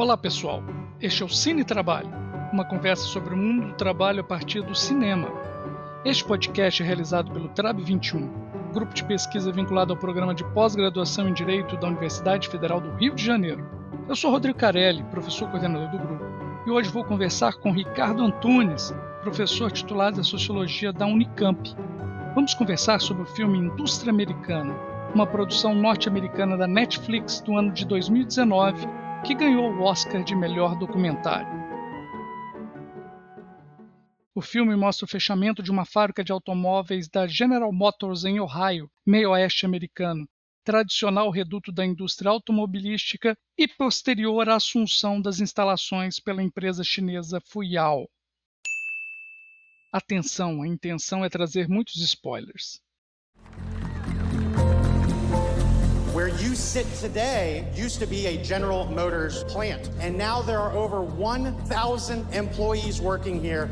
Olá 0.00 0.16
pessoal, 0.16 0.62
este 0.98 1.22
é 1.22 1.26
o 1.26 1.28
Cine 1.28 1.62
Trabalho, 1.62 2.08
uma 2.54 2.64
conversa 2.64 3.02
sobre 3.02 3.34
o 3.34 3.36
mundo 3.36 3.66
do 3.66 3.74
trabalho 3.74 4.22
a 4.22 4.24
partir 4.24 4.62
do 4.62 4.74
cinema. 4.74 5.28
Este 6.06 6.24
podcast 6.24 6.82
é 6.82 6.86
realizado 6.86 7.30
pelo 7.30 7.50
TRAB 7.50 7.82
21, 7.82 8.26
grupo 8.72 8.94
de 8.94 9.04
pesquisa 9.04 9.52
vinculado 9.52 9.92
ao 9.92 9.98
programa 9.98 10.34
de 10.34 10.42
pós-graduação 10.54 11.28
em 11.28 11.34
Direito 11.34 11.76
da 11.76 11.88
Universidade 11.88 12.48
Federal 12.48 12.80
do 12.80 12.96
Rio 12.96 13.14
de 13.14 13.22
Janeiro. 13.22 13.68
Eu 14.08 14.16
sou 14.16 14.30
Rodrigo 14.30 14.58
Carelli, 14.58 15.04
professor 15.10 15.50
coordenador 15.50 15.90
do 15.90 15.98
grupo, 15.98 16.24
e 16.66 16.70
hoje 16.70 16.88
vou 16.88 17.04
conversar 17.04 17.56
com 17.56 17.70
Ricardo 17.70 18.24
Antunes, 18.24 18.94
professor 19.20 19.70
titular 19.70 20.14
da 20.14 20.22
Sociologia 20.22 20.94
da 20.94 21.04
Unicamp. 21.04 21.76
Vamos 22.34 22.54
conversar 22.54 23.02
sobre 23.02 23.24
o 23.24 23.26
filme 23.34 23.58
Indústria 23.58 24.10
Americana, 24.10 24.74
uma 25.14 25.26
produção 25.26 25.74
norte-americana 25.74 26.56
da 26.56 26.66
Netflix 26.66 27.42
do 27.42 27.54
ano 27.54 27.70
de 27.70 27.84
2019, 27.84 28.88
que 29.24 29.34
ganhou 29.34 29.70
o 29.72 29.82
Oscar 29.82 30.24
de 30.24 30.34
melhor 30.34 30.78
documentário. 30.78 31.70
O 34.34 34.40
filme 34.40 34.74
mostra 34.74 35.04
o 35.04 35.08
fechamento 35.08 35.62
de 35.62 35.70
uma 35.70 35.84
fábrica 35.84 36.24
de 36.24 36.32
automóveis 36.32 37.08
da 37.08 37.26
General 37.26 37.70
Motors 37.72 38.24
em 38.24 38.40
Ohio, 38.40 38.90
meio 39.06 39.30
oeste 39.30 39.66
americano, 39.66 40.26
tradicional 40.64 41.30
reduto 41.30 41.70
da 41.70 41.84
indústria 41.84 42.30
automobilística 42.30 43.36
e 43.58 43.68
posterior 43.68 44.48
à 44.48 44.56
assunção 44.56 45.20
das 45.20 45.40
instalações 45.40 46.18
pela 46.18 46.42
empresa 46.42 46.82
chinesa 46.82 47.40
Fuyao. 47.40 48.08
Atenção, 49.92 50.62
a 50.62 50.68
intenção 50.68 51.24
é 51.24 51.28
trazer 51.28 51.68
muitos 51.68 51.96
spoilers. 51.96 52.80
Where 56.12 56.26
you 56.26 56.56
sit 56.56 56.86
today 57.00 57.64
used 57.72 58.00
to 58.00 58.06
be 58.06 58.26
a 58.26 58.36
General 58.42 58.84
Motors 58.84 59.44
plant, 59.44 59.88
and 60.00 60.18
now 60.18 60.42
there 60.42 60.58
are 60.58 60.72
over 60.76 61.02
1,000 61.02 62.34
employees 62.34 63.00
working 63.00 63.40
here. 63.40 63.68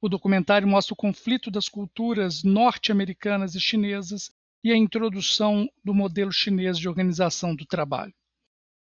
O 0.00 0.08
documentário 0.08 0.68
mostra 0.68 0.94
o 0.94 0.96
conflito 0.96 1.50
das 1.50 1.68
culturas 1.68 2.44
norte-americanas 2.44 3.56
e 3.56 3.60
chinesas 3.60 4.30
e 4.62 4.70
a 4.70 4.76
introdução 4.76 5.68
do 5.84 5.92
modelo 5.92 6.30
chinês 6.30 6.78
de 6.78 6.88
organização 6.88 7.52
do 7.52 7.66
trabalho. 7.66 8.14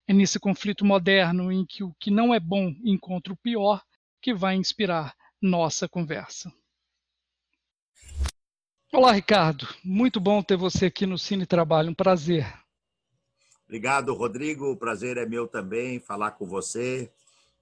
É 0.06 0.12
nesse 0.12 0.38
conflito 0.38 0.84
moderno 0.84 1.50
em 1.50 1.64
que 1.64 1.82
o 1.82 1.94
que 1.98 2.10
não 2.10 2.34
é 2.34 2.38
bom 2.38 2.74
encontra 2.84 3.32
o 3.32 3.38
pior 3.38 3.82
que 4.20 4.34
vai 4.34 4.54
inspirar 4.54 5.14
nossa 5.40 5.88
conversa. 5.88 6.52
Olá, 8.92 9.12
Ricardo. 9.12 9.68
Muito 9.84 10.18
bom 10.18 10.42
ter 10.42 10.56
você 10.56 10.86
aqui 10.86 11.06
no 11.06 11.16
Cine 11.16 11.46
Trabalho. 11.46 11.90
Um 11.90 11.94
prazer. 11.94 12.52
Obrigado, 13.64 14.12
Rodrigo. 14.12 14.72
O 14.72 14.76
prazer 14.76 15.16
é 15.16 15.24
meu 15.24 15.46
também 15.46 16.00
falar 16.00 16.32
com 16.32 16.44
você, 16.44 17.08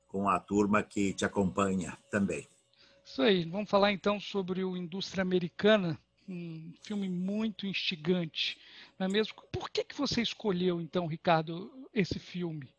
com 0.08 0.26
a 0.26 0.40
turma 0.40 0.82
que 0.82 1.12
te 1.12 1.26
acompanha 1.26 1.98
também. 2.10 2.48
Isso 3.04 3.20
aí. 3.20 3.44
Vamos 3.44 3.68
falar 3.68 3.92
então 3.92 4.18
sobre 4.18 4.64
o 4.64 4.74
Indústria 4.74 5.20
Americana, 5.20 5.98
um 6.26 6.72
filme 6.82 7.10
muito 7.10 7.66
instigante, 7.66 8.58
não 8.98 9.06
é 9.06 9.10
mesmo? 9.10 9.34
Por 9.52 9.68
que, 9.68 9.84
que 9.84 9.96
você 9.96 10.22
escolheu, 10.22 10.80
então, 10.80 11.06
Ricardo, 11.06 11.70
esse 11.92 12.18
filme? 12.18 12.70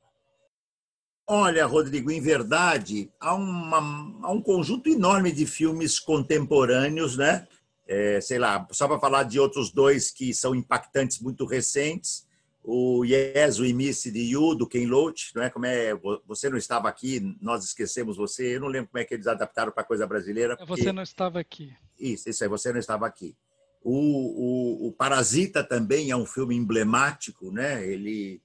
Olha, 1.27 1.67
Rodrigo, 1.67 2.09
em 2.09 2.19
verdade, 2.19 3.11
há, 3.19 3.35
uma, 3.35 3.77
há 4.23 4.31
um 4.31 4.41
conjunto 4.41 4.89
enorme 4.89 5.31
de 5.31 5.45
filmes 5.45 5.99
contemporâneos, 5.99 7.15
né? 7.15 7.47
É, 7.91 8.21
sei 8.21 8.37
lá, 8.37 8.67
só 8.71 8.87
para 8.87 8.99
falar 8.99 9.23
de 9.23 9.39
outros 9.39 9.71
dois 9.71 10.11
que 10.11 10.31
são 10.31 10.53
impactantes 10.53 11.19
muito 11.19 11.43
recentes, 11.43 12.27
o 12.63 13.03
Yes, 13.03 13.59
We 13.59 13.73
Miss 13.73 14.03
de 14.03 14.19
You, 14.19 14.53
do 14.53 14.67
Ken 14.67 14.85
Loach, 14.85 15.31
não 15.35 15.41
é? 15.41 15.49
Como 15.49 15.65
é, 15.65 15.99
você 16.27 16.49
não 16.49 16.57
estava 16.57 16.87
aqui, 16.87 17.35
nós 17.41 17.63
esquecemos 17.63 18.15
você, 18.15 18.55
eu 18.55 18.61
não 18.61 18.67
lembro 18.67 18.91
como 18.91 19.01
é 19.01 19.05
que 19.05 19.15
eles 19.15 19.25
adaptaram 19.25 19.71
para 19.71 19.81
a 19.81 19.85
coisa 19.85 20.05
brasileira. 20.05 20.53
É, 20.53 20.65
porque... 20.67 20.83
Você 20.83 20.91
não 20.91 21.01
estava 21.01 21.39
aqui. 21.39 21.73
Isso, 21.99 22.29
isso 22.29 22.43
aí, 22.43 22.49
você 22.49 22.71
não 22.71 22.79
estava 22.79 23.07
aqui. 23.07 23.35
O, 23.81 24.85
o, 24.85 24.87
o, 24.87 24.91
Parasita 24.91 25.63
também 25.63 26.11
é 26.11 26.15
um 26.15 26.27
filme 26.27 26.55
emblemático, 26.55 27.51
né? 27.51 27.83
Ele 27.87 28.39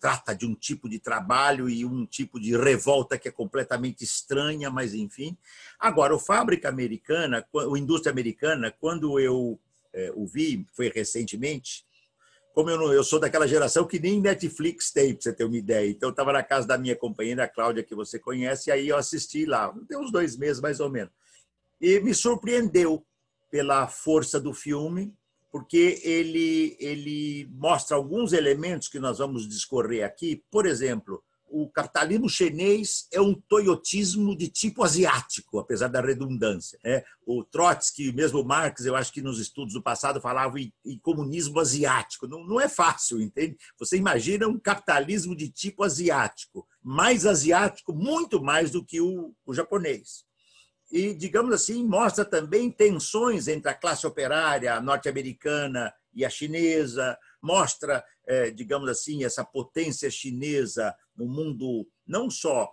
trata 0.00 0.34
de 0.34 0.46
um 0.46 0.54
tipo 0.54 0.88
de 0.88 0.98
trabalho 0.98 1.68
e 1.68 1.84
um 1.84 2.06
tipo 2.06 2.38
de 2.38 2.56
revolta 2.56 3.18
que 3.18 3.28
é 3.28 3.32
completamente 3.32 4.04
estranha, 4.04 4.70
mas 4.70 4.94
enfim. 4.94 5.36
Agora, 5.78 6.14
o 6.14 6.18
Fábrica 6.18 6.68
Americana, 6.68 7.46
o 7.52 7.76
Indústria 7.76 8.12
Americana, 8.12 8.74
quando 8.78 9.18
eu 9.18 9.58
é, 9.96 10.12
o 10.14 10.26
vi, 10.26 10.66
foi 10.74 10.90
recentemente, 10.90 11.86
como 12.54 12.70
eu, 12.70 12.78
não, 12.78 12.92
eu 12.92 13.02
sou 13.02 13.18
daquela 13.18 13.46
geração 13.46 13.86
que 13.86 13.98
nem 13.98 14.20
Netflix 14.20 14.90
tem, 14.90 15.14
para 15.14 15.22
você 15.22 15.32
ter 15.32 15.44
uma 15.44 15.56
ideia. 15.56 15.90
Então, 15.90 16.08
eu 16.08 16.10
estava 16.10 16.32
na 16.32 16.42
casa 16.42 16.66
da 16.66 16.78
minha 16.78 16.94
companheira, 16.94 17.48
Cláudia, 17.48 17.82
que 17.82 17.94
você 17.94 18.18
conhece, 18.18 18.68
e 18.68 18.72
aí 18.72 18.88
eu 18.88 18.96
assisti 18.96 19.44
lá, 19.44 19.74
tem 19.88 19.98
uns 19.98 20.12
dois 20.12 20.36
meses 20.36 20.60
mais 20.60 20.80
ou 20.80 20.90
menos. 20.90 21.12
E 21.80 22.00
me 22.00 22.14
surpreendeu 22.14 23.04
pela 23.50 23.86
força 23.86 24.40
do 24.40 24.52
filme, 24.52 25.14
porque 25.50 26.00
ele, 26.02 26.76
ele 26.78 27.48
mostra 27.52 27.96
alguns 27.96 28.32
elementos 28.32 28.88
que 28.88 28.98
nós 28.98 29.18
vamos 29.18 29.48
discorrer 29.48 30.04
aqui. 30.04 30.42
Por 30.50 30.66
exemplo, 30.66 31.22
o 31.48 31.68
capitalismo 31.70 32.28
chinês 32.28 33.06
é 33.12 33.20
um 33.20 33.34
toyotismo 33.34 34.36
de 34.36 34.48
tipo 34.48 34.82
asiático, 34.82 35.58
apesar 35.58 35.88
da 35.88 36.00
redundância. 36.00 36.78
Né? 36.84 37.02
O 37.24 37.44
Trotsky, 37.44 38.12
mesmo 38.12 38.44
Marx, 38.44 38.84
eu 38.84 38.96
acho 38.96 39.12
que 39.12 39.22
nos 39.22 39.38
estudos 39.38 39.74
do 39.74 39.82
passado 39.82 40.20
falava 40.20 40.60
em, 40.60 40.72
em 40.84 40.98
comunismo 40.98 41.58
asiático. 41.60 42.26
Não, 42.26 42.44
não, 42.44 42.60
é 42.60 42.68
fácil, 42.68 43.20
entende? 43.20 43.56
Você 43.78 43.96
imagina 43.96 44.48
um 44.48 44.58
capitalismo 44.58 45.36
de 45.36 45.48
tipo 45.48 45.84
asiático, 45.84 46.66
mais 46.82 47.24
asiático, 47.24 47.94
muito 47.94 48.42
mais 48.42 48.70
do 48.70 48.84
que 48.84 49.00
o, 49.00 49.32
o 49.46 49.54
japonês 49.54 50.25
e, 50.90 51.14
digamos 51.14 51.52
assim, 51.52 51.84
mostra 51.84 52.24
também 52.24 52.70
tensões 52.70 53.48
entre 53.48 53.70
a 53.70 53.74
classe 53.74 54.06
operária 54.06 54.80
norte-americana 54.80 55.92
e 56.14 56.24
a 56.24 56.30
chinesa, 56.30 57.18
mostra, 57.42 58.04
é, 58.26 58.50
digamos 58.50 58.88
assim, 58.88 59.24
essa 59.24 59.44
potência 59.44 60.10
chinesa 60.10 60.94
no 61.16 61.26
mundo, 61.26 61.86
não 62.06 62.30
só 62.30 62.70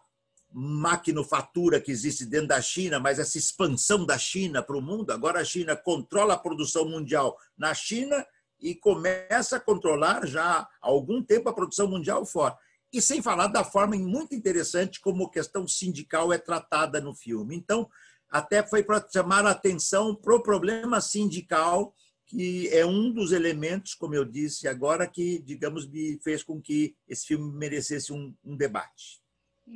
maquinofatura 0.53 1.81
que 1.81 1.91
existe 1.91 2.25
dentro 2.25 2.49
da 2.49 2.61
China, 2.61 2.99
mas 2.99 3.17
essa 3.17 3.39
expansão 3.39 4.05
da 4.05 4.17
China 4.17 4.61
para 4.61 4.77
o 4.77 4.81
mundo. 4.81 5.11
Agora 5.11 5.41
a 5.41 5.45
China 5.45 5.75
controla 5.75 6.35
a 6.35 6.39
produção 6.39 6.85
mundial 6.85 7.35
na 7.57 7.73
China 7.73 8.23
e 8.61 8.75
começa 8.75 9.57
a 9.57 9.59
controlar 9.59 10.27
já 10.27 10.59
há 10.59 10.69
algum 10.79 11.23
tempo 11.23 11.49
a 11.49 11.53
produção 11.53 11.87
mundial 11.87 12.23
fora. 12.25 12.55
E 12.93 13.01
sem 13.01 13.23
falar 13.23 13.47
da 13.47 13.63
forma 13.63 13.95
muito 13.97 14.35
interessante 14.35 15.01
como 15.01 15.25
a 15.25 15.31
questão 15.31 15.67
sindical 15.67 16.31
é 16.31 16.37
tratada 16.37 17.01
no 17.01 17.15
filme. 17.15 17.55
Então, 17.55 17.89
até 18.29 18.61
foi 18.61 18.83
para 18.83 19.05
chamar 19.11 19.45
a 19.45 19.51
atenção 19.51 20.15
para 20.15 20.35
o 20.35 20.43
problema 20.43 21.01
sindical, 21.01 21.95
que 22.27 22.69
é 22.69 22.85
um 22.85 23.11
dos 23.11 23.31
elementos, 23.31 23.95
como 23.95 24.13
eu 24.13 24.23
disse 24.23 24.67
agora, 24.67 25.07
que, 25.07 25.39
digamos, 25.39 25.87
me 25.87 26.19
fez 26.23 26.43
com 26.43 26.61
que 26.61 26.95
esse 27.07 27.25
filme 27.25 27.51
merecesse 27.51 28.13
um, 28.13 28.33
um 28.43 28.55
debate. 28.55 29.21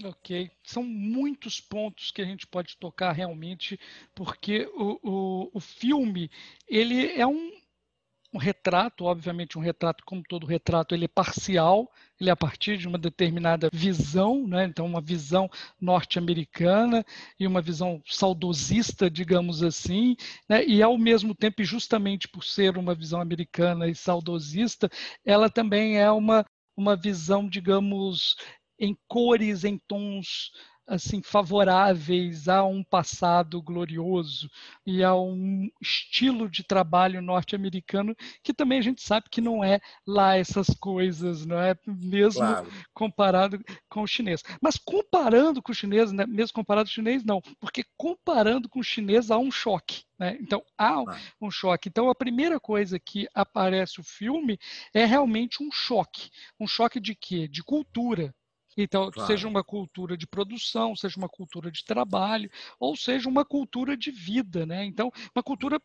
Ok, 0.03 0.51
são 0.63 0.83
muitos 0.83 1.61
pontos 1.61 2.11
que 2.11 2.22
a 2.22 2.25
gente 2.25 2.45
pode 2.45 2.77
tocar 2.77 3.13
realmente, 3.13 3.79
porque 4.13 4.69
o, 4.75 5.00
o, 5.01 5.51
o 5.53 5.59
filme 5.61 6.29
ele 6.67 7.13
é 7.13 7.25
um, 7.25 7.56
um 8.33 8.38
retrato, 8.38 9.05
obviamente 9.05 9.57
um 9.57 9.61
retrato 9.61 10.03
como 10.05 10.21
todo 10.21 10.45
retrato, 10.45 10.93
ele 10.93 11.05
é 11.05 11.07
parcial, 11.07 11.89
ele 12.19 12.29
é 12.29 12.33
a 12.33 12.35
partir 12.35 12.77
de 12.77 12.88
uma 12.88 12.97
determinada 12.97 13.69
visão, 13.71 14.45
né? 14.47 14.65
então 14.65 14.85
uma 14.85 15.01
visão 15.01 15.49
norte-americana 15.79 17.05
e 17.39 17.47
uma 17.47 17.61
visão 17.61 18.01
saudosista, 18.05 19.09
digamos 19.09 19.63
assim, 19.63 20.15
né? 20.47 20.65
e 20.65 20.83
ao 20.83 20.97
mesmo 20.97 21.33
tempo, 21.33 21.63
justamente 21.63 22.27
por 22.27 22.43
ser 22.43 22.77
uma 22.77 22.93
visão 22.93 23.21
americana 23.21 23.88
e 23.88 23.95
saudosista, 23.95 24.89
ela 25.25 25.50
também 25.50 25.97
é 25.97 26.12
uma, 26.12 26.45
uma 26.75 26.95
visão, 26.95 27.47
digamos, 27.47 28.35
em 28.80 28.95
cores, 29.07 29.63
em 29.63 29.77
tons 29.88 30.51
assim 30.88 31.22
favoráveis 31.22 32.48
a 32.48 32.63
um 32.63 32.81
passado 32.81 33.62
glorioso 33.62 34.50
e 34.86 35.04
a 35.04 35.13
um 35.13 35.69
estilo 35.81 36.50
de 36.50 36.63
trabalho 36.63 37.22
norte-americano 37.22 38.16
que 38.42 38.54
também 38.54 38.80
a 38.80 38.81
gente 38.81 39.01
sabe 39.01 39.28
que 39.30 39.42
não 39.42 39.63
é 39.63 39.81
lá 40.06 40.38
essas 40.38 40.68
coisas, 40.80 41.45
não 41.45 41.60
é 41.60 41.75
mesmo 41.86 42.39
claro. 42.39 42.72
comparado 42.94 43.60
com 43.89 44.01
o 44.01 44.07
chinês. 44.07 44.42
Mas 44.62 44.78
comparando 44.78 45.62
com 45.62 45.72
o 45.72 45.75
chinês, 45.75 46.12
né, 46.12 46.25
mesmo 46.25 46.54
comparado 46.54 46.88
com 46.88 46.92
o 46.92 46.95
chinês 46.95 47.24
não, 47.24 47.42
porque 47.60 47.83
comparando 47.98 48.69
com 48.69 48.80
o 48.80 48.83
chinês 48.83 49.30
há 49.30 49.38
um 49.38 49.51
choque. 49.51 50.06
Né? 50.18 50.38
Então 50.40 50.63
há 50.78 51.04
um 51.40 51.51
choque. 51.51 51.90
Então 51.90 52.10
a 52.10 52.16
primeira 52.16 52.60
coisa 52.60 52.98
que 52.98 53.28
aparece 53.33 54.00
o 54.00 54.04
filme 54.04 54.57
é 54.94 55.06
realmente 55.06 55.62
um 55.62 55.72
choque. 55.72 56.30
Um 56.60 56.68
choque 56.68 57.00
de 57.00 57.13
quê? 57.13 57.48
De 57.48 57.63
cultura. 57.63 58.33
Então, 58.77 59.09
claro. 59.09 59.27
seja 59.27 59.47
uma 59.47 59.63
cultura 59.63 60.15
de 60.15 60.27
produção, 60.27 60.95
seja 60.95 61.18
uma 61.18 61.27
cultura 61.27 61.71
de 61.71 61.83
trabalho, 61.83 62.50
ou 62.79 62.95
seja 62.95 63.27
uma 63.27 63.44
cultura 63.44 63.97
de 63.97 64.12
vida, 64.12 64.65
né? 64.65 64.85
Então, 64.85 65.12
uma 65.35 65.44
cultura 65.44 65.81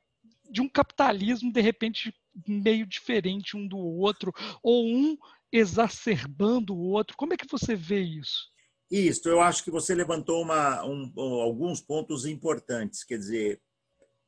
de 0.51 0.61
um 0.61 0.69
capitalismo 0.69 1.51
de 1.51 1.61
repente 1.61 2.15
meio 2.47 2.87
diferente 2.87 3.57
um 3.57 3.67
do 3.67 3.79
outro, 3.79 4.33
ou 4.63 4.87
um 4.87 5.17
exacerbando 5.51 6.75
o 6.75 6.91
outro? 6.91 7.17
Como 7.17 7.35
é 7.35 7.37
que 7.37 7.47
você 7.51 7.75
vê 7.75 8.01
isso? 8.01 8.51
Isso, 8.91 9.29
eu 9.29 9.41
acho 9.41 9.65
que 9.65 9.71
você 9.71 9.95
levantou 9.95 10.43
uma, 10.43 10.85
um, 10.85 11.11
alguns 11.41 11.81
pontos 11.81 12.27
importantes. 12.27 13.05
Quer 13.05 13.19
dizer, 13.19 13.63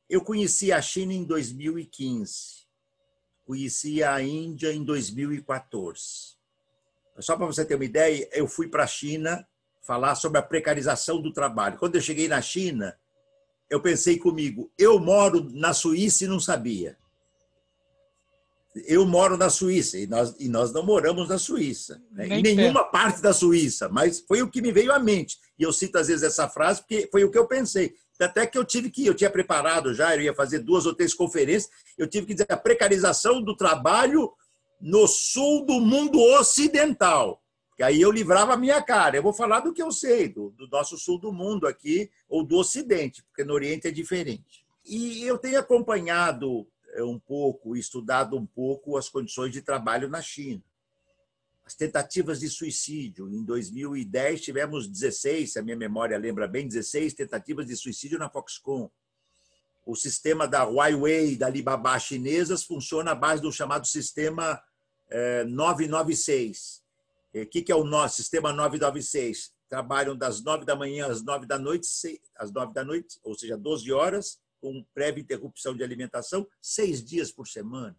eu 0.09 0.23
conheci 0.23 0.71
a 0.71 0.81
China 0.81 1.13
em 1.13 1.23
2015, 1.23 2.65
conheci 3.43 4.03
a 4.03 4.21
Índia 4.21 4.73
em 4.73 4.83
2014. 4.83 6.34
Só 7.19 7.35
para 7.37 7.45
você 7.45 7.63
ter 7.63 7.75
uma 7.75 7.85
ideia, 7.85 8.27
eu 8.33 8.47
fui 8.47 8.67
para 8.67 8.83
a 8.83 8.87
China 8.87 9.45
falar 9.81 10.15
sobre 10.15 10.39
a 10.39 10.43
precarização 10.43 11.21
do 11.21 11.31
trabalho. 11.31 11.77
Quando 11.77 11.95
eu 11.95 12.01
cheguei 12.01 12.27
na 12.27 12.41
China, 12.41 12.97
eu 13.69 13.79
pensei 13.81 14.17
comigo, 14.17 14.71
eu 14.77 14.99
moro 14.99 15.49
na 15.53 15.73
Suíça 15.73 16.25
e 16.25 16.27
não 16.27 16.39
sabia. 16.39 16.97
Eu 18.87 19.05
moro 19.05 19.37
na 19.37 19.49
Suíça 19.49 19.97
e 19.97 20.05
nós, 20.05 20.35
e 20.37 20.49
nós 20.49 20.73
não 20.73 20.83
moramos 20.83 21.29
na 21.29 21.37
Suíça, 21.37 22.01
né? 22.11 22.27
em 22.27 22.41
nenhuma 22.41 22.81
perto. 22.81 22.91
parte 22.91 23.21
da 23.21 23.31
Suíça, 23.31 23.87
mas 23.87 24.19
foi 24.19 24.41
o 24.41 24.49
que 24.49 24.61
me 24.61 24.71
veio 24.71 24.91
à 24.91 24.99
mente. 24.99 25.37
E 25.57 25.63
eu 25.63 25.71
cito 25.71 25.97
às 25.97 26.07
vezes 26.07 26.23
essa 26.23 26.49
frase 26.49 26.81
porque 26.81 27.07
foi 27.09 27.23
o 27.23 27.31
que 27.31 27.37
eu 27.37 27.47
pensei. 27.47 27.95
Até 28.19 28.45
que 28.45 28.57
eu 28.57 28.65
tive 28.65 28.89
que, 28.89 29.05
eu 29.05 29.13
tinha 29.13 29.29
preparado 29.29 29.93
já, 29.93 30.15
eu 30.15 30.21
ia 30.21 30.33
fazer 30.33 30.59
duas 30.59 30.85
ou 30.85 30.93
três 30.93 31.13
conferências, 31.13 31.71
eu 31.97 32.07
tive 32.07 32.27
que 32.27 32.33
dizer 32.33 32.47
a 32.49 32.57
precarização 32.57 33.41
do 33.41 33.55
trabalho 33.55 34.31
no 34.79 35.07
sul 35.07 35.65
do 35.65 35.79
mundo 35.79 36.19
ocidental. 36.39 37.41
Que 37.75 37.83
aí 37.83 38.01
eu 38.01 38.11
livrava 38.11 38.53
a 38.53 38.57
minha 38.57 38.81
cara. 38.81 39.17
Eu 39.17 39.23
vou 39.23 39.33
falar 39.33 39.59
do 39.59 39.73
que 39.73 39.81
eu 39.81 39.91
sei, 39.91 40.29
do, 40.29 40.49
do 40.51 40.67
nosso 40.67 40.97
sul 40.97 41.19
do 41.19 41.33
mundo 41.33 41.67
aqui, 41.67 42.09
ou 42.29 42.43
do 42.43 42.57
Ocidente, 42.57 43.23
porque 43.23 43.43
no 43.43 43.53
Oriente 43.53 43.87
é 43.87 43.91
diferente. 43.91 44.65
E 44.85 45.23
eu 45.23 45.37
tenho 45.37 45.59
acompanhado 45.59 46.67
é, 46.93 47.03
um 47.03 47.19
pouco, 47.19 47.75
estudado 47.75 48.37
um 48.37 48.45
pouco 48.45 48.97
as 48.97 49.09
condições 49.09 49.51
de 49.51 49.61
trabalho 49.61 50.07
na 50.07 50.21
China. 50.21 50.63
As 51.65 51.73
tentativas 51.73 52.39
de 52.39 52.47
suicídio. 52.47 53.27
Em 53.27 53.43
2010, 53.43 54.41
tivemos 54.41 54.87
16, 54.87 55.53
se 55.53 55.59
a 55.59 55.63
minha 55.63 55.75
memória 55.75 56.17
lembra 56.17 56.47
bem, 56.47 56.67
16 56.67 57.13
tentativas 57.13 57.65
de 57.65 57.75
suicídio 57.75 58.19
na 58.19 58.29
Foxconn. 58.29 58.87
O 59.85 59.95
sistema 59.95 60.47
da 60.47 60.63
Huawei, 60.63 61.37
da 61.37 61.45
Alibaba 61.45 61.99
chinesas, 61.99 62.63
funciona 62.63 63.11
à 63.11 63.15
base 63.15 63.41
do 63.41 63.51
chamado 63.51 63.85
sistema 63.85 64.61
996. 65.47 66.83
É, 67.33 67.43
o 67.43 67.47
que 67.47 67.71
é 67.71 67.75
o 67.75 67.83
nosso 67.83 68.15
sistema 68.15 68.51
996? 68.51 69.53
Trabalham 69.69 70.15
das 70.15 70.41
9 70.41 70.65
da 70.65 70.75
manhã 70.75 71.07
às 71.07 71.23
9 71.23 71.45
da 71.45 71.59
noite, 71.59 71.87
às 72.35 72.51
9 72.51 72.73
da 72.73 72.83
noite, 72.83 73.19
ou 73.23 73.37
seja, 73.37 73.57
12 73.57 73.91
horas, 73.91 74.39
com 74.61 74.83
prévia 74.93 75.21
interrupção 75.21 75.75
de 75.75 75.83
alimentação, 75.83 76.47
seis 76.61 77.03
dias 77.03 77.31
por 77.31 77.47
semana. 77.47 77.95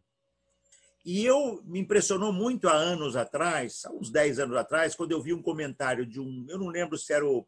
E 1.04 1.24
eu 1.24 1.62
me 1.64 1.78
impressionou 1.78 2.32
muito 2.32 2.68
há 2.68 2.72
anos 2.72 3.14
atrás, 3.14 3.84
há 3.84 3.92
uns 3.92 4.10
10 4.10 4.40
anos 4.40 4.56
atrás, 4.56 4.96
quando 4.96 5.12
eu 5.12 5.22
vi 5.22 5.32
um 5.32 5.42
comentário 5.42 6.04
de 6.04 6.18
um, 6.18 6.44
eu 6.48 6.58
não 6.58 6.66
lembro 6.66 6.98
se 6.98 7.12
era 7.12 7.24
o, 7.24 7.46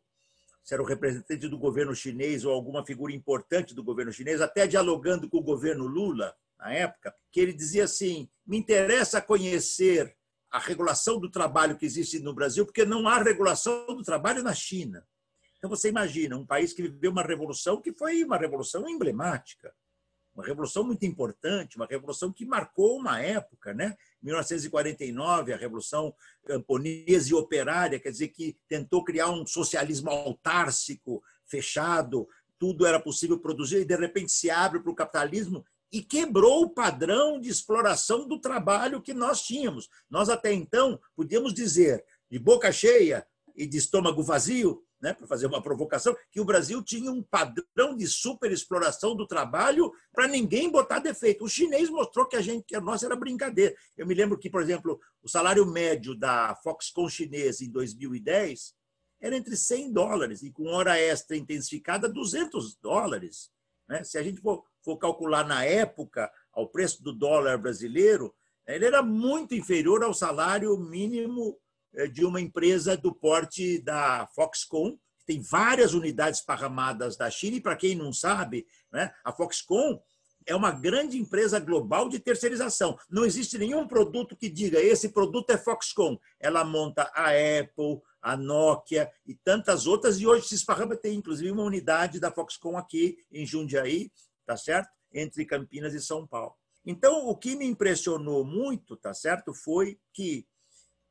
se 0.69 0.75
era 0.75 0.83
o 0.83 0.87
representante 0.87 1.49
do 1.49 1.57
governo 1.57 1.95
chinês 1.95 2.45
ou 2.45 2.53
alguma 2.53 2.85
figura 2.85 3.11
importante 3.11 3.75
do 3.75 3.83
governo 3.83 4.13
chinês, 4.13 4.43
até 4.43 4.67
dialogando 4.67 5.27
com 5.27 5.39
o 5.39 5.43
governo 5.43 5.87
Lula, 5.87 6.37
na 6.59 6.71
época, 6.75 7.15
que 7.33 7.41
ele 7.41 7.55
dizia 7.55 7.85
assim: 7.85 8.29
me 8.47 8.59
interessa 8.59 9.23
conhecer 9.23 10.15
a 10.51 10.59
regulação 10.59 11.19
do 11.19 11.31
trabalho 11.31 11.75
que 11.75 11.87
existe 11.87 12.19
no 12.19 12.35
Brasil, 12.35 12.67
porque 12.67 12.85
não 12.85 13.09
há 13.09 13.17
regulação 13.23 13.87
do 13.87 14.03
trabalho 14.03 14.43
na 14.43 14.53
China. 14.53 15.03
Então 15.57 15.71
você 15.71 15.89
imagina 15.89 16.37
um 16.37 16.45
país 16.45 16.75
que 16.75 16.83
viveu 16.83 17.13
uma 17.13 17.23
revolução 17.23 17.81
que 17.81 17.95
foi 17.95 18.23
uma 18.23 18.37
revolução 18.37 18.87
emblemática, 18.87 19.75
uma 20.39 20.47
revolução 20.47 20.85
muito 20.85 21.05
importante, 21.05 21.75
uma 21.75 21.87
revolução 21.87 22.33
que 22.33 22.47
marcou 22.47 22.97
uma 22.97 23.21
época, 23.21 23.75
né? 23.75 23.97
1949, 24.23 25.53
a 25.53 25.57
revolução 25.57 26.15
camponesa 26.47 27.31
e 27.31 27.35
operária, 27.35 27.99
quer 27.99 28.13
dizer 28.13 28.29
que 28.29 28.57
tentou 28.69 29.03
criar 29.03 29.31
um 29.31 29.45
socialismo 29.45 30.09
autárcico, 30.11 31.21
fechado, 31.45 32.29
tudo 32.57 32.87
era 32.87 33.01
possível 33.01 33.37
produzir 33.41 33.81
e 33.81 33.85
de 33.85 33.97
repente 33.97 34.31
se 34.31 34.49
abre 34.49 34.79
para 34.79 34.93
o 34.93 34.95
capitalismo 34.95 35.65
e 35.91 36.03
quebrou 36.03 36.63
o 36.63 36.71
padrão 36.71 37.41
de 37.41 37.49
exploração 37.49 38.29
do 38.29 38.41
trabalho 38.41 39.03
que 39.03 39.13
nós 39.13 39.43
tínhamos. 39.43 39.89
Nós 40.09 40.29
até 40.29 40.53
então 40.53 41.01
podíamos 41.17 41.53
dizer, 41.53 42.05
de 42.31 42.39
boca 42.39 42.71
cheia 42.71 43.27
e 43.57 43.67
de 43.67 43.77
estômago 43.77 44.23
vazio, 44.23 44.85
né, 45.01 45.13
para 45.13 45.27
fazer 45.27 45.47
uma 45.47 45.63
provocação, 45.63 46.17
que 46.31 46.41
o 46.41 46.45
Brasil 46.45 46.83
tinha 46.83 47.11
um 47.11 47.23
padrão 47.23 47.97
de 47.97 48.07
superexploração 48.07 49.15
do 49.15 49.27
trabalho 49.27 49.93
para 50.13 50.27
ninguém 50.27 50.71
botar 50.71 50.99
defeito. 50.99 51.45
O 51.45 51.49
chinês 51.49 51.89
mostrou 51.89 52.27
que 52.27 52.37
a 52.37 52.41
gente, 52.41 52.65
que 52.65 52.75
a 52.75 52.81
nossa 52.81 53.07
era 53.07 53.17
brincadeira. 53.17 53.75
Eu 53.97 54.07
me 54.07 54.15
lembro 54.15 54.39
que, 54.39 54.51
por 54.51 54.63
exemplo, 54.63 55.01
o 55.23 55.29
salário 55.29 55.65
médio 55.67 56.15
da 56.15 56.55
Foxconn 56.63 57.09
chinesa 57.09 57.65
em 57.65 57.71
2010 57.71 58.75
era 59.21 59.37
entre 59.37 59.57
100 59.57 59.93
dólares 59.93 60.43
e 60.43 60.51
com 60.51 60.67
hora 60.69 60.99
extra 60.99 61.37
intensificada 61.37 62.09
200 62.09 62.77
dólares. 62.77 63.51
Né? 63.89 64.05
Se 64.05 64.19
a 64.19 64.23
gente 64.23 64.41
for 64.41 64.65
for 64.89 64.97
calcular 64.97 65.47
na 65.47 65.65
época, 65.65 66.33
ao 66.51 66.67
preço 66.67 67.03
do 67.03 67.13
dólar 67.13 67.59
brasileiro, 67.59 68.35
ele 68.67 68.87
era 68.87 69.03
muito 69.03 69.55
inferior 69.55 70.03
ao 70.03 70.15
salário 70.15 70.77
mínimo 70.79 71.59
de 72.13 72.25
uma 72.25 72.41
empresa 72.41 72.97
do 72.97 73.15
porte 73.15 73.79
da 73.81 74.27
Foxconn, 74.35 74.97
que 75.19 75.27
tem 75.27 75.41
várias 75.41 75.95
unidades 75.95 76.41
parramadas 76.41 77.17
da 77.17 77.31
China, 77.31 77.57
e 77.57 77.61
para 77.61 77.77
quem 77.77 77.95
não 77.95 78.13
sabe, 78.13 78.67
né, 78.93 79.13
a 79.25 79.33
Foxconn 79.33 79.99
é 80.47 80.55
uma 80.55 80.71
grande 80.71 81.19
empresa 81.19 81.61
global 81.61 82.09
de 82.09 82.19
terceirização. 82.19 82.99
Não 83.11 83.25
existe 83.25 83.59
nenhum 83.59 83.87
produto 83.87 84.35
que 84.35 84.49
diga 84.49 84.81
esse 84.81 85.11
produto 85.11 85.51
é 85.51 85.59
Foxconn. 85.59 86.17
Ela 86.41 86.65
monta 86.65 87.03
a 87.15 87.27
Apple, 87.27 88.01
a 88.23 88.37
Nokia 88.37 89.11
e 89.27 89.35
tantas 89.35 89.87
outras, 89.87 90.19
e 90.19 90.27
hoje 90.27 90.49
se 90.49 90.55
esparrama, 90.55 90.97
tem 90.97 91.17
inclusive 91.17 91.51
uma 91.51 91.63
unidade 91.65 92.19
da 92.19 92.31
Foxconn 92.31 92.77
aqui 92.79 93.19
em 93.31 93.45
Jundiaí, 93.45 94.11
tá 94.47 94.57
certo? 94.57 94.89
Entre 95.13 95.45
Campinas 95.45 95.93
e 95.93 96.01
São 96.01 96.27
Paulo. 96.27 96.55
Então, 96.85 97.29
o 97.29 97.37
que 97.37 97.55
me 97.55 97.67
impressionou 97.67 98.43
muito, 98.43 98.97
tá 98.97 99.13
certo, 99.13 99.53
foi 99.53 100.01
que, 100.15 100.47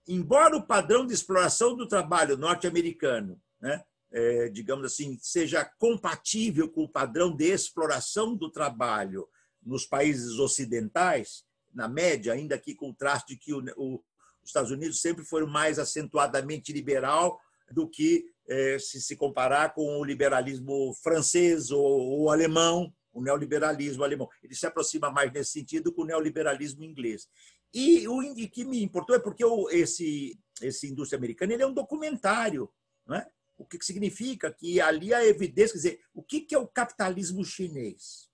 embora 0.07 0.56
o 0.56 0.65
padrão 0.65 1.06
de 1.06 1.13
exploração 1.13 1.75
do 1.75 1.88
trabalho 1.88 2.38
norte-americano, 2.38 3.42
né, 3.59 3.83
é, 4.12 4.50
digamos 4.50 4.86
assim, 4.86 5.18
seja 5.21 5.65
compatível 5.65 6.69
com 6.69 6.83
o 6.83 6.89
padrão 6.89 7.36
de 7.36 7.45
exploração 7.45 8.36
do 8.36 8.50
trabalho 8.50 9.27
nos 9.62 9.86
países 9.86 10.39
ocidentais, 10.39 11.44
na 11.74 11.88
média, 11.88 12.33
ainda 12.33 12.57
que 12.57 12.74
com 12.74 12.89
o 12.89 12.95
de 13.27 13.38
que 13.38 13.54
o, 13.54 13.63
o, 13.75 13.96
os 14.41 14.50
Estados 14.50 14.72
Unidos 14.72 15.01
sempre 15.01 15.25
foram 15.25 15.48
mais 15.48 15.77
acentuadamente 15.77 16.72
liberal 16.72 17.39
do 17.70 17.88
que 17.88 18.25
é, 18.48 18.79
se 18.79 19.01
se 19.01 19.15
comparar 19.15 19.74
com 19.74 20.00
o 20.00 20.05
liberalismo 20.05 20.93
francês 21.03 21.70
ou, 21.70 21.84
ou 21.84 22.32
alemão, 22.32 22.93
o 23.12 23.22
neoliberalismo 23.22 24.03
alemão. 24.03 24.29
Ele 24.41 24.55
se 24.55 24.65
aproxima 24.65 25.12
mais 25.12 25.32
nesse 25.34 25.51
sentido 25.51 25.91
com 25.91 26.03
o 26.03 26.05
neoliberalismo 26.05 26.84
inglês. 26.84 27.27
E 27.74 28.07
o 28.07 28.21
que 28.50 28.65
me 28.65 28.81
importou 28.81 29.15
é 29.15 29.19
porque 29.19 29.43
esse, 29.71 30.39
esse 30.62 30.88
indústria 30.88 31.17
americana 31.17 31.53
ele 31.53 31.63
é 31.63 31.67
um 31.67 31.74
documentário. 31.74 32.69
Não 33.05 33.15
é? 33.15 33.27
O 33.57 33.65
que 33.65 33.83
significa 33.83 34.51
que 34.53 34.79
ali 34.79 35.13
há 35.13 35.25
evidência, 35.25 35.74
quer 35.74 35.77
dizer, 35.77 36.01
o 36.13 36.21
que 36.21 36.47
é 36.51 36.57
o 36.57 36.67
capitalismo 36.67 37.43
chinês? 37.43 38.29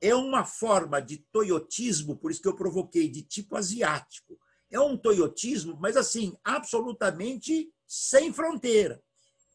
É 0.00 0.14
uma 0.14 0.44
forma 0.44 1.00
de 1.00 1.18
toyotismo, 1.32 2.16
por 2.16 2.30
isso 2.30 2.42
que 2.42 2.48
eu 2.48 2.56
provoquei, 2.56 3.08
de 3.08 3.22
tipo 3.22 3.56
asiático. 3.56 4.38
É 4.70 4.78
um 4.80 4.96
toyotismo, 4.96 5.76
mas 5.80 5.96
assim, 5.96 6.36
absolutamente 6.44 7.72
sem 7.86 8.32
fronteira. 8.32 9.02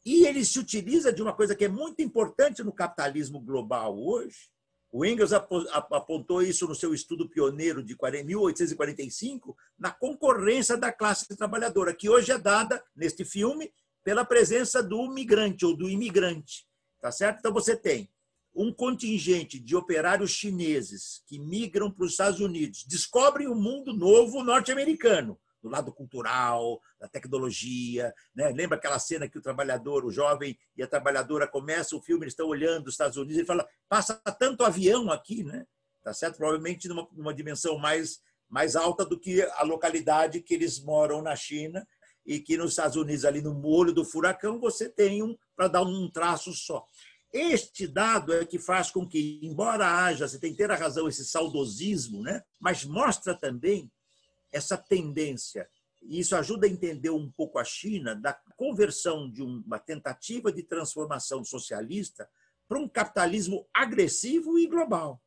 E 0.05 0.25
ele 0.25 0.43
se 0.43 0.59
utiliza 0.59 1.13
de 1.13 1.21
uma 1.21 1.33
coisa 1.33 1.55
que 1.55 1.65
é 1.65 1.69
muito 1.69 2.01
importante 2.01 2.63
no 2.63 2.73
capitalismo 2.73 3.39
global 3.39 3.97
hoje, 3.97 4.49
o 4.93 5.03
Engels 5.03 5.33
apontou 5.33 6.43
isso 6.43 6.67
no 6.67 6.75
seu 6.75 6.93
estudo 6.93 7.27
pioneiro 7.27 7.83
de 7.83 7.97
1845, 8.23 9.57
na 9.75 9.89
concorrência 9.89 10.77
da 10.77 10.93
classe 10.93 11.27
trabalhadora, 11.35 11.95
que 11.95 12.07
hoje 12.07 12.31
é 12.31 12.37
dada, 12.37 12.79
neste 12.95 13.25
filme, 13.25 13.73
pela 14.03 14.23
presença 14.23 14.83
do 14.83 15.09
migrante 15.09 15.65
ou 15.65 15.75
do 15.75 15.89
imigrante. 15.89 16.67
Tá 17.01 17.11
certo? 17.11 17.39
Então 17.39 17.51
você 17.51 17.75
tem 17.75 18.07
um 18.53 18.71
contingente 18.71 19.59
de 19.59 19.75
operários 19.75 20.29
chineses 20.29 21.23
que 21.25 21.39
migram 21.39 21.89
para 21.89 22.05
os 22.05 22.11
Estados 22.11 22.39
Unidos, 22.39 22.85
descobrem 22.87 23.47
o 23.47 23.53
um 23.53 23.59
mundo 23.59 23.93
novo 23.93 24.43
norte-americano 24.43 25.39
do 25.63 25.69
lado 25.69 25.93
cultural, 25.93 26.81
da 26.99 27.07
tecnologia. 27.07 28.13
Né? 28.35 28.49
Lembra 28.49 28.77
aquela 28.77 28.99
cena 28.99 29.29
que 29.29 29.37
o 29.37 29.41
trabalhador, 29.41 30.03
o 30.03 30.11
jovem 30.11 30.59
e 30.75 30.83
a 30.83 30.87
trabalhadora 30.87 31.47
começam 31.47 31.97
o 31.97 32.01
filme, 32.01 32.25
eles 32.25 32.33
estão 32.33 32.47
olhando 32.47 32.87
os 32.87 32.93
Estados 32.93 33.15
Unidos 33.17 33.41
e 33.41 33.45
fala 33.45 33.65
passa 33.87 34.15
tanto 34.37 34.65
avião 34.65 35.09
aqui, 35.09 35.43
né? 35.43 35.65
Tá 36.03 36.13
certo? 36.13 36.35
Provavelmente 36.35 36.89
numa, 36.89 37.07
numa 37.13 37.33
dimensão 37.33 37.77
mais 37.77 38.19
mais 38.49 38.75
alta 38.75 39.03
do 39.03 39.19
que 39.19 39.41
a 39.41 39.63
localidade 39.63 40.41
que 40.41 40.53
eles 40.53 40.79
moram 40.79 41.23
na 41.23 41.35
China 41.35 41.87
e 42.23 42.39
que 42.39 42.55
nos 42.55 42.71
Estados 42.71 42.95
Unidos 42.95 43.25
ali 43.25 43.41
no 43.41 43.51
molho 43.51 43.91
do 43.91 44.05
furacão 44.05 44.59
você 44.59 44.87
tem 44.87 45.23
um 45.23 45.35
para 45.55 45.67
dar 45.67 45.81
um 45.81 46.07
traço 46.11 46.53
só. 46.53 46.85
Este 47.31 47.87
dado 47.87 48.31
é 48.31 48.45
que 48.45 48.59
faz 48.59 48.91
com 48.91 49.07
que, 49.07 49.39
embora 49.41 49.87
haja, 49.87 50.27
você 50.27 50.39
tem 50.39 50.51
que 50.51 50.57
ter 50.57 50.69
a 50.69 50.75
razão, 50.75 51.07
esse 51.07 51.25
saudosismo, 51.25 52.21
né? 52.21 52.43
mas 52.59 52.85
mostra 52.85 53.33
também 53.33 53.91
essa 54.53 54.77
tendência. 54.77 55.67
Isso 56.01 56.35
ajuda 56.35 56.67
a 56.67 56.69
entender 56.69 57.09
um 57.09 57.31
pouco 57.31 57.57
a 57.57 57.63
China 57.63 58.15
da 58.15 58.33
conversão 58.55 59.29
de 59.29 59.41
uma 59.41 59.79
tentativa 59.79 60.51
de 60.51 60.63
transformação 60.63 61.43
socialista 61.43 62.29
para 62.67 62.79
um 62.79 62.87
capitalismo 62.87 63.67
agressivo 63.73 64.57
e 64.59 64.67
global, 64.67 65.21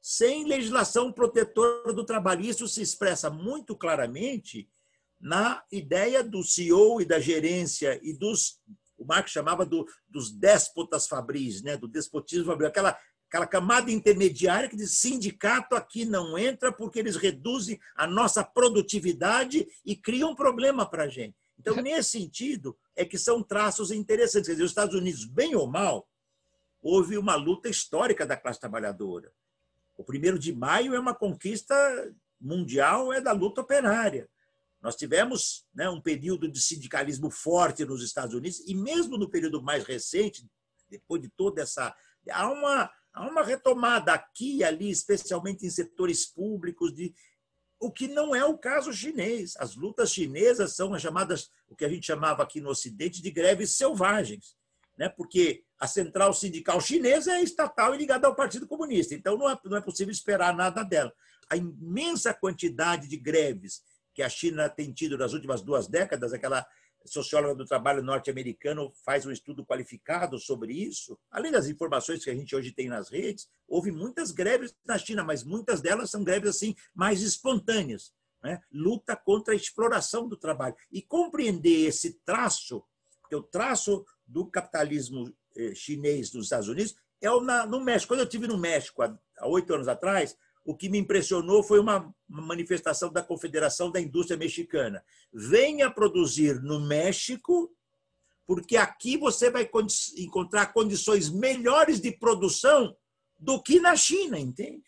sem 0.00 0.44
legislação 0.44 1.12
protetora 1.12 1.92
do 1.92 2.04
trabalho. 2.04 2.44
Isso 2.44 2.68
se 2.68 2.82
expressa 2.82 3.30
muito 3.30 3.76
claramente 3.76 4.68
na 5.20 5.64
ideia 5.72 6.22
do 6.22 6.42
CEO 6.42 7.00
e 7.00 7.04
da 7.04 7.18
gerência 7.18 7.98
e 8.02 8.12
dos 8.12 8.60
o 8.96 9.04
Marx 9.04 9.32
chamava 9.32 9.66
do, 9.66 9.86
dos 10.08 10.30
déspotas 10.30 11.06
fabris, 11.06 11.62
né, 11.62 11.76
do 11.76 11.88
despotismo 11.88 12.46
fabril, 12.46 12.68
aquela 12.68 12.96
aquela 13.34 13.46
camada 13.48 13.90
intermediária 13.90 14.68
que 14.68 14.76
diz 14.76 14.92
sindicato 14.98 15.74
aqui 15.74 16.04
não 16.04 16.38
entra 16.38 16.70
porque 16.70 17.00
eles 17.00 17.16
reduzem 17.16 17.80
a 17.96 18.06
nossa 18.06 18.44
produtividade 18.44 19.66
e 19.84 19.96
criam 19.96 20.30
um 20.30 20.34
problema 20.36 20.88
para 20.88 21.02
a 21.02 21.08
gente. 21.08 21.34
Então, 21.58 21.74
nesse 21.82 22.10
sentido, 22.10 22.78
é 22.94 23.04
que 23.04 23.18
são 23.18 23.42
traços 23.42 23.90
interessantes. 23.90 24.46
Quer 24.46 24.52
dizer, 24.52 24.62
os 24.62 24.70
Estados 24.70 24.94
Unidos, 24.94 25.24
bem 25.24 25.56
ou 25.56 25.66
mal, 25.66 26.08
houve 26.80 27.18
uma 27.18 27.34
luta 27.34 27.68
histórica 27.68 28.24
da 28.24 28.36
classe 28.36 28.60
trabalhadora. 28.60 29.32
O 29.96 30.04
primeiro 30.04 30.38
de 30.38 30.54
maio 30.54 30.94
é 30.94 31.00
uma 31.00 31.14
conquista 31.14 31.74
mundial, 32.40 33.12
é 33.12 33.20
da 33.20 33.32
luta 33.32 33.62
operária. 33.62 34.30
Nós 34.80 34.94
tivemos 34.94 35.66
né, 35.74 35.88
um 35.90 36.00
período 36.00 36.48
de 36.48 36.60
sindicalismo 36.60 37.30
forte 37.30 37.84
nos 37.84 38.00
Estados 38.00 38.32
Unidos, 38.32 38.60
e 38.64 38.76
mesmo 38.76 39.18
no 39.18 39.28
período 39.28 39.60
mais 39.60 39.82
recente, 39.82 40.46
depois 40.88 41.20
de 41.20 41.28
toda 41.30 41.62
essa. 41.62 41.92
Há 42.30 42.48
uma, 42.48 42.90
Há 43.14 43.28
uma 43.28 43.44
retomada 43.44 44.12
aqui 44.12 44.56
e 44.56 44.64
ali, 44.64 44.90
especialmente 44.90 45.64
em 45.64 45.70
setores 45.70 46.26
públicos, 46.26 46.92
de 46.92 47.14
o 47.78 47.90
que 47.90 48.08
não 48.08 48.34
é 48.34 48.44
o 48.44 48.58
caso 48.58 48.92
chinês. 48.92 49.54
As 49.56 49.76
lutas 49.76 50.12
chinesas 50.12 50.74
são 50.74 50.92
as 50.92 51.00
chamadas, 51.00 51.48
o 51.68 51.76
que 51.76 51.84
a 51.84 51.88
gente 51.88 52.06
chamava 52.06 52.42
aqui 52.42 52.60
no 52.60 52.70
Ocidente, 52.70 53.22
de 53.22 53.30
greves 53.30 53.76
selvagens, 53.76 54.56
né? 54.98 55.08
porque 55.08 55.62
a 55.78 55.86
central 55.86 56.32
sindical 56.32 56.80
chinesa 56.80 57.34
é 57.34 57.42
estatal 57.42 57.94
e 57.94 57.98
ligada 57.98 58.26
ao 58.26 58.34
Partido 58.34 58.66
Comunista, 58.66 59.14
então 59.14 59.36
não 59.36 59.48
é, 59.48 59.58
não 59.64 59.76
é 59.76 59.80
possível 59.80 60.10
esperar 60.10 60.54
nada 60.54 60.82
dela. 60.82 61.12
A 61.48 61.56
imensa 61.56 62.34
quantidade 62.34 63.06
de 63.06 63.16
greves 63.16 63.82
que 64.14 64.22
a 64.22 64.28
China 64.28 64.68
tem 64.68 64.92
tido 64.92 65.18
nas 65.18 65.32
últimas 65.32 65.62
duas 65.62 65.86
décadas, 65.86 66.32
aquela 66.32 66.66
socióloga 67.04 67.54
do 67.54 67.66
trabalho 67.66 68.02
norte-americano 68.02 68.92
faz 69.04 69.26
um 69.26 69.30
estudo 69.30 69.64
qualificado 69.64 70.38
sobre 70.38 70.72
isso. 70.72 71.18
Além 71.30 71.52
das 71.52 71.66
informações 71.66 72.24
que 72.24 72.30
a 72.30 72.34
gente 72.34 72.54
hoje 72.54 72.72
tem 72.72 72.88
nas 72.88 73.10
redes, 73.10 73.48
houve 73.68 73.90
muitas 73.90 74.30
greves 74.30 74.74
na 74.84 74.98
China, 74.98 75.22
mas 75.22 75.44
muitas 75.44 75.80
delas 75.80 76.10
são 76.10 76.24
greves 76.24 76.50
assim 76.50 76.74
mais 76.94 77.22
espontâneas. 77.22 78.12
Né? 78.42 78.60
Luta 78.72 79.16
contra 79.16 79.54
a 79.54 79.56
exploração 79.56 80.28
do 80.28 80.36
trabalho. 80.36 80.76
E 80.92 81.00
compreender 81.00 81.86
esse 81.86 82.14
traço, 82.24 82.84
porque 83.20 83.36
o 83.36 83.42
traço 83.42 84.04
do 84.26 84.46
capitalismo 84.46 85.34
eh, 85.56 85.74
chinês 85.74 86.32
nos 86.32 86.46
Estados 86.46 86.68
Unidos 86.68 86.94
é 87.20 87.28
no 87.66 87.80
México. 87.80 88.12
Quando 88.12 88.20
eu 88.20 88.26
estive 88.26 88.46
no 88.46 88.58
México 88.58 89.02
há 89.02 89.46
oito 89.46 89.72
anos 89.74 89.88
atrás, 89.88 90.36
o 90.64 90.74
que 90.74 90.88
me 90.88 90.98
impressionou 90.98 91.62
foi 91.62 91.78
uma 91.78 92.12
manifestação 92.26 93.12
da 93.12 93.22
Confederação 93.22 93.90
da 93.90 94.00
Indústria 94.00 94.38
Mexicana. 94.38 95.04
Venha 95.32 95.90
produzir 95.90 96.62
no 96.62 96.80
México, 96.80 97.70
porque 98.46 98.76
aqui 98.76 99.16
você 99.18 99.50
vai 99.50 99.68
encontrar 100.16 100.72
condições 100.72 101.30
melhores 101.30 102.00
de 102.00 102.10
produção 102.12 102.96
do 103.38 103.62
que 103.62 103.78
na 103.78 103.94
China, 103.94 104.38
entende? 104.38 104.82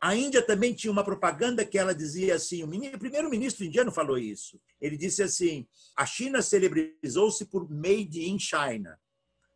A 0.00 0.16
Índia 0.16 0.42
também 0.42 0.74
tinha 0.74 0.90
uma 0.90 1.04
propaganda 1.04 1.64
que 1.64 1.78
ela 1.78 1.94
dizia 1.94 2.34
assim: 2.34 2.62
o 2.64 2.98
primeiro-ministro 2.98 3.64
indiano 3.64 3.90
falou 3.90 4.18
isso. 4.18 4.60
Ele 4.80 4.96
disse 4.96 5.22
assim: 5.22 5.66
a 5.96 6.04
China 6.06 6.42
celebrizou-se 6.42 7.44
por 7.46 7.68
Made 7.70 8.28
in 8.28 8.38
China. 8.38 8.98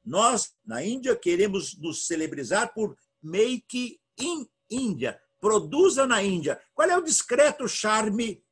Nós, 0.04 0.54
na 0.64 0.84
Índia, 0.84 1.16
queremos 1.16 1.76
nos 1.78 2.06
celebrizar 2.06 2.72
por 2.72 2.96
Make 3.20 4.00
in 4.20 4.46
Índia, 4.70 5.20
produza 5.40 6.06
na 6.06 6.22
Índia. 6.22 6.60
Qual 6.74 6.88
é 6.88 6.96
o 6.96 7.02
discreto 7.02 7.68
charme 7.68 8.42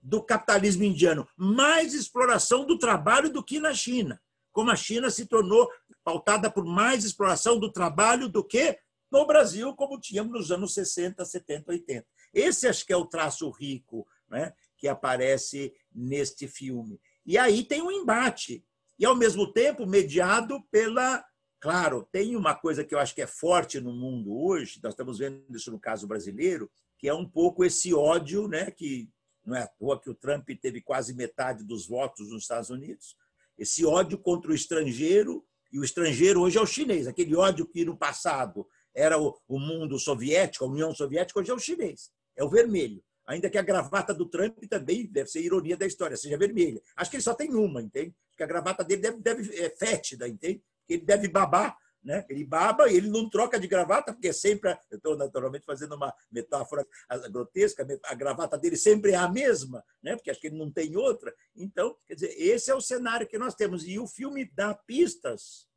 do 0.00 0.22
capitalismo 0.22 0.84
indiano? 0.84 1.26
Mais 1.36 1.94
exploração 1.94 2.66
do 2.66 2.78
trabalho 2.78 3.30
do 3.30 3.42
que 3.42 3.60
na 3.60 3.72
China. 3.74 4.20
Como 4.52 4.70
a 4.70 4.76
China 4.76 5.10
se 5.10 5.26
tornou 5.26 5.70
pautada 6.04 6.50
por 6.50 6.64
mais 6.64 7.04
exploração 7.04 7.58
do 7.58 7.72
trabalho 7.72 8.28
do 8.28 8.44
que 8.44 8.78
no 9.10 9.26
Brasil, 9.26 9.74
como 9.74 10.00
tínhamos 10.00 10.32
nos 10.32 10.50
anos 10.50 10.74
60, 10.74 11.24
70, 11.24 11.70
80. 11.70 12.06
Esse 12.32 12.66
acho 12.66 12.86
que 12.86 12.92
é 12.92 12.96
o 12.96 13.06
traço 13.06 13.50
rico 13.50 14.06
né, 14.28 14.52
que 14.78 14.88
aparece 14.88 15.72
neste 15.94 16.48
filme. 16.48 16.98
E 17.24 17.36
aí 17.36 17.62
tem 17.62 17.82
um 17.82 17.90
embate, 17.90 18.64
e 18.98 19.04
ao 19.04 19.14
mesmo 19.14 19.52
tempo 19.52 19.86
mediado 19.86 20.62
pela 20.70 21.24
Claro, 21.62 22.08
tem 22.10 22.34
uma 22.34 22.56
coisa 22.56 22.84
que 22.84 22.92
eu 22.92 22.98
acho 22.98 23.14
que 23.14 23.22
é 23.22 23.26
forte 23.26 23.78
no 23.78 23.92
mundo 23.92 24.36
hoje, 24.36 24.80
nós 24.82 24.94
estamos 24.94 25.20
vendo 25.20 25.44
isso 25.56 25.70
no 25.70 25.78
caso 25.78 26.08
brasileiro, 26.08 26.68
que 26.98 27.08
é 27.08 27.14
um 27.14 27.24
pouco 27.24 27.64
esse 27.64 27.94
ódio, 27.94 28.48
né, 28.48 28.72
que 28.72 29.08
não 29.46 29.54
é 29.54 29.62
à 29.62 29.66
toa 29.68 30.00
que 30.00 30.10
o 30.10 30.14
Trump 30.14 30.48
teve 30.60 30.82
quase 30.82 31.14
metade 31.14 31.62
dos 31.62 31.86
votos 31.86 32.30
nos 32.30 32.42
Estados 32.42 32.68
Unidos, 32.68 33.14
esse 33.56 33.86
ódio 33.86 34.18
contra 34.18 34.50
o 34.50 34.54
estrangeiro, 34.54 35.46
e 35.72 35.78
o 35.78 35.84
estrangeiro 35.84 36.40
hoje 36.40 36.58
é 36.58 36.60
o 36.60 36.66
chinês, 36.66 37.06
aquele 37.06 37.36
ódio 37.36 37.64
que 37.64 37.84
no 37.84 37.96
passado 37.96 38.66
era 38.92 39.16
o 39.16 39.40
mundo 39.48 40.00
soviético, 40.00 40.64
a 40.64 40.68
União 40.68 40.92
Soviética, 40.92 41.38
hoje 41.38 41.52
é 41.52 41.54
o 41.54 41.60
chinês, 41.60 42.10
é 42.36 42.42
o 42.42 42.50
vermelho. 42.50 43.00
Ainda 43.24 43.48
que 43.48 43.56
a 43.56 43.62
gravata 43.62 44.12
do 44.12 44.26
Trump 44.26 44.58
também 44.68 45.06
deve 45.06 45.30
ser 45.30 45.40
ironia 45.40 45.76
da 45.76 45.86
história, 45.86 46.16
seja 46.16 46.36
vermelha. 46.36 46.82
Acho 46.96 47.08
que 47.08 47.16
ele 47.18 47.22
só 47.22 47.34
tem 47.34 47.54
uma, 47.54 47.80
entende? 47.80 48.12
Porque 48.30 48.42
a 48.42 48.46
gravata 48.48 48.82
dele 48.82 49.00
deve, 49.00 49.20
deve 49.20 49.60
é 49.60 49.70
fétida, 49.70 50.28
entende? 50.28 50.60
Ele 50.88 51.02
deve 51.02 51.28
babar, 51.28 51.76
né? 52.02 52.24
Ele 52.28 52.44
baba 52.44 52.90
e 52.90 52.96
ele 52.96 53.08
não 53.08 53.30
troca 53.30 53.58
de 53.58 53.68
gravata, 53.68 54.12
porque 54.12 54.32
sempre, 54.32 54.76
eu 54.90 54.96
estou 54.96 55.16
naturalmente 55.16 55.64
fazendo 55.64 55.94
uma 55.94 56.12
metáfora 56.30 56.86
grotesca, 57.30 57.86
a 58.04 58.14
gravata 58.14 58.58
dele 58.58 58.76
sempre 58.76 59.12
é 59.12 59.16
a 59.16 59.28
mesma, 59.28 59.84
né? 60.02 60.16
porque 60.16 60.30
acho 60.30 60.40
que 60.40 60.48
ele 60.48 60.58
não 60.58 60.70
tem 60.70 60.96
outra. 60.96 61.32
Então, 61.54 61.96
quer 62.06 62.14
dizer, 62.14 62.34
esse 62.36 62.70
é 62.70 62.74
o 62.74 62.80
cenário 62.80 63.26
que 63.26 63.38
nós 63.38 63.54
temos. 63.54 63.86
E 63.86 63.98
o 63.98 64.06
filme 64.06 64.44
dá 64.52 64.74
pistas, 64.74 65.68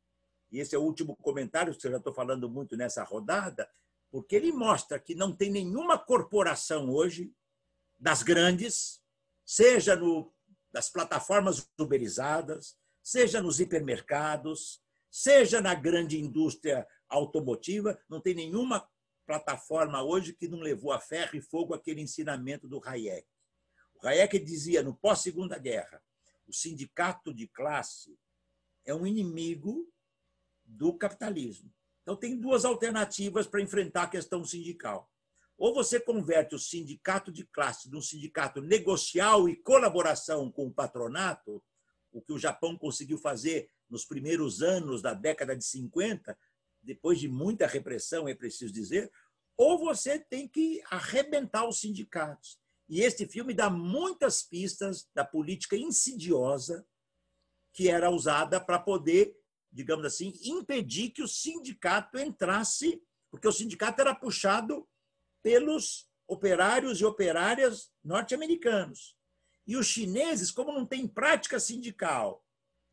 e 0.50 0.58
esse 0.58 0.74
é 0.74 0.78
o 0.78 0.82
último 0.82 1.16
comentário 1.16 1.74
que 1.76 1.86
eu 1.86 1.90
já 1.92 1.98
estou 1.98 2.12
falando 2.12 2.50
muito 2.50 2.76
nessa 2.76 3.04
rodada, 3.04 3.68
porque 4.10 4.34
ele 4.34 4.52
mostra 4.52 4.98
que 4.98 5.14
não 5.14 5.34
tem 5.34 5.50
nenhuma 5.50 5.98
corporação 5.98 6.90
hoje, 6.90 7.32
das 7.98 8.22
grandes, 8.22 9.00
seja 9.44 9.96
no, 9.96 10.32
das 10.72 10.90
plataformas 10.90 11.66
uberizadas, 11.78 12.76
seja 13.02 13.40
nos 13.40 13.60
hipermercados, 13.60 14.82
seja 15.10 15.60
na 15.60 15.74
grande 15.74 16.18
indústria 16.18 16.86
automotiva, 17.08 17.98
não 18.08 18.20
tem 18.20 18.34
nenhuma 18.34 18.88
plataforma 19.26 20.02
hoje 20.02 20.32
que 20.32 20.48
não 20.48 20.60
levou 20.60 20.92
a 20.92 21.00
ferro 21.00 21.36
e 21.36 21.40
fogo 21.40 21.74
aquele 21.74 22.00
ensinamento 22.00 22.68
do 22.68 22.80
Hayek. 22.84 23.26
O 23.94 24.06
Hayek 24.06 24.38
dizia, 24.38 24.82
no 24.82 24.94
pós-segunda 24.94 25.58
guerra, 25.58 26.02
o 26.46 26.52
sindicato 26.52 27.34
de 27.34 27.48
classe 27.48 28.16
é 28.84 28.94
um 28.94 29.06
inimigo 29.06 29.90
do 30.64 30.96
capitalismo. 30.96 31.72
Então, 32.02 32.16
tem 32.16 32.38
duas 32.38 32.64
alternativas 32.64 33.46
para 33.46 33.60
enfrentar 33.60 34.04
a 34.04 34.08
questão 34.08 34.44
sindical. 34.44 35.10
Ou 35.58 35.74
você 35.74 35.98
converte 35.98 36.54
o 36.54 36.58
sindicato 36.58 37.32
de 37.32 37.44
classe 37.44 37.90
num 37.90 38.00
sindicato 38.00 38.60
negocial 38.60 39.48
e 39.48 39.56
colaboração 39.56 40.52
com 40.52 40.66
o 40.66 40.72
patronato, 40.72 41.62
o 42.12 42.20
que 42.20 42.32
o 42.32 42.38
Japão 42.38 42.76
conseguiu 42.76 43.18
fazer 43.18 43.70
nos 43.88 44.04
primeiros 44.04 44.62
anos 44.62 45.02
da 45.02 45.14
década 45.14 45.56
de 45.56 45.64
50, 45.64 46.36
depois 46.82 47.18
de 47.18 47.28
muita 47.28 47.66
repressão, 47.66 48.28
é 48.28 48.34
preciso 48.34 48.72
dizer, 48.72 49.10
ou 49.56 49.78
você 49.78 50.18
tem 50.18 50.46
que 50.46 50.82
arrebentar 50.90 51.66
os 51.66 51.80
sindicatos. 51.80 52.58
E 52.88 53.00
este 53.00 53.26
filme 53.26 53.52
dá 53.52 53.68
muitas 53.68 54.42
pistas 54.42 55.08
da 55.14 55.24
política 55.24 55.76
insidiosa 55.76 56.86
que 57.72 57.88
era 57.90 58.10
usada 58.10 58.60
para 58.60 58.78
poder, 58.78 59.36
digamos 59.70 60.06
assim, 60.06 60.32
impedir 60.42 61.10
que 61.10 61.22
o 61.22 61.28
sindicato 61.28 62.18
entrasse, 62.18 63.02
porque 63.30 63.48
o 63.48 63.52
sindicato 63.52 64.00
era 64.00 64.14
puxado 64.14 64.88
pelos 65.42 66.08
operários 66.26 67.00
e 67.00 67.04
operárias 67.04 67.90
norte-americanos. 68.02 69.16
E 69.66 69.76
os 69.76 69.86
chineses, 69.86 70.50
como 70.50 70.72
não 70.72 70.86
tem 70.86 71.06
prática 71.06 71.58
sindical, 71.58 72.45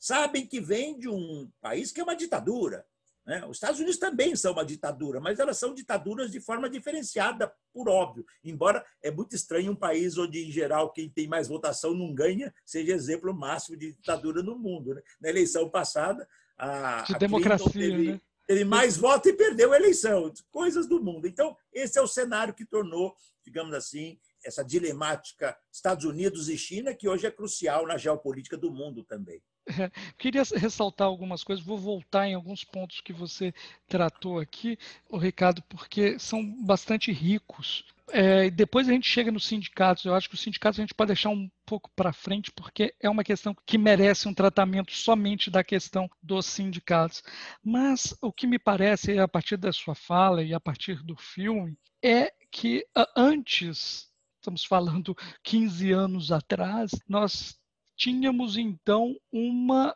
sabem 0.03 0.45
que 0.45 0.59
vem 0.59 0.99
de 0.99 1.07
um 1.07 1.49
país 1.61 1.89
que 1.89 2.01
é 2.01 2.03
uma 2.03 2.13
ditadura. 2.13 2.85
Né? 3.25 3.41
Os 3.45 3.55
Estados 3.55 3.79
Unidos 3.79 3.97
também 3.97 4.35
são 4.35 4.51
uma 4.51 4.65
ditadura, 4.65 5.21
mas 5.21 5.39
elas 5.39 5.57
são 5.57 5.73
ditaduras 5.73 6.29
de 6.29 6.41
forma 6.41 6.69
diferenciada, 6.69 7.49
por 7.73 7.87
óbvio. 7.87 8.25
Embora 8.43 8.85
é 9.01 9.09
muito 9.09 9.33
estranho 9.33 9.71
um 9.71 9.75
país 9.77 10.17
onde, 10.17 10.45
em 10.45 10.51
geral, 10.51 10.91
quem 10.91 11.09
tem 11.09 11.25
mais 11.25 11.47
votação 11.47 11.93
não 11.93 12.13
ganha, 12.13 12.53
seja 12.65 12.91
exemplo 12.91 13.33
máximo 13.33 13.77
de 13.77 13.93
ditadura 13.93 14.43
no 14.43 14.59
mundo. 14.59 14.93
Né? 14.93 15.01
Na 15.21 15.29
eleição 15.29 15.69
passada, 15.69 16.27
a, 16.57 17.03
de 17.03 17.15
a 17.15 17.17
democracia, 17.17 17.71
teve, 17.71 18.11
né? 18.11 18.21
teve 18.45 18.65
mais 18.65 18.97
votos 18.97 19.31
e 19.31 19.33
perdeu 19.33 19.71
a 19.71 19.77
eleição. 19.77 20.33
Coisas 20.51 20.85
do 20.85 21.01
mundo. 21.01 21.29
Então, 21.29 21.55
esse 21.71 21.97
é 21.97 22.01
o 22.01 22.07
cenário 22.07 22.53
que 22.53 22.65
tornou, 22.65 23.15
digamos 23.41 23.73
assim, 23.73 24.19
essa 24.43 24.65
dilemática 24.65 25.57
Estados 25.71 26.03
Unidos 26.03 26.49
e 26.49 26.57
China, 26.57 26.93
que 26.93 27.07
hoje 27.07 27.25
é 27.25 27.31
crucial 27.31 27.87
na 27.87 27.97
geopolítica 27.97 28.57
do 28.57 28.69
mundo 28.69 29.05
também. 29.05 29.41
Queria 30.17 30.43
ressaltar 30.55 31.07
algumas 31.07 31.43
coisas, 31.43 31.63
vou 31.63 31.77
voltar 31.77 32.27
em 32.27 32.33
alguns 32.33 32.63
pontos 32.63 33.01
que 33.01 33.13
você 33.13 33.53
tratou 33.87 34.39
aqui, 34.39 34.77
o 35.09 35.17
Ricardo, 35.17 35.61
porque 35.63 36.17
são 36.19 36.43
bastante 36.63 37.11
ricos. 37.11 37.85
É, 38.11 38.49
depois 38.49 38.87
a 38.87 38.91
gente 38.91 39.07
chega 39.07 39.31
nos 39.31 39.45
sindicatos. 39.45 40.05
Eu 40.05 40.13
acho 40.13 40.27
que 40.27 40.35
os 40.35 40.41
sindicatos 40.41 40.79
a 40.79 40.83
gente 40.83 40.93
pode 40.93 41.07
deixar 41.07 41.29
um 41.29 41.49
pouco 41.65 41.89
para 41.95 42.11
frente, 42.11 42.51
porque 42.51 42.93
é 42.99 43.09
uma 43.09 43.23
questão 43.23 43.55
que 43.65 43.77
merece 43.77 44.27
um 44.27 44.33
tratamento 44.33 44.91
somente 44.91 45.49
da 45.49 45.63
questão 45.63 46.09
dos 46.21 46.45
sindicatos. 46.45 47.23
Mas 47.63 48.15
o 48.21 48.31
que 48.31 48.45
me 48.45 48.59
parece, 48.59 49.17
a 49.17 49.27
partir 49.27 49.57
da 49.57 49.71
sua 49.71 49.95
fala 49.95 50.43
e 50.43 50.53
a 50.53 50.59
partir 50.59 51.01
do 51.03 51.15
filme, 51.15 51.77
é 52.03 52.33
que 52.51 52.85
antes, 53.15 54.09
estamos 54.35 54.63
falando 54.65 55.15
15 55.41 55.91
anos 55.91 56.31
atrás, 56.31 56.91
nós 57.07 57.57
tínhamos 58.03 58.57
então 58.57 59.15
uma 59.31 59.95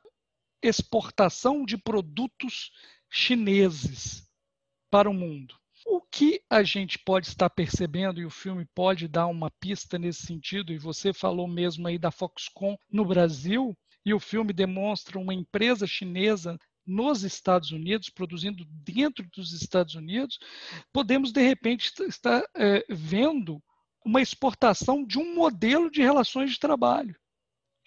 exportação 0.64 1.66
de 1.66 1.78
produtos 1.78 2.72
chineses 3.10 4.26
para 4.90 5.10
o 5.10 5.14
mundo. 5.14 5.54
O 5.86 6.00
que 6.00 6.42
a 6.50 6.64
gente 6.64 6.98
pode 7.00 7.28
estar 7.28 7.50
percebendo, 7.50 8.22
e 8.22 8.26
o 8.26 8.30
filme 8.30 8.66
pode 8.74 9.10
dar 9.10 9.28
uma 9.28 9.52
pista 9.52 10.00
nesse 10.00 10.26
sentido, 10.26 10.72
e 10.72 10.78
você 10.78 11.12
falou 11.12 11.50
mesmo 11.50 11.86
aí 11.86 11.98
da 11.98 12.10
Foxconn 12.10 12.78
no 12.90 13.04
Brasil, 13.04 13.78
e 14.06 14.14
o 14.14 14.22
filme 14.22 14.54
demonstra 14.54 15.20
uma 15.20 15.34
empresa 15.34 15.86
chinesa 15.86 16.58
nos 16.86 17.24
Estados 17.24 17.72
Unidos, 17.72 18.10
produzindo 18.10 18.64
dentro 18.70 19.28
dos 19.36 19.52
Estados 19.52 19.96
Unidos, 19.96 20.40
podemos 20.94 21.34
de 21.34 21.42
repente 21.42 21.92
estar 22.04 22.42
é, 22.56 22.86
vendo 22.90 23.62
uma 24.06 24.22
exportação 24.22 25.06
de 25.06 25.20
um 25.20 25.36
modelo 25.36 25.92
de 25.92 26.02
relações 26.02 26.52
de 26.52 26.60
trabalho 26.60 27.14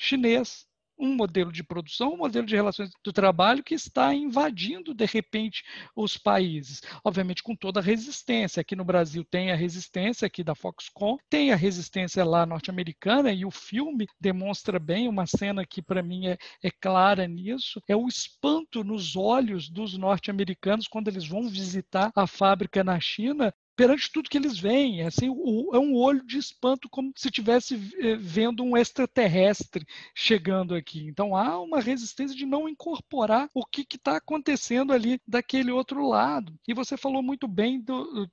chinês 0.00 0.66
um 1.00 1.14
modelo 1.14 1.50
de 1.50 1.64
produção, 1.64 2.12
um 2.12 2.18
modelo 2.18 2.46
de 2.46 2.54
relações 2.54 2.90
do 3.02 3.12
trabalho 3.12 3.64
que 3.64 3.74
está 3.74 4.14
invadindo, 4.14 4.92
de 4.92 5.06
repente, 5.06 5.64
os 5.96 6.18
países. 6.18 6.82
Obviamente, 7.02 7.42
com 7.42 7.56
toda 7.56 7.80
a 7.80 7.82
resistência. 7.82 8.60
Aqui 8.60 8.76
no 8.76 8.84
Brasil 8.84 9.24
tem 9.24 9.50
a 9.50 9.56
resistência 9.56 10.26
aqui 10.26 10.44
da 10.44 10.54
Foxconn, 10.54 11.16
tem 11.30 11.52
a 11.52 11.56
resistência 11.56 12.22
lá 12.22 12.44
norte-americana, 12.44 13.32
e 13.32 13.46
o 13.46 13.50
filme 13.50 14.06
demonstra 14.20 14.78
bem 14.78 15.08
uma 15.08 15.26
cena 15.26 15.64
que, 15.64 15.80
para 15.80 16.02
mim, 16.02 16.26
é, 16.26 16.36
é 16.62 16.70
clara 16.70 17.26
nisso: 17.26 17.82
é 17.88 17.96
o 17.96 18.06
espanto 18.06 18.84
nos 18.84 19.16
olhos 19.16 19.70
dos 19.70 19.96
norte-americanos 19.96 20.86
quando 20.86 21.08
eles 21.08 21.26
vão 21.26 21.48
visitar 21.48 22.12
a 22.14 22.26
fábrica 22.26 22.84
na 22.84 23.00
China 23.00 23.54
perante 23.80 24.12
tudo 24.12 24.28
que 24.28 24.36
eles 24.36 24.58
veem. 24.58 25.00
É, 25.00 25.06
assim, 25.06 25.30
o, 25.30 25.74
é 25.74 25.78
um 25.78 25.96
olho 25.96 26.22
de 26.26 26.36
espanto, 26.36 26.86
como 26.86 27.10
se 27.16 27.28
estivesse 27.28 27.76
eh, 27.98 28.14
vendo 28.16 28.62
um 28.62 28.76
extraterrestre 28.76 29.86
chegando 30.14 30.74
aqui. 30.74 31.06
Então 31.06 31.34
há 31.34 31.58
uma 31.58 31.80
resistência 31.80 32.36
de 32.36 32.44
não 32.44 32.68
incorporar 32.68 33.48
o 33.54 33.64
que 33.64 33.86
está 33.90 34.18
acontecendo 34.18 34.92
ali 34.92 35.18
daquele 35.26 35.70
outro 35.70 36.06
lado. 36.06 36.54
E 36.68 36.74
você 36.74 36.94
falou 36.94 37.22
muito 37.22 37.48
bem 37.48 37.80
do, 37.80 38.28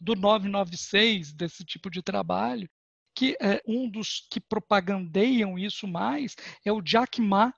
do 0.00 0.16
996, 0.16 1.32
desse 1.32 1.64
tipo 1.64 1.88
de 1.88 2.02
trabalho, 2.02 2.68
que 3.14 3.36
é 3.40 3.62
um 3.64 3.88
dos 3.88 4.26
que 4.28 4.40
propagandeiam 4.40 5.56
isso 5.56 5.86
mais 5.86 6.34
é 6.64 6.72
o 6.72 6.82
Jack 6.82 7.20
Ma, 7.20 7.54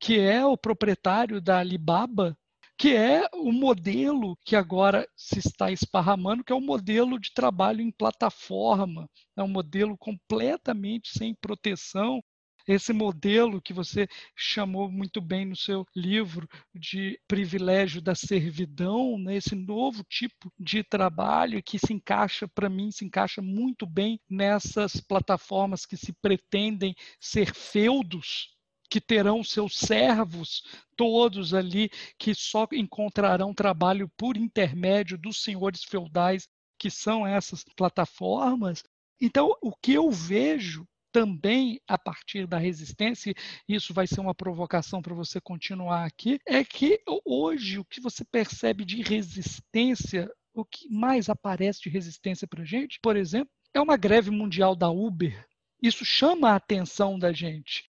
que 0.00 0.18
é 0.18 0.44
o 0.44 0.56
proprietário 0.56 1.40
da 1.40 1.60
Alibaba, 1.60 2.36
que 2.80 2.96
é 2.96 3.28
o 3.34 3.52
modelo 3.52 4.38
que 4.42 4.56
agora 4.56 5.06
se 5.14 5.38
está 5.38 5.70
esparramando, 5.70 6.42
que 6.42 6.50
é 6.50 6.56
o 6.56 6.62
modelo 6.62 7.20
de 7.20 7.30
trabalho 7.30 7.82
em 7.82 7.90
plataforma, 7.90 9.06
é 9.36 9.42
um 9.42 9.48
modelo 9.48 9.98
completamente 9.98 11.10
sem 11.10 11.34
proteção. 11.34 12.22
Esse 12.66 12.94
modelo 12.94 13.60
que 13.60 13.74
você 13.74 14.08
chamou 14.34 14.90
muito 14.90 15.20
bem 15.20 15.44
no 15.44 15.54
seu 15.54 15.84
livro 15.94 16.48
de 16.74 17.20
privilégio 17.28 18.00
da 18.00 18.14
servidão, 18.14 19.18
né? 19.18 19.36
esse 19.36 19.54
novo 19.54 20.02
tipo 20.02 20.50
de 20.58 20.82
trabalho 20.82 21.62
que 21.62 21.78
se 21.78 21.92
encaixa, 21.92 22.48
para 22.48 22.70
mim, 22.70 22.90
se 22.90 23.04
encaixa 23.04 23.42
muito 23.42 23.84
bem 23.84 24.18
nessas 24.26 25.02
plataformas 25.02 25.84
que 25.84 25.98
se 25.98 26.14
pretendem 26.14 26.94
ser 27.20 27.54
feudos 27.54 28.58
que 28.90 29.00
terão 29.00 29.42
seus 29.44 29.78
servos 29.78 30.64
todos 30.96 31.54
ali, 31.54 31.88
que 32.18 32.34
só 32.34 32.66
encontrarão 32.72 33.54
trabalho 33.54 34.10
por 34.16 34.36
intermédio 34.36 35.16
dos 35.16 35.42
senhores 35.42 35.84
feudais, 35.84 36.48
que 36.76 36.90
são 36.90 37.26
essas 37.26 37.64
plataformas. 37.76 38.82
Então, 39.20 39.54
o 39.62 39.72
que 39.74 39.92
eu 39.92 40.10
vejo 40.10 40.86
também 41.12 41.80
a 41.86 41.98
partir 41.98 42.46
da 42.46 42.58
resistência, 42.58 43.34
isso 43.68 43.92
vai 43.92 44.06
ser 44.06 44.20
uma 44.20 44.34
provocação 44.34 45.02
para 45.02 45.14
você 45.14 45.40
continuar 45.40 46.04
aqui, 46.04 46.38
é 46.46 46.64
que 46.64 47.00
hoje 47.24 47.78
o 47.78 47.84
que 47.84 48.00
você 48.00 48.24
percebe 48.24 48.84
de 48.84 49.02
resistência, 49.02 50.30
o 50.54 50.64
que 50.64 50.88
mais 50.88 51.28
aparece 51.28 51.82
de 51.82 51.88
resistência 51.88 52.46
para 52.46 52.62
a 52.62 52.66
gente, 52.66 52.98
por 53.02 53.16
exemplo, 53.16 53.50
é 53.74 53.80
uma 53.80 53.96
greve 53.96 54.30
mundial 54.30 54.74
da 54.74 54.90
Uber. 54.90 55.46
Isso 55.82 56.04
chama 56.04 56.50
a 56.50 56.56
atenção 56.56 57.18
da 57.18 57.32
gente. 57.32 57.89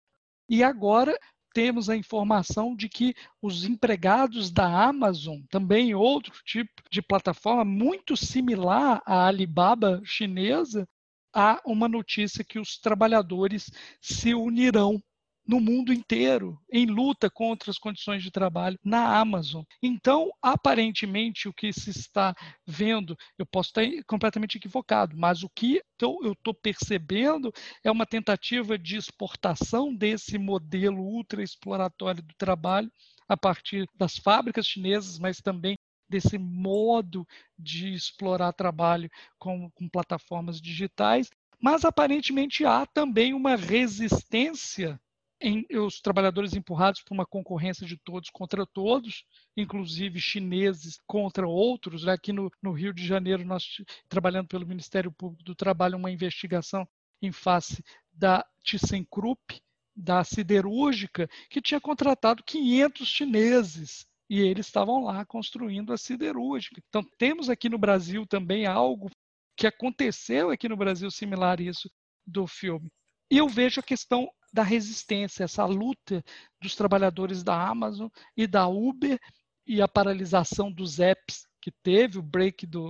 E 0.52 0.62
agora 0.62 1.18
temos 1.54 1.88
a 1.88 1.96
informação 1.96 2.76
de 2.76 2.86
que 2.86 3.14
os 3.40 3.64
empregados 3.64 4.50
da 4.50 4.86
Amazon, 4.86 5.40
também 5.48 5.94
outro 5.94 6.34
tipo 6.44 6.82
de 6.90 7.00
plataforma 7.00 7.64
muito 7.64 8.18
similar 8.18 9.00
à 9.06 9.28
Alibaba 9.28 10.02
chinesa, 10.04 10.86
há 11.32 11.58
uma 11.64 11.88
notícia 11.88 12.44
que 12.44 12.58
os 12.58 12.76
trabalhadores 12.76 13.70
se 13.98 14.34
unirão 14.34 15.02
no 15.46 15.60
mundo 15.60 15.92
inteiro 15.92 16.58
em 16.70 16.86
luta 16.86 17.28
contra 17.28 17.70
as 17.70 17.78
condições 17.78 18.22
de 18.22 18.30
trabalho 18.30 18.78
na 18.84 19.18
Amazon. 19.18 19.64
Então, 19.82 20.30
aparentemente, 20.40 21.48
o 21.48 21.52
que 21.52 21.72
se 21.72 21.90
está 21.90 22.34
vendo, 22.66 23.16
eu 23.38 23.44
posso 23.44 23.70
estar 23.70 24.04
completamente 24.06 24.56
equivocado, 24.56 25.16
mas 25.16 25.42
o 25.42 25.48
que 25.48 25.82
eu 26.00 26.32
estou 26.32 26.54
percebendo 26.54 27.52
é 27.84 27.90
uma 27.90 28.06
tentativa 28.06 28.78
de 28.78 28.96
exportação 28.96 29.94
desse 29.94 30.38
modelo 30.38 31.02
ultra 31.02 31.42
exploratório 31.42 32.22
do 32.22 32.34
trabalho 32.36 32.90
a 33.28 33.36
partir 33.36 33.88
das 33.94 34.16
fábricas 34.16 34.66
chinesas, 34.66 35.18
mas 35.18 35.40
também 35.40 35.76
desse 36.08 36.36
modo 36.36 37.26
de 37.58 37.94
explorar 37.94 38.52
trabalho 38.52 39.10
com, 39.38 39.70
com 39.70 39.88
plataformas 39.88 40.60
digitais, 40.60 41.30
mas 41.58 41.84
aparentemente 41.84 42.66
há 42.66 42.84
também 42.84 43.32
uma 43.32 43.56
resistência 43.56 45.00
em, 45.42 45.66
os 45.78 46.00
trabalhadores 46.00 46.54
empurrados 46.54 47.02
por 47.02 47.12
uma 47.12 47.26
concorrência 47.26 47.86
de 47.86 47.96
todos 47.96 48.30
contra 48.30 48.64
todos, 48.64 49.24
inclusive 49.56 50.20
chineses 50.20 50.98
contra 51.06 51.46
outros. 51.46 52.06
Aqui 52.06 52.32
no, 52.32 52.50
no, 52.62 52.72
Rio 52.72 52.94
de 52.94 53.04
Janeiro, 53.04 53.44
nós 53.44 53.64
trabalhando 54.08 54.46
pelo 54.46 54.66
Ministério 54.66 55.10
Público 55.10 55.42
do 55.42 55.54
Trabalho, 55.54 55.98
uma 55.98 56.10
investigação 56.10 56.86
em 57.20 57.32
face 57.32 57.82
da 58.12 58.46
ThyssenKrupp, 58.64 59.60
da 59.94 60.24
siderúrgica, 60.24 61.28
que 61.50 61.60
tinha 61.60 61.80
contratado 61.80 62.42
500 62.44 63.06
chineses 63.06 64.06
e 64.30 64.40
eles 64.40 64.66
estavam 64.66 65.04
lá 65.04 65.24
construindo 65.26 65.92
a 65.92 65.98
siderúrgica. 65.98 66.80
Então, 66.88 67.04
temos 67.18 67.50
aqui 67.50 67.68
no 67.68 67.76
Brasil 67.76 68.26
também 68.26 68.64
algo 68.64 69.10
que 69.56 69.66
aconteceu 69.66 70.50
aqui 70.50 70.68
no 70.68 70.76
Brasil 70.76 71.10
similar 71.10 71.60
a 71.60 71.62
isso 71.62 71.90
do 72.26 72.46
filme. 72.46 72.90
E 73.30 73.38
eu 73.38 73.48
vejo 73.48 73.80
a 73.80 73.82
questão 73.82 74.30
da 74.52 74.62
resistência, 74.62 75.44
essa 75.44 75.64
luta 75.64 76.22
dos 76.60 76.74
trabalhadores 76.74 77.42
da 77.42 77.68
Amazon 77.68 78.08
e 78.36 78.46
da 78.46 78.68
Uber 78.68 79.18
e 79.66 79.80
a 79.80 79.88
paralisação 79.88 80.70
dos 80.70 80.98
apps 80.98 81.46
que 81.60 81.70
teve, 81.70 82.18
o 82.18 82.22
break, 82.22 82.66
do, 82.66 82.82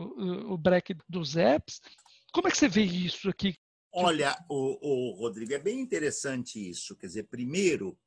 o 0.50 0.56
break 0.56 0.96
dos 1.08 1.36
apps. 1.36 1.80
Como 2.32 2.48
é 2.48 2.50
que 2.50 2.56
você 2.56 2.68
vê 2.68 2.82
isso 2.82 3.28
aqui? 3.28 3.54
Olha, 3.92 4.34
o, 4.48 4.78
o 4.80 5.10
Rodrigo, 5.12 5.52
é 5.52 5.58
bem 5.58 5.78
interessante 5.78 6.58
isso. 6.70 6.96
Quer 6.96 7.06
dizer, 7.06 7.24
primeiro, 7.24 7.98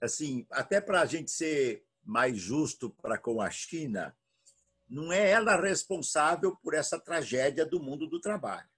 assim, 0.00 0.46
até 0.50 0.80
para 0.80 1.02
a 1.02 1.06
gente 1.06 1.30
ser 1.30 1.84
mais 2.02 2.38
justo 2.38 2.90
para 2.90 3.18
com 3.18 3.40
a 3.40 3.50
China, 3.50 4.16
não 4.88 5.12
é 5.12 5.30
ela 5.30 5.60
responsável 5.60 6.56
por 6.56 6.74
essa 6.74 6.98
tragédia 6.98 7.64
do 7.66 7.80
mundo 7.80 8.06
do 8.06 8.20
trabalho. 8.20 8.68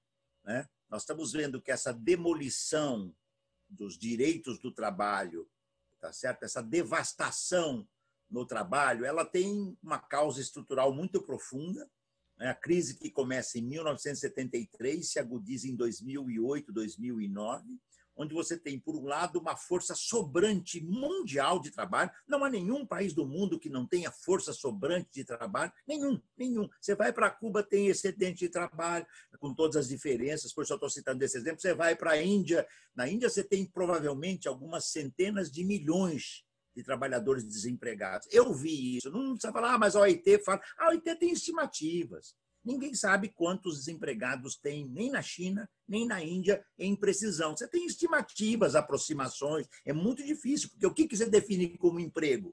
Né? 0.45 0.69
Nós 0.91 1.03
estamos 1.03 1.33
vendo 1.33 1.63
que 1.63 1.71
essa 1.71 1.93
demolição 1.93 3.15
dos 3.77 3.99
direitos 3.99 4.59
do 4.59 4.73
trabalho, 4.73 5.49
tá 6.01 6.13
certo? 6.13 6.43
Essa 6.43 6.63
devastação 6.63 7.87
no 8.29 8.45
trabalho, 8.45 9.05
ela 9.05 9.25
tem 9.25 9.77
uma 9.83 9.99
causa 9.99 10.41
estrutural 10.41 10.93
muito 10.93 11.23
profunda, 11.23 11.89
né? 12.39 12.51
A 12.51 12.55
crise 12.55 12.99
que 12.99 13.11
começa 13.11 13.59
em 13.59 13.63
1973 13.63 15.11
se 15.11 15.19
agudiza 15.19 15.69
em 15.69 15.77
2008, 15.77 16.73
2009, 16.73 17.81
onde 18.17 18.35
você 18.35 18.57
tem, 18.57 18.79
por 18.79 18.97
um 18.97 19.05
lado, 19.05 19.39
uma 19.39 19.57
força 19.57 19.95
sobrante 19.95 20.81
mundial 20.83 21.61
de 21.61 21.71
trabalho. 21.71 22.11
Não 22.27 22.45
há 22.45 22.51
nenhum 22.51 22.87
país 22.87 23.13
do 23.13 23.27
mundo 23.27 23.59
que 23.59 23.69
não 23.69 23.87
tenha 23.87 24.11
força 24.11 24.53
sobrante 24.53 25.09
de 25.13 25.25
trabalho. 25.25 25.73
Nenhum, 25.87 26.21
nenhum. 26.37 26.69
Você 26.81 26.95
vai 26.95 27.13
para 27.13 27.31
Cuba, 27.31 27.63
tem 27.63 27.89
excedente 27.89 28.39
de 28.39 28.49
trabalho, 28.49 29.07
com 29.39 29.55
todas 29.55 29.77
as 29.77 29.89
diferenças, 29.89 30.53
por 30.53 30.63
isso 30.65 30.73
eu 30.73 30.77
estou 30.77 30.91
citando 30.91 31.23
esse 31.25 31.37
exemplo. 31.37 31.61
Você 31.61 31.75
vai 31.75 31.95
para 31.95 32.13
a 32.13 32.23
Índia, 32.23 32.67
na 32.95 33.09
Índia 33.09 33.29
você 33.29 33.45
tem 33.45 33.65
provavelmente 33.67 34.49
algumas 34.49 34.87
centenas 34.87 35.51
de 35.51 35.65
milhões 35.65 36.45
de 36.75 36.83
trabalhadores 36.83 37.45
desempregados. 37.45 38.29
Eu 38.31 38.53
vi 38.53 38.97
isso. 38.97 39.11
Não 39.11 39.33
precisa 39.33 39.53
falar, 39.53 39.75
ah, 39.75 39.79
mas 39.79 39.97
a 39.97 40.01
OIT 40.01 40.45
fala. 40.45 40.61
A 40.79 40.89
OIT 40.89 41.15
tem 41.17 41.33
estimativas. 41.33 42.35
Ninguém 42.67 42.93
sabe 42.95 43.29
quantos 43.29 43.79
desempregados 43.79 44.57
tem 44.57 44.85
nem 44.89 45.09
na 45.09 45.23
China, 45.23 45.71
nem 45.87 46.05
na 46.05 46.21
Índia 46.21 46.67
em 46.77 46.97
precisão. 46.97 47.57
Você 47.57 47.69
tem 47.69 47.87
estimativas, 47.87 48.75
aproximações. 48.75 49.69
É 49.85 49.93
muito 49.93 50.27
difícil, 50.27 50.71
porque 50.71 50.87
o 50.87 50.93
que 50.93 51.17
você 51.17 51.31
define 51.31 51.79
como 51.79 52.01
emprego? 52.01 52.53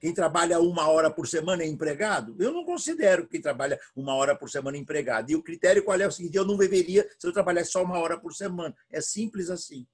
Quem 0.00 0.12
trabalha 0.12 0.58
uma 0.58 0.88
hora 0.88 1.08
por 1.08 1.28
semana 1.28 1.62
é 1.62 1.68
empregado? 1.68 2.34
Eu 2.40 2.52
não 2.52 2.64
considero 2.64 3.28
quem 3.28 3.40
trabalha 3.40 3.78
uma 3.94 4.12
hora 4.14 4.36
por 4.36 4.50
semana 4.50 4.76
empregado. 4.76 5.30
E 5.30 5.36
o 5.36 5.42
critério 5.42 5.84
qual 5.84 6.00
é 6.00 6.06
o 6.06 6.10
seguinte: 6.10 6.36
eu 6.36 6.44
não 6.44 6.56
deveria 6.56 7.08
se 7.16 7.24
eu 7.24 7.32
trabalhar 7.32 7.64
só 7.64 7.84
uma 7.84 7.98
hora 7.98 8.18
por 8.18 8.34
semana. 8.34 8.74
É 8.90 9.00
simples 9.00 9.50
assim. 9.50 9.86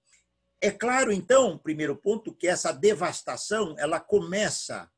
É 0.59 0.71
claro, 0.71 1.13
então, 1.13 1.59
primeiro 1.59 1.95
ponto, 1.95 2.35
que 2.35 2.47
essa 2.47 2.73
devastação 2.73 3.75
ela 3.79 4.01
começa 4.01 4.91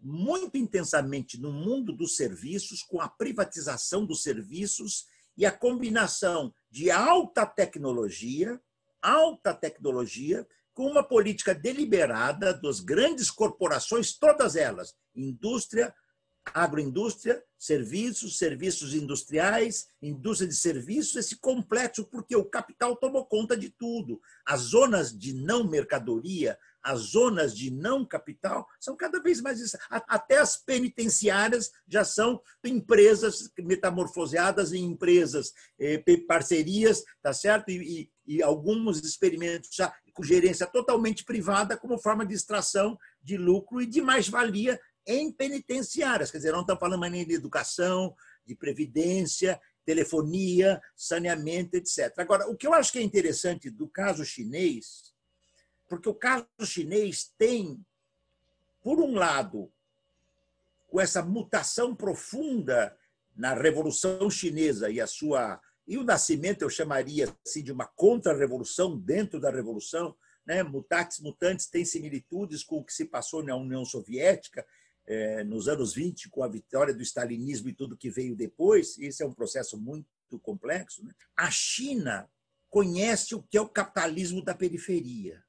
muito 0.00 0.56
intensamente 0.56 1.40
no 1.40 1.52
mundo 1.52 1.92
dos 1.92 2.16
serviços, 2.16 2.82
com 2.82 3.00
a 3.00 3.08
privatização 3.08 4.04
dos 4.04 4.22
serviços 4.22 5.06
e 5.36 5.44
a 5.44 5.52
combinação 5.52 6.52
de 6.70 6.90
alta 6.90 7.44
tecnologia, 7.44 8.60
alta 9.02 9.52
tecnologia, 9.52 10.46
com 10.72 10.86
uma 10.86 11.02
política 11.02 11.54
deliberada 11.54 12.52
das 12.52 12.80
grandes 12.80 13.30
corporações, 13.30 14.12
todas 14.16 14.56
elas, 14.56 14.94
indústria, 15.14 15.94
agroindústria, 16.54 17.42
serviços, 17.58 18.38
serviços 18.38 18.94
industriais, 18.94 19.88
indústria 20.00 20.48
de 20.48 20.54
serviços, 20.54 21.16
esse 21.16 21.36
complexo, 21.38 22.04
porque 22.04 22.36
o 22.36 22.44
capital 22.44 22.96
tomou 22.96 23.26
conta 23.26 23.56
de 23.56 23.70
tudo. 23.70 24.20
As 24.44 24.60
zonas 24.60 25.16
de 25.16 25.32
não 25.34 25.64
mercadoria, 25.64 26.58
as 26.86 27.00
zonas 27.00 27.52
de 27.54 27.68
não 27.68 28.04
capital 28.04 28.64
são 28.78 28.96
cada 28.96 29.20
vez 29.20 29.40
mais. 29.40 29.76
Até 29.90 30.38
as 30.38 30.56
penitenciárias 30.56 31.72
já 31.88 32.04
são 32.04 32.40
empresas 32.64 33.50
metamorfoseadas 33.58 34.72
em 34.72 34.84
empresas, 34.84 35.52
eh, 35.80 36.00
parcerias, 36.28 37.02
tá 37.20 37.32
certo? 37.32 37.70
E, 37.70 38.08
e, 38.26 38.36
e 38.36 38.42
alguns 38.42 39.02
experimentos 39.02 39.70
já 39.72 39.92
com 40.14 40.22
gerência 40.22 40.66
totalmente 40.66 41.24
privada, 41.24 41.76
como 41.76 41.98
forma 41.98 42.24
de 42.24 42.34
extração 42.34 42.96
de 43.20 43.36
lucro 43.36 43.82
e 43.82 43.86
de 43.86 44.00
mais-valia 44.00 44.80
em 45.04 45.32
penitenciárias. 45.32 46.30
Quer 46.30 46.38
dizer, 46.38 46.52
não 46.52 46.60
estamos 46.60 46.80
falando 46.80 47.00
mais 47.00 47.12
nem 47.12 47.26
de 47.26 47.34
educação, 47.34 48.14
de 48.46 48.54
previdência, 48.54 49.60
telefonia, 49.84 50.80
saneamento, 50.94 51.76
etc. 51.76 52.12
Agora, 52.18 52.48
o 52.48 52.56
que 52.56 52.66
eu 52.66 52.72
acho 52.72 52.92
que 52.92 53.00
é 53.00 53.02
interessante 53.02 53.70
do 53.70 53.88
caso 53.88 54.24
chinês 54.24 55.15
porque 55.88 56.08
o 56.08 56.14
caso 56.14 56.46
chinês 56.64 57.32
tem, 57.38 57.84
por 58.82 59.00
um 59.00 59.14
lado, 59.14 59.72
com 60.88 61.00
essa 61.00 61.22
mutação 61.22 61.94
profunda 61.94 62.96
na 63.34 63.54
Revolução 63.54 64.30
Chinesa 64.30 64.88
e 64.90 65.00
a 65.00 65.06
sua 65.06 65.60
e 65.86 65.96
o 65.96 66.02
nascimento 66.02 66.62
eu 66.62 66.70
chamaria 66.70 67.32
assim 67.46 67.62
de 67.62 67.70
uma 67.70 67.86
contra-revolução 67.86 68.98
dentro 68.98 69.40
da 69.40 69.50
revolução, 69.50 70.16
né? 70.44 70.62
Mutatis 70.64 71.20
mutantes 71.20 71.68
tem 71.68 71.84
similitudes 71.84 72.64
com 72.64 72.78
o 72.78 72.84
que 72.84 72.92
se 72.92 73.04
passou 73.04 73.42
na 73.42 73.54
União 73.54 73.84
Soviética 73.84 74.66
eh, 75.06 75.44
nos 75.44 75.68
anos 75.68 75.94
20 75.94 76.28
com 76.28 76.42
a 76.42 76.48
vitória 76.48 76.92
do 76.92 77.02
stalinismo 77.02 77.68
e 77.68 77.72
tudo 77.72 77.96
que 77.96 78.10
veio 78.10 78.34
depois. 78.34 78.98
Esse 78.98 79.22
é 79.22 79.26
um 79.26 79.32
processo 79.32 79.80
muito 79.80 80.08
complexo. 80.42 81.04
Né? 81.04 81.14
A 81.36 81.50
China 81.52 82.28
conhece 82.68 83.36
o 83.36 83.42
que 83.42 83.56
é 83.56 83.60
o 83.60 83.68
capitalismo 83.68 84.42
da 84.42 84.54
periferia. 84.54 85.45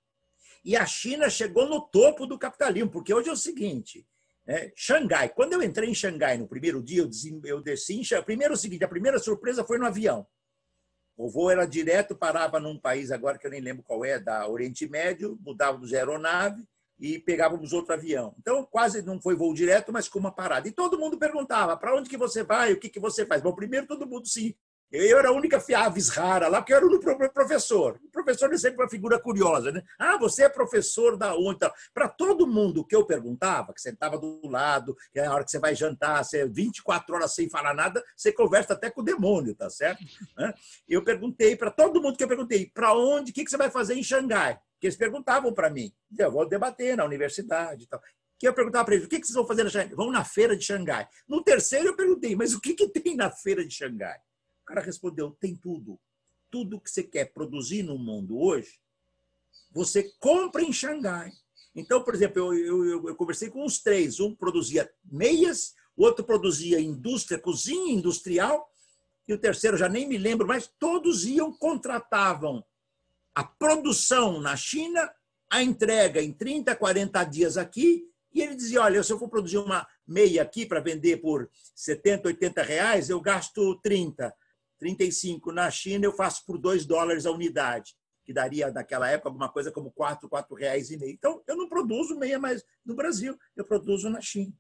E 0.68 0.76
a 0.76 0.86
China 0.86 1.30
chegou 1.30 1.66
no 1.66 1.80
topo 1.80 2.26
do 2.28 2.38
capitalismo, 2.38 2.92
porque 2.92 3.14
hoje 3.14 3.30
é 3.30 3.32
o 3.32 3.38
seguinte: 3.38 4.06
né? 4.46 4.70
Xangai, 4.76 5.30
quando 5.30 5.54
eu 5.54 5.64
entrei 5.64 5.90
em 5.90 5.96
Xangai 5.96 6.38
no 6.38 6.46
primeiro 6.46 6.84
dia, 6.84 7.04
eu, 7.04 7.10
eu 7.46 7.62
desci 7.62 7.98
em 7.98 8.04
Xangai. 8.04 8.26
Primeiro 8.26 8.54
é 8.54 8.58
o 8.58 8.60
seguinte: 8.60 8.84
a 8.84 8.90
primeira 8.90 9.18
surpresa 9.18 9.64
foi 9.64 9.78
no 9.78 9.86
avião. 9.86 10.28
O 11.16 11.30
voo 11.30 11.50
era 11.50 11.66
direto, 11.66 12.18
parava 12.18 12.60
num 12.60 12.78
país 12.78 13.14
agora 13.14 13.38
que 13.38 13.48
eu 13.48 13.52
nem 13.52 13.62
lembro 13.62 13.82
qual 13.82 14.04
é, 14.04 14.20
da 14.20 14.46
Oriente 14.46 14.86
Médio, 14.90 15.40
mudávamos 15.42 15.88
de 15.88 15.96
aeronave 15.96 16.62
e 17.00 17.18
pegávamos 17.18 17.72
outro 17.72 17.94
avião. 17.94 18.36
Então, 18.38 18.66
quase 18.66 19.02
não 19.02 19.22
foi 19.22 19.36
voo 19.36 19.54
direto, 19.54 19.94
mas 19.94 20.10
com 20.10 20.20
uma 20.20 20.34
parada. 20.34 20.68
E 20.68 20.72
todo 20.74 21.00
mundo 21.00 21.18
perguntava: 21.18 21.78
para 21.78 21.96
onde 21.96 22.10
que 22.10 22.18
você 22.18 22.44
vai? 22.44 22.74
O 22.74 22.80
que, 22.80 22.90
que 22.90 23.00
você 23.00 23.26
faz? 23.26 23.42
Bom, 23.42 23.56
primeiro 23.56 23.88
todo 23.88 24.06
mundo 24.06 24.28
se 24.28 24.58
eu 24.92 25.20
era 25.20 25.30
a 25.30 25.32
única 25.32 25.64
aves 25.76 26.10
rara 26.10 26.48
lá, 26.48 26.62
porque 26.62 26.74
eu 26.74 26.78
era 26.78 26.86
o 26.86 27.34
professor. 27.34 28.00
O 28.04 28.10
professor 28.10 28.54
é 28.54 28.58
sempre 28.58 28.82
uma 28.82 28.90
figura 28.90 29.20
curiosa, 29.20 29.72
né? 29.72 29.82
Ah, 30.00 30.18
você 30.18 30.44
é 30.44 30.50
professor 30.50 31.18
da 31.18 31.36
onde? 31.36 31.60
Para 31.94 32.08
todo 32.08 32.48
mundo 32.48 32.86
que 32.86 32.96
eu 32.96 33.06
perguntava, 33.06 33.74
que 33.74 33.82
sentava 33.82 34.18
do 34.18 34.40
lado, 34.48 34.96
que 35.12 35.20
é 35.20 35.26
a 35.26 35.34
hora 35.34 35.44
que 35.44 35.52
você 35.52 35.60
vai 35.60 35.76
jantar, 35.76 36.24
você 36.24 36.40
é 36.40 36.48
24 36.48 37.16
horas 37.16 37.34
sem 37.34 37.50
falar 37.50 37.74
nada, 37.74 38.04
você 38.16 38.32
conversa 38.32 38.74
até 38.74 38.90
com 38.90 39.02
o 39.02 39.04
demônio, 39.04 39.54
tá 39.56 39.70
certo? 39.70 40.04
Eu 40.88 41.04
perguntei 41.04 41.56
para 41.56 41.72
todo 41.72 42.02
mundo 42.02 42.18
que 42.18 42.24
eu 42.24 42.28
perguntei, 42.28 42.72
para 42.74 42.94
onde, 42.94 43.32
o 43.32 43.34
que 43.34 43.48
você 43.48 43.58
vai 43.58 43.70
fazer 43.70 43.96
em 43.96 44.04
Xangai? 44.04 44.58
Que 44.80 44.88
eles 44.88 44.98
perguntavam 44.98 45.54
para 45.54 45.70
mim. 45.70 45.92
Eu 46.18 46.32
vou 46.32 46.48
debater 46.48 46.96
na 46.96 47.04
universidade 47.04 47.84
e 47.84 47.88
tal 47.88 48.02
que 48.40 48.48
eu 48.48 48.54
perguntava 48.54 48.86
para 48.86 48.94
eles, 48.94 49.08
o 49.08 49.10
que 49.10 49.18
vocês 49.18 49.34
vão 49.34 49.48
fazer 49.48 49.64
na 49.64 49.70
Xangai? 49.72 49.96
Vão 49.96 50.12
na 50.12 50.24
feira 50.24 50.56
de 50.56 50.64
Xangai. 50.64 51.08
No 51.28 51.44
terceiro 51.44 51.88
eu 51.88 51.96
perguntei, 51.96 52.36
mas 52.36 52.54
o 52.54 52.62
que 52.62 52.76
tem 52.88 53.16
na 53.16 53.32
feira 53.32 53.66
de 53.66 53.74
Xangai? 53.74 54.20
Cara 54.68 54.82
respondeu: 54.82 55.32
tem 55.40 55.56
tudo. 55.56 56.00
Tudo 56.52 56.80
que 56.80 56.92
você 56.92 57.02
quer 57.02 57.34
produzir 57.34 57.84
no 57.84 57.98
mundo 57.98 58.38
hoje, 58.40 58.80
você 59.72 60.12
compra 60.20 60.62
em 60.62 60.72
Xangai. 60.72 61.32
Então, 61.74 62.04
por 62.04 62.14
exemplo, 62.14 62.54
eu, 62.54 62.86
eu, 62.86 63.08
eu 63.08 63.16
conversei 63.16 63.50
com 63.50 63.66
os 63.66 63.80
três. 63.80 64.20
Um 64.20 64.36
produzia 64.36 64.92
meias, 65.06 65.74
o 65.96 66.04
outro 66.04 66.26
produzia 66.26 66.80
indústria, 66.80 67.40
cozinha 67.40 67.94
industrial, 67.94 68.70
e 69.28 69.34
o 69.34 69.38
terceiro 69.38 69.78
já 69.78 69.88
nem 69.88 70.08
me 70.08 70.18
lembro, 70.18 70.48
mas 70.48 70.70
todos 70.80 71.26
iam, 71.26 71.52
contratavam 71.52 72.64
a 73.36 73.44
produção 73.44 74.42
na 74.42 74.56
China, 74.56 75.10
a 75.50 75.62
entrega 75.62 76.22
em 76.22 76.34
30, 76.34 76.76
40 76.76 77.24
dias 77.26 77.58
aqui, 77.58 78.04
e 78.34 78.42
ele 78.42 78.56
dizia: 78.56 78.82
olha, 78.82 79.04
se 79.04 79.14
eu 79.14 79.20
for 79.20 79.30
produzir 79.30 79.58
uma 79.58 79.88
meia 80.06 80.42
aqui 80.42 80.66
para 80.66 80.80
vender 80.80 81.18
por 81.18 81.50
70, 81.76 82.28
80 82.30 82.64
reais, 82.64 83.10
eu 83.10 83.22
gasto 83.22 83.80
30. 83.82 84.34
35 84.80 85.52
na 85.52 85.70
China, 85.72 86.06
eu 86.06 86.14
faço 86.14 86.46
por 86.46 86.58
2 86.58 86.86
dólares 86.86 87.26
a 87.26 87.32
unidade, 87.32 87.96
que 88.24 88.34
daria 88.34 88.72
naquela 88.72 89.10
época 89.10 89.30
alguma 89.30 89.50
coisa 89.50 89.72
como 89.72 89.92
4, 89.92 90.28
4 90.28 90.56
reais 90.56 90.92
e 90.92 90.98
meio. 90.98 91.14
Então, 91.14 91.42
eu 91.48 91.56
não 91.56 91.70
produzo 91.70 92.18
meia 92.18 92.40
mais 92.40 92.64
no 92.86 92.96
Brasil, 92.96 93.38
eu 93.56 93.66
produzo 93.66 94.10
na 94.10 94.22
China. 94.22 94.54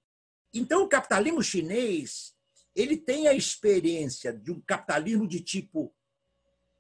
Então, 0.53 0.83
o 0.83 0.87
capitalismo 0.87 1.43
chinês, 1.43 2.33
ele 2.75 2.97
tem 2.97 3.27
a 3.27 3.33
experiência 3.33 4.33
de 4.33 4.51
um 4.51 4.61
capitalismo 4.61 5.27
de 5.27 5.41
tipo 5.41 5.93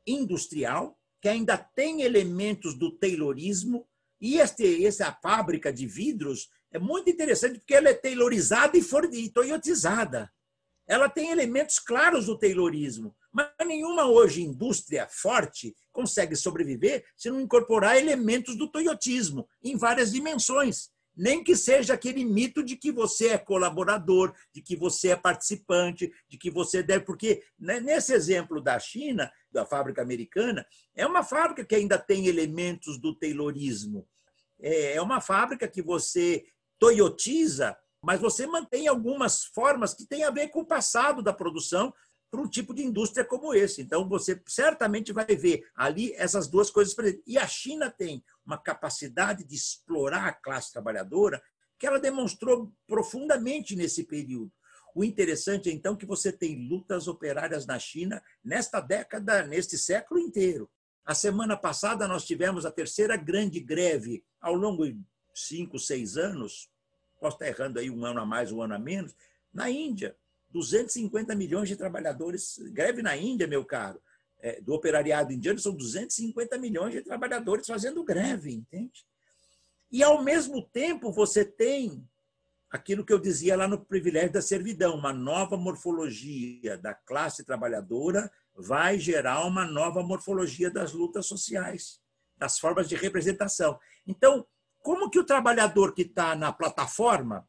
industrial, 0.05 0.97
que 1.21 1.27
ainda 1.27 1.57
tem 1.57 2.01
elementos 2.01 2.73
do 2.77 2.97
taylorismo, 2.97 3.87
e 4.19 4.39
este, 4.39 4.85
essa 4.85 5.11
fábrica 5.11 5.71
de 5.71 5.85
vidros 5.85 6.49
é 6.71 6.79
muito 6.79 7.09
interessante 7.09 7.59
porque 7.59 7.75
ela 7.75 7.89
é 7.89 7.93
taylorizada 7.93 8.77
e, 8.77 8.81
e 9.13 9.29
toyotizada. 9.29 10.31
Ela 10.87 11.09
tem 11.09 11.31
elementos 11.31 11.79
claros 11.79 12.25
do 12.25 12.37
taylorismo. 12.37 13.15
Mas 13.37 13.67
nenhuma 13.67 14.07
hoje 14.07 14.41
indústria 14.41 15.07
forte 15.07 15.75
consegue 15.91 16.35
sobreviver 16.35 17.05
se 17.15 17.29
não 17.29 17.39
incorporar 17.39 17.95
elementos 17.95 18.57
do 18.57 18.67
toyotismo 18.67 19.47
em 19.63 19.77
várias 19.77 20.11
dimensões. 20.11 20.89
Nem 21.15 21.43
que 21.43 21.55
seja 21.55 21.93
aquele 21.93 22.25
mito 22.25 22.63
de 22.63 22.75
que 22.75 22.91
você 22.91 23.29
é 23.29 23.37
colaborador, 23.37 24.33
de 24.51 24.59
que 24.59 24.75
você 24.75 25.09
é 25.09 25.15
participante, 25.15 26.11
de 26.27 26.35
que 26.35 26.49
você 26.49 26.81
deve. 26.81 27.05
Porque 27.05 27.43
né, 27.59 27.79
nesse 27.79 28.11
exemplo 28.11 28.59
da 28.59 28.79
China, 28.79 29.31
da 29.51 29.63
fábrica 29.67 30.01
americana, 30.01 30.65
é 30.95 31.05
uma 31.05 31.23
fábrica 31.23 31.63
que 31.63 31.75
ainda 31.75 31.99
tem 31.99 32.25
elementos 32.25 32.99
do 32.99 33.13
taylorismo. 33.13 34.07
É, 34.59 34.95
é 34.95 35.01
uma 35.01 35.21
fábrica 35.21 35.67
que 35.67 35.83
você 35.83 36.43
toyotiza, 36.79 37.77
mas 38.01 38.19
você 38.19 38.47
mantém 38.47 38.87
algumas 38.87 39.43
formas 39.43 39.93
que 39.93 40.07
têm 40.07 40.23
a 40.23 40.31
ver 40.31 40.47
com 40.47 40.61
o 40.61 40.65
passado 40.65 41.21
da 41.21 41.33
produção, 41.33 41.93
para 42.29 42.41
um 42.41 42.47
tipo 42.47 42.73
de 42.73 42.83
indústria 42.83 43.25
como 43.25 43.53
esse. 43.53 43.81
Então, 43.81 44.07
você 44.07 44.41
certamente 44.45 45.13
vai 45.13 45.25
ver 45.25 45.65
ali 45.75 46.13
essas 46.15 46.47
duas 46.47 46.69
coisas. 46.69 46.95
E 47.25 47.37
a 47.37 47.47
China 47.47 47.89
tem 47.89 48.23
uma 48.45 48.57
capacidade 48.57 49.43
de 49.43 49.55
explorar 49.55 50.27
a 50.27 50.33
classe 50.33 50.71
trabalhadora 50.71 51.41
que 51.79 51.85
ela 51.85 51.99
demonstrou 51.99 52.73
profundamente 52.87 53.75
nesse 53.75 54.03
período. 54.03 54.51
O 54.95 55.03
interessante, 55.03 55.69
então, 55.69 55.93
é 55.93 55.97
que 55.97 56.05
você 56.05 56.31
tem 56.31 56.67
lutas 56.67 57.07
operárias 57.07 57.65
na 57.65 57.77
China 57.77 58.21
nesta 58.43 58.81
década, 58.81 59.43
neste 59.45 59.77
século 59.77 60.19
inteiro. 60.19 60.69
A 61.05 61.13
semana 61.13 61.55
passada, 61.55 62.07
nós 62.07 62.25
tivemos 62.25 62.65
a 62.65 62.71
terceira 62.71 63.15
grande 63.15 63.59
greve 63.59 64.25
ao 64.41 64.55
longo 64.55 64.85
de 64.85 64.99
cinco, 65.33 65.77
seis 65.77 66.17
anos, 66.17 66.69
posso 67.19 67.35
estar 67.35 67.47
errando 67.47 67.79
aí 67.79 67.89
um 67.89 68.03
ano 68.05 68.21
a 68.21 68.25
mais, 68.25 68.51
um 68.51 68.61
ano 68.61 68.73
a 68.73 68.79
menos, 68.79 69.15
na 69.53 69.69
Índia. 69.69 70.17
250 70.57 71.35
milhões 71.35 71.69
de 71.69 71.75
trabalhadores. 71.75 72.57
Greve 72.71 73.03
na 73.03 73.15
Índia, 73.15 73.47
meu 73.47 73.63
caro, 73.63 74.01
é, 74.39 74.59
do 74.59 74.73
operariado 74.73 75.31
indiano, 75.31 75.59
são 75.59 75.73
250 75.73 76.57
milhões 76.57 76.93
de 76.93 77.01
trabalhadores 77.01 77.67
fazendo 77.67 78.03
greve, 78.03 78.51
entende? 78.51 79.05
E, 79.91 80.03
ao 80.03 80.23
mesmo 80.23 80.61
tempo, 80.61 81.11
você 81.11 81.45
tem 81.45 82.03
aquilo 82.69 83.05
que 83.05 83.13
eu 83.13 83.19
dizia 83.19 83.55
lá 83.55 83.67
no 83.67 83.85
privilégio 83.85 84.33
da 84.33 84.41
servidão, 84.41 84.95
uma 84.95 85.13
nova 85.13 85.55
morfologia 85.55 86.77
da 86.77 86.93
classe 86.93 87.45
trabalhadora 87.45 88.29
vai 88.55 88.99
gerar 88.99 89.45
uma 89.45 89.63
nova 89.65 90.01
morfologia 90.01 90.69
das 90.69 90.91
lutas 90.91 91.27
sociais, 91.27 92.01
das 92.35 92.59
formas 92.59 92.89
de 92.89 92.95
representação. 92.95 93.79
Então, 94.05 94.45
como 94.79 95.09
que 95.09 95.19
o 95.19 95.23
trabalhador 95.23 95.93
que 95.93 96.01
está 96.01 96.35
na 96.35 96.51
plataforma, 96.51 97.47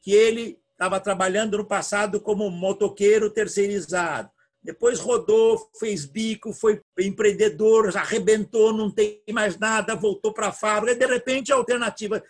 que 0.00 0.12
ele 0.12 0.58
estava 0.76 1.00
trabalhando 1.00 1.56
no 1.56 1.64
passado 1.64 2.20
como 2.20 2.50
motoqueiro 2.50 3.30
terceirizado, 3.30 4.30
depois 4.62 4.98
rodou, 4.98 5.70
fez 5.78 6.04
bico, 6.04 6.52
foi 6.52 6.82
empreendedor, 6.98 7.96
arrebentou, 7.96 8.72
não 8.72 8.90
tem 8.90 9.22
mais 9.32 9.56
nada, 9.56 9.94
voltou 9.94 10.34
para 10.34 10.48
a 10.48 10.52
fábrica, 10.52 10.92
e 10.92 10.98
de 10.98 11.06
repente 11.06 11.52
a 11.52 11.56
alternativa 11.56 12.22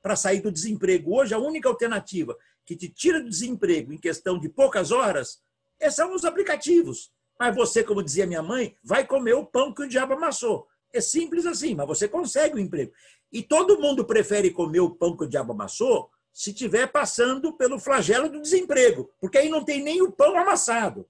para 0.00 0.16
sair 0.16 0.40
do 0.40 0.52
desemprego. 0.52 1.16
Hoje, 1.16 1.34
a 1.34 1.38
única 1.38 1.68
alternativa 1.68 2.36
que 2.64 2.76
te 2.76 2.88
tira 2.88 3.20
do 3.20 3.28
desemprego 3.28 3.92
em 3.92 3.98
questão 3.98 4.38
de 4.38 4.48
poucas 4.48 4.92
horas 4.92 5.40
é, 5.80 5.90
são 5.90 6.14
os 6.14 6.24
aplicativos. 6.24 7.10
Mas 7.38 7.54
você, 7.54 7.82
como 7.82 8.04
dizia 8.04 8.26
minha 8.26 8.42
mãe, 8.42 8.76
vai 8.84 9.04
comer 9.04 9.34
o 9.34 9.44
pão 9.44 9.74
que 9.74 9.82
o 9.82 9.88
diabo 9.88 10.14
amassou. 10.14 10.68
É 10.92 11.00
simples 11.00 11.44
assim, 11.44 11.74
mas 11.74 11.88
você 11.88 12.06
consegue 12.06 12.54
o 12.54 12.58
emprego. 12.60 12.92
E 13.32 13.42
todo 13.42 13.80
mundo 13.80 14.04
prefere 14.04 14.50
comer 14.50 14.80
o 14.80 14.94
pão 14.94 15.16
que 15.16 15.24
o 15.24 15.28
diabo 15.28 15.52
amassou 15.52 16.08
se 16.32 16.50
estiver 16.50 16.86
passando 16.90 17.52
pelo 17.52 17.78
flagelo 17.78 18.28
do 18.28 18.40
desemprego, 18.40 19.10
porque 19.20 19.38
aí 19.38 19.48
não 19.48 19.64
tem 19.64 19.82
nem 19.82 20.00
o 20.02 20.10
pão 20.10 20.38
amassado. 20.38 21.06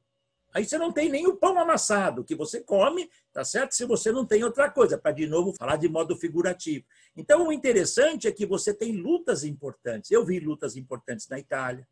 Aí 0.53 0.65
você 0.65 0.77
não 0.77 0.91
tem 0.91 1.09
nem 1.09 1.27
o 1.29 1.37
pão 1.37 1.59
amassado 1.59 2.25
que 2.25 2.35
você 2.35 2.61
come, 2.61 3.09
tá 3.33 3.45
certo? 3.45 3.73
Se 3.73 3.85
você 3.85 4.11
não 4.11 4.27
tem 4.27 4.43
outra 4.43 4.69
coisa, 4.69 4.99
para 4.99 5.13
de 5.13 5.27
novo 5.27 5.55
falar 5.57 5.77
de 5.77 5.89
modo 5.89 6.17
figurativo. 6.17 6.85
Então, 7.17 7.47
o 7.47 7.53
interessante 7.53 8.27
é 8.27 8.33
que 8.33 8.45
você 8.45 8.75
tem 8.75 8.97
lutas 8.97 9.45
importantes. 9.45 10.11
Eu 10.11 10.25
vi 10.25 10.41
lutas 10.41 10.77
importantes 10.77 11.29
na 11.29 11.39
Itália, 11.39 11.87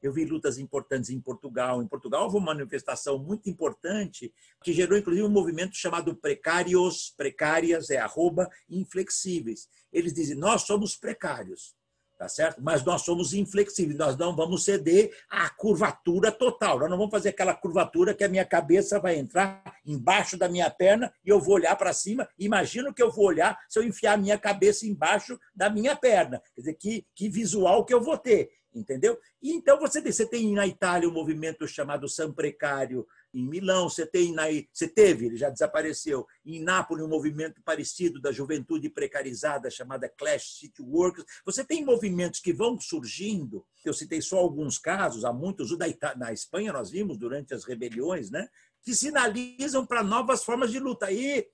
eu 0.00 0.12
vi 0.12 0.24
lutas 0.24 0.58
importantes 0.58 1.10
em 1.10 1.18
Portugal. 1.18 1.82
Em 1.82 1.88
Portugal 1.88 2.24
houve 2.24 2.36
uma 2.36 2.54
manifestação 2.54 3.18
muito 3.18 3.50
importante 3.50 4.32
que 4.62 4.72
gerou, 4.72 4.96
inclusive, 4.96 5.26
um 5.26 5.30
movimento 5.30 5.74
chamado 5.74 6.14
Precários, 6.14 7.12
precárias, 7.16 7.90
é 7.90 7.96
arroba, 7.96 8.48
inflexíveis. 8.68 9.66
Eles 9.92 10.12
dizem, 10.12 10.36
nós 10.36 10.62
somos 10.62 10.94
precários 10.94 11.74
tá 12.16 12.28
certo? 12.28 12.62
Mas 12.62 12.84
nós 12.84 13.02
somos 13.02 13.34
inflexíveis, 13.34 13.98
nós 13.98 14.16
não 14.16 14.34
vamos 14.34 14.64
ceder 14.64 15.14
à 15.28 15.48
curvatura 15.50 16.30
total. 16.30 16.78
Nós 16.78 16.90
não 16.90 16.96
vamos 16.96 17.10
fazer 17.10 17.30
aquela 17.30 17.54
curvatura 17.54 18.14
que 18.14 18.24
a 18.24 18.28
minha 18.28 18.44
cabeça 18.44 19.00
vai 19.00 19.16
entrar 19.16 19.62
embaixo 19.84 20.36
da 20.36 20.48
minha 20.48 20.70
perna 20.70 21.12
e 21.24 21.28
eu 21.28 21.40
vou 21.40 21.54
olhar 21.54 21.76
para 21.76 21.92
cima. 21.92 22.28
Imagino 22.38 22.94
que 22.94 23.02
eu 23.02 23.10
vou 23.10 23.26
olhar 23.26 23.58
se 23.68 23.78
eu 23.78 23.82
enfiar 23.82 24.14
a 24.14 24.18
minha 24.18 24.38
cabeça 24.38 24.86
embaixo 24.86 25.38
da 25.54 25.68
minha 25.68 25.96
perna. 25.96 26.40
Quer 26.54 26.60
dizer, 26.60 26.74
que, 26.74 27.06
que 27.14 27.28
visual 27.28 27.84
que 27.84 27.92
eu 27.92 28.00
vou 28.00 28.16
ter, 28.16 28.50
entendeu? 28.74 29.18
E 29.42 29.52
então 29.52 29.78
você, 29.78 30.00
você 30.00 30.26
tem 30.26 30.52
na 30.54 30.66
Itália 30.66 31.08
um 31.08 31.12
movimento 31.12 31.66
chamado 31.66 32.08
San 32.08 32.32
Precário, 32.32 33.06
em 33.34 33.44
Milão, 33.46 33.88
você, 33.88 34.06
tem 34.06 34.32
na, 34.32 34.44
você 34.72 34.86
teve, 34.86 35.26
ele 35.26 35.36
já 35.36 35.50
desapareceu, 35.50 36.24
em 36.46 36.62
Nápoles, 36.62 37.04
um 37.04 37.08
movimento 37.08 37.60
parecido 37.62 38.20
da 38.20 38.30
juventude 38.30 38.88
precarizada, 38.88 39.68
chamada 39.68 40.08
Clash 40.08 40.58
City 40.60 40.80
Workers. 40.80 41.26
Você 41.44 41.64
tem 41.64 41.84
movimentos 41.84 42.38
que 42.38 42.52
vão 42.52 42.78
surgindo, 42.78 43.66
eu 43.84 43.92
citei 43.92 44.22
só 44.22 44.38
alguns 44.38 44.78
casos, 44.78 45.24
há 45.24 45.32
muitos, 45.32 45.72
o 45.72 45.76
da 45.76 45.88
Ita 45.88 46.14
na 46.14 46.32
Espanha 46.32 46.72
nós 46.72 46.90
vimos 46.90 47.18
durante 47.18 47.52
as 47.52 47.64
rebeliões, 47.64 48.30
né, 48.30 48.48
que 48.82 48.94
sinalizam 48.94 49.84
para 49.84 50.04
novas 50.04 50.44
formas 50.44 50.70
de 50.70 50.78
luta. 50.78 51.10
E 51.10 51.48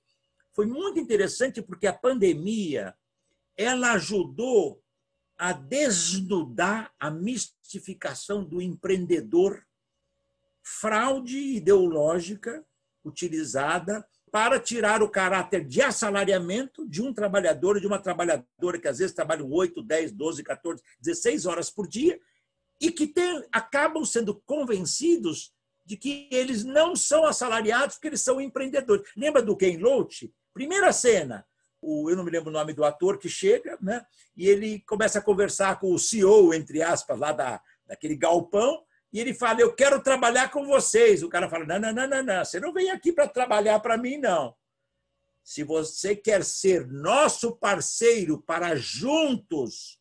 foi 0.53 0.67
muito 0.67 0.99
interessante 0.99 1.61
porque 1.61 1.87
a 1.87 1.93
pandemia 1.93 2.93
ela 3.57 3.93
ajudou 3.93 4.83
a 5.37 5.51
desnudar 5.53 6.93
a 6.99 7.09
mistificação 7.09 8.43
do 8.43 8.61
empreendedor 8.61 9.65
fraude 10.63 11.37
ideológica 11.37 12.65
utilizada 13.03 14.05
para 14.31 14.59
tirar 14.59 15.03
o 15.03 15.09
caráter 15.09 15.65
de 15.65 15.81
assalariamento 15.81 16.87
de 16.87 17.01
um 17.01 17.13
trabalhador 17.13 17.77
e 17.77 17.81
de 17.81 17.87
uma 17.87 17.99
trabalhadora 17.99 18.79
que 18.79 18.87
às 18.87 18.99
vezes 18.99 19.13
trabalham 19.13 19.51
8, 19.51 19.83
10, 19.83 20.11
12, 20.13 20.43
14, 20.43 20.83
16 21.01 21.45
horas 21.45 21.69
por 21.69 21.87
dia 21.87 22.19
e 22.79 22.91
que 22.91 23.05
tem, 23.07 23.45
acabam 23.51 24.05
sendo 24.05 24.41
convencidos 24.45 25.53
de 25.85 25.97
que 25.97 26.29
eles 26.31 26.63
não 26.63 26.95
são 26.95 27.25
assalariados 27.25 27.95
porque 27.95 28.07
eles 28.07 28.21
são 28.21 28.39
empreendedores. 28.39 29.09
Lembra 29.17 29.41
do 29.41 29.57
Ken 29.57 29.77
Loach? 29.77 30.33
Primeira 30.53 30.93
cena, 30.93 31.45
o, 31.81 32.09
eu 32.09 32.15
não 32.15 32.23
me 32.23 32.31
lembro 32.31 32.49
o 32.49 32.53
nome 32.53 32.73
do 32.73 32.85
ator 32.85 33.17
que 33.17 33.27
chega, 33.27 33.77
né? 33.81 34.05
e 34.35 34.47
ele 34.47 34.79
começa 34.81 35.19
a 35.19 35.21
conversar 35.21 35.79
com 35.79 35.93
o 35.93 35.99
CEO, 35.99 36.53
entre 36.53 36.81
aspas, 36.81 37.19
lá 37.19 37.31
da, 37.31 37.61
daquele 37.85 38.15
galpão, 38.15 38.83
e 39.11 39.19
ele 39.19 39.33
fala: 39.33 39.61
Eu 39.61 39.73
quero 39.73 40.01
trabalhar 40.01 40.49
com 40.49 40.65
vocês. 40.65 41.21
O 41.21 41.29
cara 41.29 41.49
fala: 41.49 41.65
Não, 41.65 41.79
não, 41.79 41.93
não, 41.93 42.07
não, 42.07 42.23
não. 42.23 42.45
Você 42.45 42.59
não 42.59 42.71
vem 42.71 42.89
aqui 42.89 43.11
para 43.11 43.27
trabalhar 43.27 43.79
para 43.79 43.97
mim, 43.97 44.17
não. 44.17 44.55
Se 45.43 45.63
você 45.63 46.15
quer 46.15 46.45
ser 46.45 46.87
nosso 46.87 47.55
parceiro 47.55 48.41
para 48.41 48.75
juntos 48.75 49.99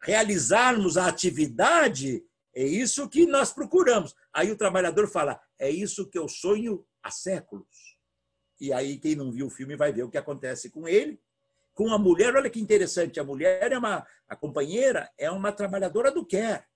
realizarmos 0.00 0.96
a 0.96 1.08
atividade, 1.08 2.24
é 2.54 2.62
isso 2.62 3.08
que 3.08 3.26
nós 3.26 3.52
procuramos. 3.52 4.14
Aí 4.32 4.50
o 4.50 4.56
trabalhador 4.56 5.08
fala: 5.08 5.40
É 5.58 5.70
isso 5.70 6.08
que 6.08 6.18
eu 6.18 6.28
sonho 6.28 6.86
há 7.02 7.10
séculos. 7.10 7.98
E 8.60 8.72
aí, 8.72 8.98
quem 8.98 9.14
não 9.14 9.30
viu 9.30 9.46
o 9.46 9.50
filme 9.50 9.76
vai 9.76 9.92
ver 9.92 10.02
o 10.02 10.10
que 10.10 10.18
acontece 10.18 10.70
com 10.70 10.88
ele. 10.88 11.20
Com 11.74 11.92
a 11.92 11.98
mulher, 11.98 12.34
olha 12.34 12.48
que 12.48 12.60
interessante: 12.60 13.20
a 13.20 13.24
mulher 13.24 13.70
é 13.70 13.78
uma, 13.78 14.06
a 14.26 14.34
companheira 14.34 15.10
é 15.18 15.30
uma 15.30 15.52
trabalhadora 15.52 16.10
do 16.10 16.24
quer 16.24 16.66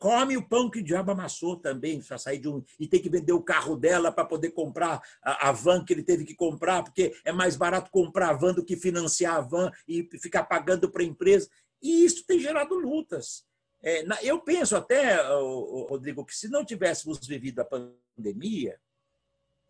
come 0.00 0.34
o 0.34 0.42
pão 0.42 0.70
que 0.70 0.78
o 0.78 0.82
diabo 0.82 1.12
amassou 1.12 1.56
também, 1.56 2.00
para 2.00 2.16
sair 2.16 2.38
de 2.38 2.48
um. 2.48 2.64
E 2.78 2.88
tem 2.88 3.00
que 3.00 3.10
vender 3.10 3.34
o 3.34 3.42
carro 3.42 3.76
dela 3.76 4.10
para 4.10 4.24
poder 4.24 4.50
comprar 4.50 5.00
a, 5.22 5.50
a, 5.50 5.52
van 5.52 5.84
que 5.84 5.92
ele 5.92 6.02
teve 6.02 6.24
que 6.24 6.34
comprar, 6.34 6.82
porque 6.82 7.14
é 7.22 7.30
mais 7.30 7.54
barato 7.54 7.90
comprar 7.90 8.30
a 8.30 8.32
van 8.32 8.54
do 8.54 8.64
que 8.64 8.76
financiar 8.76 9.36
a 9.36 9.40
van 9.42 9.70
e 9.86 10.08
ficar 10.18 10.44
pagando 10.44 10.90
para 10.90 11.02
a 11.02 11.06
empresa. 11.06 11.50
E 11.82 12.02
isso 12.02 12.24
tem 12.26 12.40
gerado 12.40 12.74
lutas. 12.76 13.44
É, 13.82 14.02
eu 14.22 14.40
penso 14.40 14.74
até, 14.74 15.20
Rodrigo, 15.20 16.24
que 16.24 16.34
se 16.34 16.48
não 16.48 16.64
tivéssemos 16.64 17.26
vivido 17.26 17.60
a 17.60 17.64
pandemia, 17.64 18.80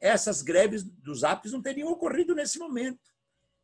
essas 0.01 0.43
greves 0.43 0.85
dos 0.85 1.25
apps 1.25 1.53
não 1.53 1.61
teriam 1.61 1.91
ocorrido 1.91 2.37
nesse 2.37 2.59
momento. 2.59 3.01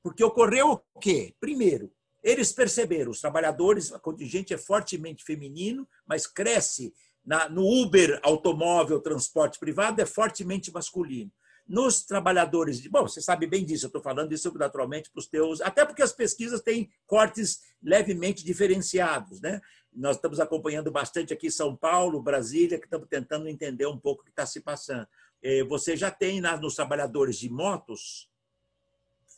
Porque 0.03 0.23
ocorreu 0.23 0.83
o 0.95 1.01
quê? 1.01 1.35
Primeiro, 1.39 1.93
eles 2.27 2.51
perceberam, 2.51 3.13
os 3.13 3.21
trabalhadores, 3.21 3.93
a 3.93 4.01
contingente 4.01 4.53
é 4.53 4.59
fortemente 4.59 5.23
feminino, 5.23 5.89
mas 6.05 6.27
cresce 6.27 6.93
na, 7.25 7.49
no 7.49 7.63
Uber, 7.63 8.19
automóvel, 8.21 9.01
transporte 9.01 9.61
privado, 9.61 10.03
é 10.03 10.05
fortemente 10.05 10.73
masculino. 10.73 11.31
Nos 11.69 12.05
trabalhadores, 12.05 12.83
de, 12.83 12.89
bom, 12.89 13.03
você 13.03 13.21
sabe 13.21 13.47
bem 13.47 13.65
disso, 13.65 13.87
eu 13.87 13.89
estou 13.89 14.03
falando 14.03 14.33
isso 14.33 14.53
naturalmente 14.59 15.09
para 15.09 15.21
os 15.21 15.29
teus, 15.29 15.61
até 15.61 15.85
porque 15.85 16.03
as 16.03 16.13
pesquisas 16.13 16.61
têm 16.61 16.91
cortes 17.07 17.61
levemente 17.81 18.45
diferenciados. 18.45 19.41
Né? 19.41 19.61
Nós 19.93 20.17
estamos 20.17 20.41
acompanhando 20.41 20.91
bastante 20.91 21.33
aqui 21.33 21.49
São 21.49 21.77
Paulo, 21.77 22.21
Brasília, 22.21 22.77
que 22.77 22.87
estamos 22.87 23.07
tentando 23.09 23.49
entender 23.49 23.87
um 23.87 23.99
pouco 23.99 24.23
o 24.23 24.25
que 24.25 24.31
está 24.31 24.45
se 24.45 24.61
passando. 24.61 25.07
Eh, 25.41 25.63
você 25.63 25.97
já 25.97 26.11
tem 26.11 26.41
nos 26.41 26.75
trabalhadores 26.75 27.39
de 27.39 27.49
motos, 27.49 28.29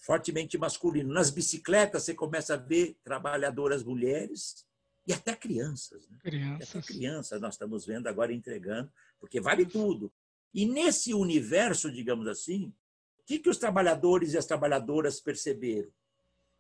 fortemente 0.09 0.57
masculino. 0.57 1.13
Nas 1.13 1.29
bicicletas, 1.29 2.05
você 2.05 2.15
começa 2.15 2.55
a 2.55 2.57
ver 2.57 2.97
trabalhadoras 3.05 3.85
mulheres 3.85 4.67
e 5.07 5.13
até 5.13 5.37
crianças. 5.37 6.09
Né? 6.09 6.17
Crianças. 6.23 6.77
Até 6.77 6.87
crianças 6.87 7.41
nós 7.43 7.55
estamos 7.55 7.85
vendo 7.85 8.07
agora 8.07 8.33
entregando, 8.33 8.91
porque 9.21 9.39
vale 9.39 9.67
tudo. 9.67 10.11
E 10.55 10.65
nesse 10.65 11.13
universo, 11.13 11.93
digamos 11.93 12.27
assim, 12.27 12.73
o 13.21 13.25
que, 13.27 13.39
que 13.39 13.51
os 13.51 13.59
trabalhadores 13.59 14.33
e 14.33 14.39
as 14.39 14.47
trabalhadoras 14.47 15.21
perceberam? 15.21 15.91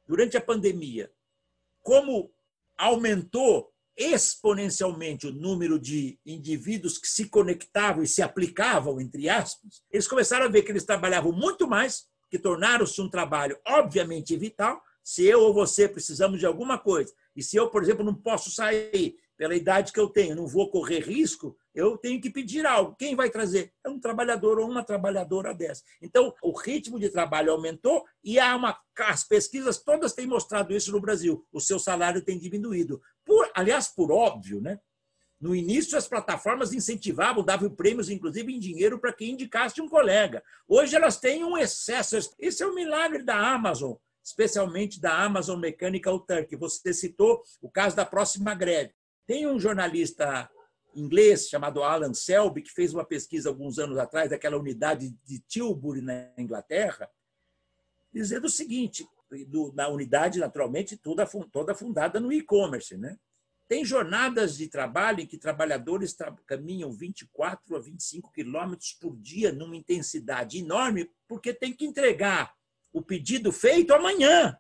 Durante 0.07 0.37
a 0.37 0.43
pandemia, 0.43 1.11
como 1.81 2.31
aumentou 2.77 3.73
exponencialmente 3.97 5.27
o 5.27 5.33
número 5.33 5.79
de 5.79 6.21
indivíduos 6.25 6.99
que 6.99 7.09
se 7.09 7.31
conectavam 7.31 8.03
e 8.03 8.07
se 8.07 8.21
aplicavam, 8.21 9.01
entre 9.01 9.27
aspas, 9.27 9.83
eles 9.91 10.07
começaram 10.07 10.45
a 10.45 10.51
ver 10.51 10.63
que 10.63 10.71
eles 10.71 10.85
trabalhavam 10.85 11.33
muito 11.33 11.67
mais 11.67 12.07
que 12.31 12.39
tornaram-se 12.39 13.01
um 13.01 13.09
trabalho 13.09 13.59
obviamente 13.67 14.37
vital. 14.37 14.83
Se 15.03 15.25
eu 15.25 15.41
ou 15.41 15.55
você 15.55 15.89
precisamos 15.89 16.39
de 16.39 16.47
alguma 16.47 16.79
coisa, 16.79 17.13
e 17.35 17.43
se 17.43 17.57
eu, 17.57 17.71
por 17.71 17.83
exemplo, 17.83 18.05
não 18.05 18.15
posso 18.15 18.51
sair, 18.51 19.17
pela 19.39 19.55
idade 19.55 19.93
que 19.93 20.01
eu 20.01 20.09
tenho, 20.09 20.35
não 20.35 20.49
vou 20.49 20.69
correr 20.69 20.99
risco, 20.99 21.57
eu 21.73 21.97
tenho 21.97 22.21
que 22.21 22.29
pedir 22.29 22.67
algo. 22.67 22.97
Quem 22.99 23.15
vai 23.15 23.31
trazer? 23.31 23.73
É 23.87 23.89
um 23.89 24.01
trabalhador 24.01 24.59
ou 24.59 24.69
uma 24.69 24.83
trabalhadora 24.83 25.55
dessa. 25.55 25.85
Então, 26.03 26.35
o 26.43 26.51
ritmo 26.51 26.99
de 26.99 27.09
trabalho 27.09 27.53
aumentou 27.53 28.05
e 28.23 28.41
há 28.41 28.57
uma, 28.57 28.77
as 28.99 29.23
pesquisas 29.23 29.79
todas 29.79 30.13
têm 30.13 30.27
mostrado 30.27 30.75
isso 30.75 30.91
no 30.91 31.01
Brasil. 31.01 31.47
O 31.53 31.61
seu 31.61 31.79
salário 31.79 32.25
tem 32.25 32.37
diminuído. 32.37 33.01
Por, 33.25 33.49
aliás, 33.55 33.87
por 33.87 34.11
óbvio, 34.11 34.61
né? 34.61 34.81
No 35.41 35.55
início, 35.55 35.97
as 35.97 36.09
plataformas 36.09 36.73
incentivavam, 36.73 37.45
davam 37.45 37.71
prêmios, 37.71 38.11
inclusive 38.11 38.53
em 38.53 38.59
dinheiro, 38.59 38.99
para 38.99 39.13
quem 39.13 39.31
indicasse 39.33 39.81
um 39.81 39.89
colega. 39.89 40.43
Hoje, 40.67 40.97
elas 40.97 41.19
têm 41.19 41.45
um 41.45 41.57
excesso. 41.57 42.17
Esse 42.39 42.63
é 42.63 42.67
o 42.67 42.75
milagre 42.75 43.23
da 43.23 43.37
Amazon, 43.37 43.95
especialmente 44.25 45.01
da 45.01 45.17
Amazon 45.17 45.61
Mechanical 45.61 46.19
Turk. 46.21 46.57
Você 46.57 46.93
citou 46.93 47.43
o 47.63 47.71
caso 47.71 47.95
da 47.95 48.05
próxima 48.05 48.53
greve. 48.53 48.93
Tem 49.27 49.47
um 49.47 49.61
jornalista 49.61 50.51
inglês 50.93 51.49
chamado 51.49 51.85
Alan 51.85 52.15
Selby, 52.15 52.63
que 52.63 52.73
fez 52.73 52.93
uma 52.93 53.05
pesquisa 53.05 53.49
alguns 53.49 53.79
anos 53.79 53.97
atrás 53.97 54.31
daquela 54.31 54.59
unidade 54.59 55.15
de 55.25 55.39
Tilbury, 55.39 56.01
na 56.01 56.33
Inglaterra, 56.37 57.09
dizendo 58.13 58.47
o 58.47 58.51
seguinte: 58.51 59.07
na 59.73 59.89
unidade, 59.89 60.41
naturalmente, 60.41 60.97
toda 60.97 61.75
fundada 61.75 62.19
no 62.19 62.33
e-commerce. 62.33 62.97
Né? 62.97 63.17
Tem 63.69 63.85
jornadas 63.85 64.57
de 64.57 64.67
trabalho 64.67 65.21
em 65.21 65.27
que 65.27 65.37
trabalhadores 65.37 66.17
caminham 66.47 66.91
24 66.91 67.77
a 67.77 67.79
25 67.79 68.33
quilômetros 68.33 68.95
por 68.95 69.15
dia, 69.19 69.53
numa 69.53 69.77
intensidade 69.77 70.59
enorme, 70.59 71.11
porque 71.29 71.53
tem 71.53 71.75
que 71.75 71.85
entregar 71.85 72.55
o 72.91 73.03
pedido 73.03 73.53
feito 73.53 73.93
amanhã. 73.93 74.59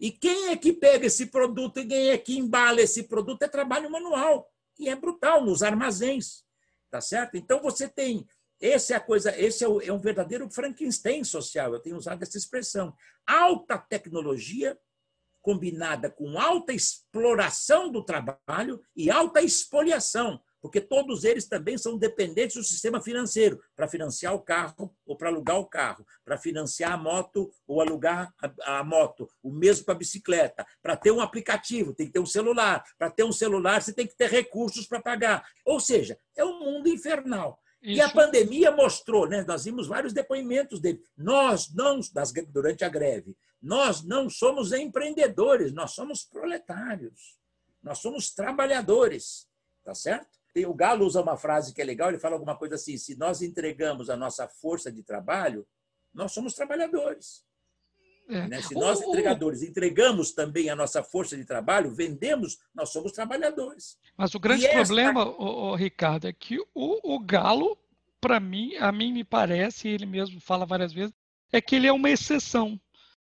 E 0.00 0.10
quem 0.10 0.48
é 0.48 0.56
que 0.56 0.72
pega 0.72 1.06
esse 1.06 1.26
produto 1.26 1.78
e 1.78 1.86
quem 1.86 2.10
é 2.10 2.18
que 2.18 2.36
embala 2.36 2.80
esse 2.80 3.04
produto 3.04 3.44
é 3.44 3.48
trabalho 3.48 3.88
manual. 3.88 4.50
E 4.76 4.88
é 4.88 4.96
brutal 4.96 5.44
nos 5.44 5.62
armazéns. 5.62 6.44
Tá 6.90 7.00
certo? 7.00 7.36
Então 7.36 7.62
você 7.62 7.88
tem. 7.88 8.26
Esse 8.60 8.92
é 8.92 8.96
a 8.96 9.00
coisa, 9.00 9.36
esse 9.40 9.62
é, 9.62 9.68
o, 9.68 9.80
é 9.80 9.92
um 9.92 10.00
verdadeiro 10.00 10.50
Frankenstein 10.50 11.22
social. 11.22 11.72
Eu 11.72 11.80
tenho 11.80 11.96
usado 11.96 12.22
essa 12.24 12.36
expressão. 12.36 12.92
Alta 13.24 13.78
tecnologia 13.78 14.76
combinada 15.42 16.08
com 16.08 16.38
alta 16.38 16.72
exploração 16.72 17.90
do 17.90 18.04
trabalho 18.04 18.80
e 18.96 19.10
alta 19.10 19.42
expoliação 19.42 20.40
porque 20.62 20.80
todos 20.80 21.24
eles 21.24 21.48
também 21.48 21.76
são 21.76 21.98
dependentes 21.98 22.56
do 22.56 22.62
sistema 22.62 23.02
financeiro 23.02 23.60
para 23.74 23.88
financiar 23.88 24.32
o 24.32 24.40
carro 24.40 24.94
ou 25.04 25.16
para 25.16 25.28
alugar 25.28 25.58
o 25.58 25.66
carro, 25.66 26.06
para 26.24 26.38
financiar 26.38 26.92
a 26.92 26.96
moto 26.96 27.52
ou 27.66 27.80
alugar 27.80 28.32
a, 28.62 28.84
moto, 28.84 29.28
o 29.42 29.50
mesmo 29.50 29.84
para 29.84 29.94
a 29.94 29.98
bicicleta. 29.98 30.64
Para 30.80 30.96
ter 30.96 31.10
um 31.10 31.20
aplicativo, 31.20 31.92
tem 31.92 32.06
que 32.06 32.12
ter 32.12 32.20
um 32.20 32.26
celular. 32.26 32.84
Para 32.96 33.10
ter 33.10 33.24
um 33.24 33.32
celular, 33.32 33.82
você 33.82 33.92
tem 33.92 34.06
que 34.06 34.16
ter 34.16 34.30
recursos 34.30 34.86
para 34.86 35.02
pagar. 35.02 35.44
Ou 35.66 35.80
seja, 35.80 36.16
é 36.36 36.44
um 36.44 36.60
mundo 36.60 36.88
infernal. 36.88 37.58
Isso. 37.82 37.98
E 37.98 38.00
a 38.00 38.08
pandemia 38.08 38.70
mostrou, 38.70 39.28
né? 39.28 39.44
nós 39.46 39.64
vimos 39.64 39.88
vários 39.88 40.12
depoimentos 40.12 40.80
dele. 40.80 41.02
Nós 41.16 41.72
não, 41.74 41.98
durante 42.48 42.84
a 42.84 42.88
greve, 42.88 43.36
nós 43.60 44.04
não 44.04 44.30
somos 44.30 44.72
empreendedores, 44.72 45.72
nós 45.72 45.90
somos 45.90 46.24
proletários. 46.24 47.36
Nós 47.82 47.98
somos 47.98 48.30
trabalhadores, 48.30 49.48
tá 49.84 49.94
certo? 49.94 50.40
o 50.66 50.74
Galo 50.74 51.06
usa 51.06 51.22
uma 51.22 51.36
frase 51.36 51.72
que 51.72 51.80
é 51.80 51.84
legal, 51.84 52.10
ele 52.10 52.18
fala 52.18 52.34
alguma 52.34 52.56
coisa 52.56 52.74
assim: 52.74 52.96
se 52.98 53.16
nós 53.16 53.40
entregamos 53.40 54.10
a 54.10 54.16
nossa 54.16 54.46
força 54.46 54.92
de 54.92 55.02
trabalho, 55.02 55.66
nós 56.12 56.32
somos 56.32 56.54
trabalhadores. 56.54 57.42
É. 58.28 58.48
Né? 58.48 58.62
Se 58.62 58.74
nós, 58.74 59.00
entregadores, 59.00 59.62
entregamos 59.62 60.32
também 60.32 60.70
a 60.70 60.76
nossa 60.76 61.02
força 61.02 61.36
de 61.36 61.44
trabalho, 61.44 61.94
vendemos, 61.94 62.58
nós 62.74 62.90
somos 62.90 63.12
trabalhadores. 63.12 63.98
Mas 64.16 64.34
o 64.34 64.40
grande 64.40 64.68
problema, 64.68 65.24
o, 65.24 65.74
Ricardo, 65.74 66.26
é 66.26 66.32
que 66.32 66.58
o, 66.74 67.14
o 67.14 67.18
Galo, 67.18 67.76
para 68.20 68.38
mim, 68.40 68.76
a 68.76 68.92
mim 68.92 69.12
me 69.12 69.24
parece, 69.24 69.88
ele 69.88 70.06
mesmo 70.06 70.40
fala 70.40 70.64
várias 70.64 70.92
vezes, 70.92 71.14
é 71.52 71.60
que 71.60 71.76
ele 71.76 71.86
é 71.86 71.92
uma 71.92 72.10
exceção. 72.10 72.80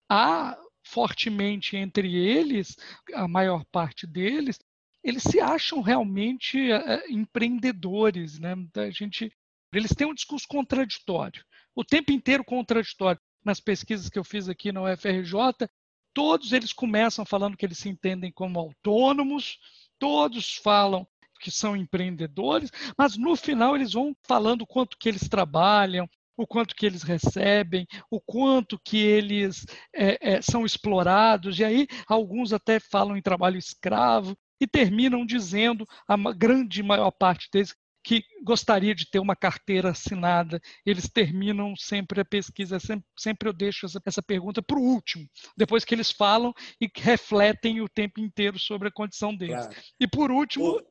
Há 0.09 0.57
fortemente 0.85 1.77
entre 1.77 2.15
eles, 2.15 2.77
a 3.15 3.27
maior 3.27 3.65
parte 3.65 4.07
deles, 4.07 4.59
eles 5.03 5.23
se 5.23 5.41
acham 5.41 5.81
realmente 5.81 6.59
uh, 6.71 7.03
empreendedores, 7.09 8.39
né? 8.39 8.55
A 8.77 8.91
gente, 8.91 9.33
eles 9.73 9.93
têm 9.95 10.07
um 10.07 10.15
discurso 10.15 10.47
contraditório, 10.47 11.45
o 11.75 11.85
tempo 11.85 12.13
inteiro 12.13 12.45
contraditório. 12.45 13.21
Nas 13.45 13.61
pesquisas 13.61 14.09
que 14.09 14.19
eu 14.19 14.25
fiz 14.25 14.49
aqui 14.49 14.71
na 14.71 14.83
UFRJ, 14.83 15.69
todos 16.15 16.53
eles 16.53 16.73
começam 16.73 17.25
falando 17.25 17.57
que 17.57 17.67
eles 17.67 17.79
se 17.79 17.89
entendem 17.89 18.31
como 18.31 18.59
autônomos, 18.59 19.59
todos 19.99 20.57
falam 20.57 21.07
que 21.41 21.51
são 21.51 21.77
empreendedores, 21.77 22.71
mas 22.97 23.17
no 23.17 23.35
final 23.35 23.75
eles 23.75 23.93
vão 23.93 24.17
falando 24.23 24.67
quanto 24.67 24.97
que 24.97 25.09
eles 25.09 25.29
trabalham, 25.29 26.09
o 26.37 26.47
quanto 26.47 26.75
que 26.75 26.87
eles 26.87 27.03
recebem, 27.03 27.87
o 28.11 28.21
quanto 28.21 28.79
que 28.85 28.99
eles 28.99 29.67
é, 29.95 30.35
é, 30.35 30.43
são 30.43 30.65
explorados, 30.65 31.59
e 31.59 31.65
aí 31.65 31.87
alguns 32.07 32.53
até 32.53 32.79
falam 32.79 33.17
em 33.17 33.23
trabalho 33.23 33.59
escravo 33.59 34.37
e 34.61 34.67
terminam 34.67 35.27
dizendo, 35.27 35.85
a 36.07 36.17
grande 36.33 36.83
maior 36.83 37.11
parte 37.11 37.49
deles, 37.53 37.75
que 38.03 38.25
gostaria 38.43 38.95
de 38.95 39.07
ter 39.07 39.19
uma 39.19 39.37
carteira 39.37 39.91
assinada. 39.91 40.61
Eles 40.85 41.09
terminam 41.09 41.75
sempre 41.77 42.21
a 42.21 42.25
pesquisa, 42.25 42.81
sempre, 42.81 43.07
sempre 43.17 43.49
eu 43.49 43.53
deixo 43.53 43.87
essa, 43.87 44.01
essa 44.05 44.23
pergunta 44.23 44.61
para 44.61 44.79
o 44.79 44.83
último, 44.83 45.29
depois 45.57 45.85
que 45.85 45.95
eles 45.95 46.11
falam 46.11 46.53
e 46.81 46.91
refletem 46.95 47.81
o 47.81 47.89
tempo 47.89 48.21
inteiro 48.21 48.59
sobre 48.59 48.89
a 48.89 48.93
condição 48.93 49.35
deles. 49.35 49.67
Claro. 49.67 49.83
E 50.01 50.07
por 50.09 50.31
último, 50.31 50.77
o... 50.77 50.83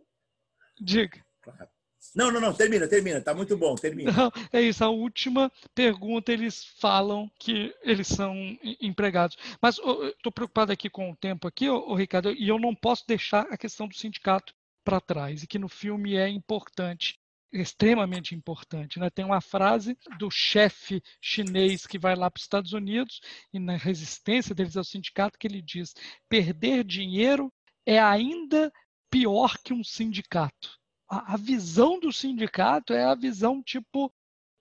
diga. 0.79 1.23
Claro. 1.41 1.69
Não, 2.15 2.31
não, 2.31 2.41
não, 2.41 2.53
termina, 2.53 2.87
termina, 2.87 3.19
está 3.19 3.33
muito 3.33 3.55
bom, 3.55 3.75
termina. 3.75 4.11
Não, 4.11 4.31
é 4.51 4.61
isso, 4.61 4.83
a 4.83 4.89
última 4.89 5.51
pergunta 5.73 6.33
eles 6.33 6.65
falam 6.79 7.31
que 7.39 7.73
eles 7.83 8.07
são 8.07 8.35
empregados. 8.81 9.37
Mas 9.61 9.77
estou 9.77 10.31
preocupado 10.31 10.71
aqui 10.71 10.89
com 10.89 11.11
o 11.11 11.15
tempo 11.15 11.47
aqui, 11.47 11.69
ô, 11.69 11.93
Ricardo, 11.93 12.31
e 12.31 12.49
eu 12.49 12.57
não 12.57 12.73
posso 12.73 13.05
deixar 13.07 13.45
a 13.51 13.57
questão 13.57 13.87
do 13.87 13.95
sindicato 13.95 14.53
para 14.83 15.01
trás, 15.01 15.43
e 15.43 15.47
que 15.47 15.59
no 15.59 15.69
filme 15.69 16.15
é 16.15 16.27
importante, 16.29 17.19
extremamente 17.51 18.33
importante. 18.33 18.99
Né? 18.99 19.09
Tem 19.09 19.25
uma 19.25 19.41
frase 19.41 19.97
do 20.17 20.29
chefe 20.31 21.01
chinês 21.21 21.85
que 21.85 21.99
vai 21.99 22.15
lá 22.15 22.29
para 22.29 22.39
os 22.39 22.43
Estados 22.43 22.73
Unidos, 22.73 23.19
e 23.53 23.59
na 23.59 23.75
resistência 23.75 24.55
deles 24.55 24.77
ao 24.77 24.83
sindicato, 24.83 25.37
que 25.37 25.47
ele 25.47 25.61
diz: 25.61 25.93
perder 26.29 26.83
dinheiro 26.83 27.51
é 27.85 27.99
ainda 27.99 28.71
pior 29.09 29.57
que 29.57 29.73
um 29.73 29.83
sindicato 29.83 30.81
a, 31.11 31.33
a 31.33 31.37
visão 31.37 31.99
do 31.99 32.11
sindicato 32.13 32.93
é 32.93 33.03
a 33.03 33.13
visão 33.13 33.61
tipo 33.61 34.11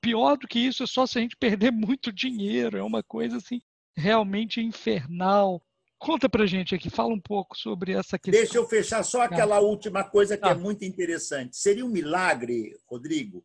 pior 0.01 0.37
do 0.37 0.49
que 0.49 0.59
isso 0.59 0.83
é 0.83 0.87
só 0.87 1.07
se 1.07 1.19
a 1.19 1.23
gente 1.23 1.37
perder 1.37 1.71
muito 1.71 2.13
dinheiro, 2.13 2.77
é 2.77 2.83
uma 2.83 3.03
coisa 3.03 3.37
assim 3.37 3.61
realmente 3.97 4.61
infernal. 4.61 5.63
Conta 6.01 6.31
pra 6.31 6.47
gente 6.47 6.75
aqui, 6.75 6.89
fala 6.89 7.13
um 7.13 7.21
pouco 7.21 7.55
sobre 7.59 7.93
essa 7.93 8.19
questão. 8.19 8.41
Deixa 8.41 8.57
eu 8.57 8.67
fechar 8.67 9.03
só 9.03 9.21
aquela 9.21 9.57
ah. 9.57 9.61
última 9.61 10.03
coisa 10.03 10.35
que 10.35 10.49
ah. 10.49 10.53
é 10.53 10.55
muito 10.55 10.83
interessante. 10.83 11.59
Seria 11.59 11.85
um 11.85 11.91
milagre, 11.91 12.75
Rodrigo, 12.87 13.45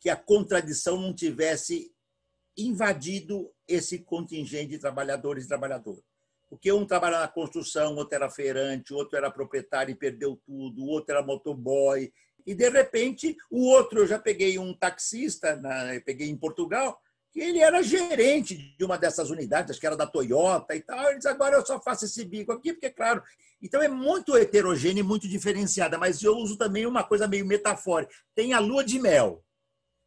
que 0.00 0.10
a 0.10 0.16
contradição 0.16 1.00
não 1.00 1.14
tivesse 1.14 1.94
invadido 2.56 3.48
esse 3.68 4.00
contingente 4.00 4.70
de 4.70 4.78
trabalhadores 4.78 5.44
e 5.44 5.48
trabalhadoras. 5.48 6.02
Porque 6.50 6.72
um 6.72 6.84
trabalha 6.84 7.20
na 7.20 7.28
construção, 7.28 7.94
outro 7.94 8.16
era 8.16 8.28
feirante, 8.28 8.92
outro 8.92 9.16
era 9.16 9.30
proprietário 9.30 9.92
e 9.92 9.96
perdeu 9.96 10.36
tudo, 10.44 10.84
outro 10.84 11.14
era 11.14 11.24
motoboy. 11.24 12.12
E, 12.44 12.56
de 12.56 12.68
repente, 12.70 13.36
o 13.48 13.68
outro, 13.68 14.00
eu 14.00 14.06
já 14.06 14.18
peguei 14.18 14.58
um 14.58 14.74
taxista, 14.74 15.60
peguei 16.04 16.28
em 16.28 16.36
Portugal, 16.36 17.00
que 17.30 17.40
ele 17.40 17.60
era 17.60 17.82
gerente 17.82 18.76
de 18.76 18.84
uma 18.84 18.96
dessas 18.96 19.30
unidades, 19.30 19.70
acho 19.70 19.80
que 19.80 19.86
era 19.86 19.96
da 19.96 20.06
Toyota 20.06 20.74
e 20.74 20.80
tal. 20.80 21.08
Ele 21.08 21.16
disse, 21.16 21.28
agora 21.28 21.56
eu 21.56 21.66
só 21.66 21.80
faço 21.80 22.04
esse 22.04 22.24
bico 22.24 22.52
aqui, 22.52 22.72
porque, 22.72 22.90
claro... 22.90 23.22
Então, 23.60 23.82
é 23.82 23.88
muito 23.88 24.36
heterogênea 24.36 25.00
e 25.00 25.04
muito 25.04 25.26
diferenciada, 25.26 25.98
mas 25.98 26.22
eu 26.22 26.36
uso 26.36 26.56
também 26.56 26.86
uma 26.86 27.02
coisa 27.02 27.26
meio 27.26 27.44
metafórica. 27.44 28.14
Tem 28.32 28.52
a 28.52 28.60
lua 28.60 28.84
de 28.84 29.00
mel. 29.00 29.44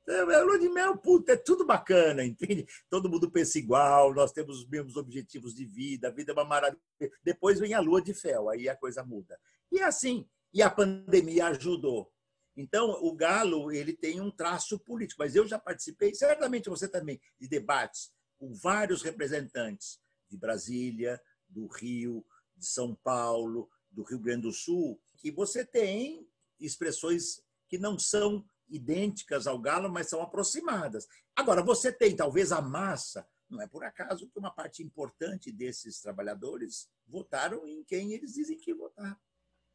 A 0.08 0.14
é, 0.14 0.42
lua 0.42 0.58
de 0.58 0.70
mel, 0.70 0.98
puta, 0.98 1.34
é 1.34 1.38
tudo 1.38 1.66
bacana, 1.66 2.24
entende? 2.26 2.66
Todo 2.90 3.10
mundo 3.10 3.30
pensa 3.30 3.60
igual, 3.60 4.14
nós 4.14 4.32
temos 4.32 4.60
os 4.60 4.68
mesmos 4.68 4.96
objetivos 4.96 5.54
de 5.54 5.66
vida, 5.66 6.08
a 6.08 6.12
vida 6.12 6.32
é 6.32 6.34
uma 6.34 6.46
maravilha. 6.46 6.80
Depois 7.24 7.60
vem 7.60 7.74
a 7.74 7.80
lua 7.80 8.02
de 8.02 8.14
fel, 8.14 8.50
aí 8.50 8.68
a 8.68 8.76
coisa 8.76 9.04
muda. 9.04 9.38
E 9.72 9.80
é 9.80 9.84
assim, 9.84 10.28
e 10.54 10.62
a 10.62 10.70
pandemia 10.70 11.48
ajudou. 11.48 12.12
Então, 12.56 12.92
o 13.02 13.16
Galo 13.16 13.72
ele 13.72 13.94
tem 13.94 14.20
um 14.20 14.30
traço 14.30 14.80
político, 14.80 15.22
mas 15.22 15.36
eu 15.36 15.48
já 15.48 15.58
participei, 15.58 16.14
certamente 16.14 16.70
você 16.70 16.88
também, 16.88 17.20
de 17.40 17.48
debates 17.48 18.12
com 18.38 18.54
vários 18.54 19.02
representantes 19.02 20.00
de 20.30 20.38
Brasília, 20.38 21.22
do 21.48 21.68
Rio, 21.68 22.26
de 22.56 22.66
São 22.66 22.96
Paulo, 22.96 23.70
do 23.90 24.04
Rio 24.04 24.20
Grande 24.20 24.44
do 24.44 24.52
Sul, 24.52 25.00
que 25.18 25.32
você 25.32 25.66
tem 25.66 26.28
expressões 26.60 27.42
que 27.68 27.78
não 27.78 27.98
são 27.98 28.46
idênticas 28.70 29.48
ao 29.48 29.60
galo, 29.60 29.92
mas 29.92 30.10
são 30.10 30.22
aproximadas. 30.22 31.08
Agora, 31.36 31.62
você 31.62 31.92
tem 31.92 32.16
talvez 32.16 32.52
a 32.52 32.62
massa, 32.62 33.28
não 33.50 33.62
é 33.62 33.68
por 33.68 33.84
acaso 33.84 34.30
que 34.30 34.40
uma 34.40 34.52
parte 34.52 34.82
importante 34.82 35.52
desses 35.52 36.00
trabalhadores 36.00 36.90
votaram 37.06 37.68
em 37.68 37.84
quem 37.84 38.14
eles 38.14 38.34
dizem 38.34 38.58
que 38.58 38.74
votar. 38.74 39.20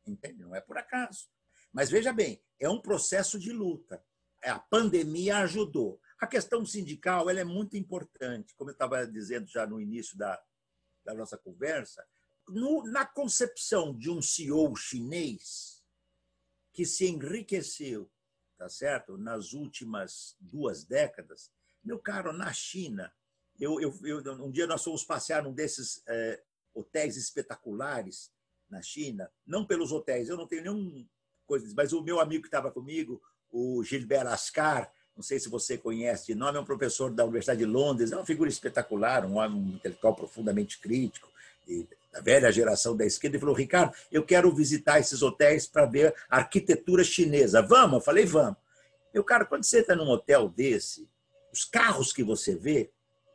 entende? 0.07 0.43
Não 0.43 0.55
é 0.55 0.61
por 0.61 0.79
acaso. 0.79 1.29
Mas 1.77 1.91
veja 1.91 2.11
bem, 2.11 2.43
é 2.59 2.71
um 2.71 2.81
processo 2.81 3.39
de 3.39 3.53
luta. 3.53 4.03
A 4.43 4.59
pandemia 4.59 5.41
ajudou. 5.41 6.01
A 6.19 6.27
questão 6.27 6.65
sindical 6.65 7.29
ela 7.29 7.41
é 7.41 7.45
muito 7.45 7.77
importante, 7.77 8.55
como 8.55 8.71
eu 8.71 8.73
estava 8.73 9.07
dizendo 9.07 9.47
já 9.47 9.67
no 9.67 9.79
início 9.79 10.17
da, 10.17 10.43
da 11.05 11.13
nossa 11.13 11.37
conversa. 11.37 12.03
No, 12.49 12.83
na 12.85 13.05
concepção 13.05 13.95
de 13.95 14.09
um 14.09 14.23
CEO 14.23 14.75
chinês 14.75 15.85
que 16.73 16.87
se 16.87 17.09
enriqueceu, 17.09 18.11
tá 18.57 18.71
certo, 18.71 19.19
nas 19.19 19.53
últimas 19.53 20.35
duas 20.41 20.83
décadas, 20.83 21.53
meu 21.85 21.99
caro, 21.99 22.33
na 22.33 22.55
China, 22.55 23.13
eu, 23.61 23.79
eu, 23.83 23.95
eu 24.03 24.43
um 24.43 24.51
dia 24.51 24.67
nós 24.67 24.83
fomos 24.83 25.05
passear 25.05 25.43
num 25.43 25.53
desses 25.53 26.03
é, 26.09 26.43
hotéis 26.73 27.19
espetaculares 27.19 28.33
na 28.67 28.81
China, 28.81 29.31
não 29.47 29.67
pelos 29.67 29.93
hotéis, 29.93 30.31
eu 30.31 30.39
não 30.39 30.47
tenho 30.47 30.63
nenhum 30.63 31.07
coisa, 31.47 31.67
mas 31.77 31.93
o 31.93 32.03
meu 32.03 32.21
amigo 32.21 32.43
que 32.43 32.49
estava 32.49 32.71
comigo, 32.71 33.21
o 33.51 33.83
Gilbert 33.85 34.27
Ascar, 34.27 34.93
não 35.17 35.23
sei 35.23 35.39
se 35.39 35.49
você 35.49 35.79
conhece 35.79 36.27
de 36.27 36.35
nome, 36.35 36.59
é 36.59 36.61
um 36.61 36.65
professor 36.65 37.11
da 37.11 37.25
Universidade 37.25 37.61
de 37.61 37.65
Londres, 37.65 38.13
é 38.13 38.17
uma 38.17 38.27
figura 38.27 38.51
espetacular, 38.51 39.25
um 39.25 39.37
homem 39.37 39.59
um 39.59 39.69
intelectual 39.77 40.15
profundamente 40.15 40.79
crítico, 40.79 41.31
da 42.13 42.21
velha 42.21 42.53
geração 42.53 42.97
da 42.97 43.05
esquerda, 43.05 43.37
e 43.37 43.41
falou: 43.41 43.55
Ricardo, 43.55 43.95
eu 44.13 44.23
quero 44.23 44.55
visitar 44.55 45.01
esses 45.01 45.23
hotéis 45.23 45.67
para 45.67 45.87
ver 45.87 46.15
a 46.29 46.39
arquitetura 46.39 47.03
chinesa. 47.03 47.63
Vamos? 47.63 47.95
Eu 47.95 48.01
falei: 48.01 48.27
vamos. 48.27 48.57
Meu 49.13 49.25
cara, 49.25 49.47
quando 49.47 49.65
você 49.65 49.81
está 49.81 49.97
num 49.97 50.09
hotel 50.09 50.49
desse, 50.49 51.09
os 51.53 51.65
carros 51.65 52.13
que 52.13 52.23
você 52.23 52.55
vê, 52.55 52.91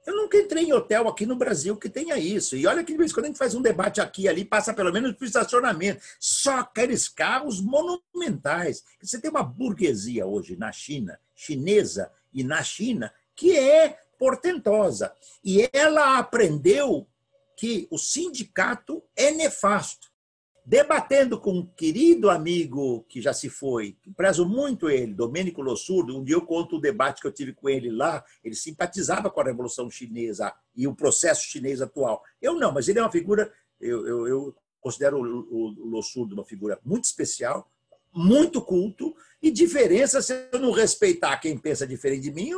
eu 0.06 0.16
nunca 0.16 0.38
entrei 0.38 0.66
em 0.66 0.74
hotel 0.74 1.08
aqui 1.08 1.26
no 1.26 1.36
Brasil 1.36 1.78
que 1.78 1.89
tenha 1.89 2.18
isso. 2.18 2.56
E 2.56 2.66
olha 2.66 2.84
que 2.84 2.91
de 2.91 2.97
vez 2.97 3.14
quando 3.14 3.26
a 3.26 3.28
gente 3.28 3.38
faz 3.38 3.54
um 3.54 3.62
debate 3.62 4.02
aqui 4.02 4.28
ali, 4.28 4.43
passa 4.43 4.74
pelo 4.74 4.91
menos 4.91 5.16
o 5.20 5.26
estacionamento. 5.26 6.02
Só 6.20 6.60
aqueles 6.60 7.08
carros 7.08 7.62
monumentais. 7.62 8.84
Você 9.02 9.20
tem 9.20 9.30
uma 9.30 9.43
burguesia 9.43 10.26
hoje 10.26 10.56
na 10.56 10.72
China, 10.72 11.20
chinesa 11.36 12.12
e 12.34 12.43
na 12.43 12.64
China, 12.64 13.14
que 13.36 13.58
é 13.58 13.99
portentosa. 14.18 15.14
E 15.43 15.70
ela 15.72 16.18
aprendeu 16.18 17.08
que 17.56 17.88
o 17.91 17.97
sindicato 17.97 19.04
é 19.16 19.32
nefasto 19.32 20.11
debatendo 20.66 21.39
com 21.39 21.53
um 21.53 21.66
querido 21.66 22.30
amigo 22.30 23.03
que 23.09 23.22
já 23.22 23.34
se 23.34 23.49
foi, 23.49 23.97
prezo 24.16 24.45
muito 24.45 24.89
ele, 24.89 25.14
Domênico 25.14 25.62
Lossurdo, 25.62 26.18
um 26.18 26.24
dia 26.24 26.36
eu 26.36 26.45
conto 26.45 26.76
o 26.76 26.82
debate 26.82 27.22
que 27.22 27.28
eu 27.28 27.32
tive 27.32 27.53
com 27.53 27.70
ele 27.70 27.89
lá, 27.89 28.24
ele 28.43 28.55
simpatizava 28.55 29.30
com 29.30 29.41
a 29.41 29.45
Revolução 29.45 29.89
Chinesa 29.89 30.53
e 30.76 30.88
o 30.88 30.95
processo 30.95 31.43
chinês 31.45 31.82
atual. 31.82 32.22
Eu 32.41 32.55
não, 32.55 32.72
mas 32.72 32.88
ele 32.88 32.99
é 32.99 33.01
uma 33.01 33.12
figura, 33.12 33.51
eu, 33.80 34.07
eu, 34.07 34.28
eu 34.28 34.55
considero 34.80 35.20
o 35.20 35.89
Lossurdo 35.89 36.36
uma 36.36 36.45
figura 36.45 36.80
muito 36.84 37.05
especial, 37.05 37.71
muito 38.14 38.62
culto, 38.62 39.16
e 39.41 39.49
diferença, 39.49 40.22
se 40.22 40.49
eu 40.51 40.59
não 40.59 40.72
respeitar 40.72 41.38
quem 41.38 41.57
pensa 41.57 41.88
diferente 41.88 42.24
de 42.24 42.32
mim, 42.32 42.51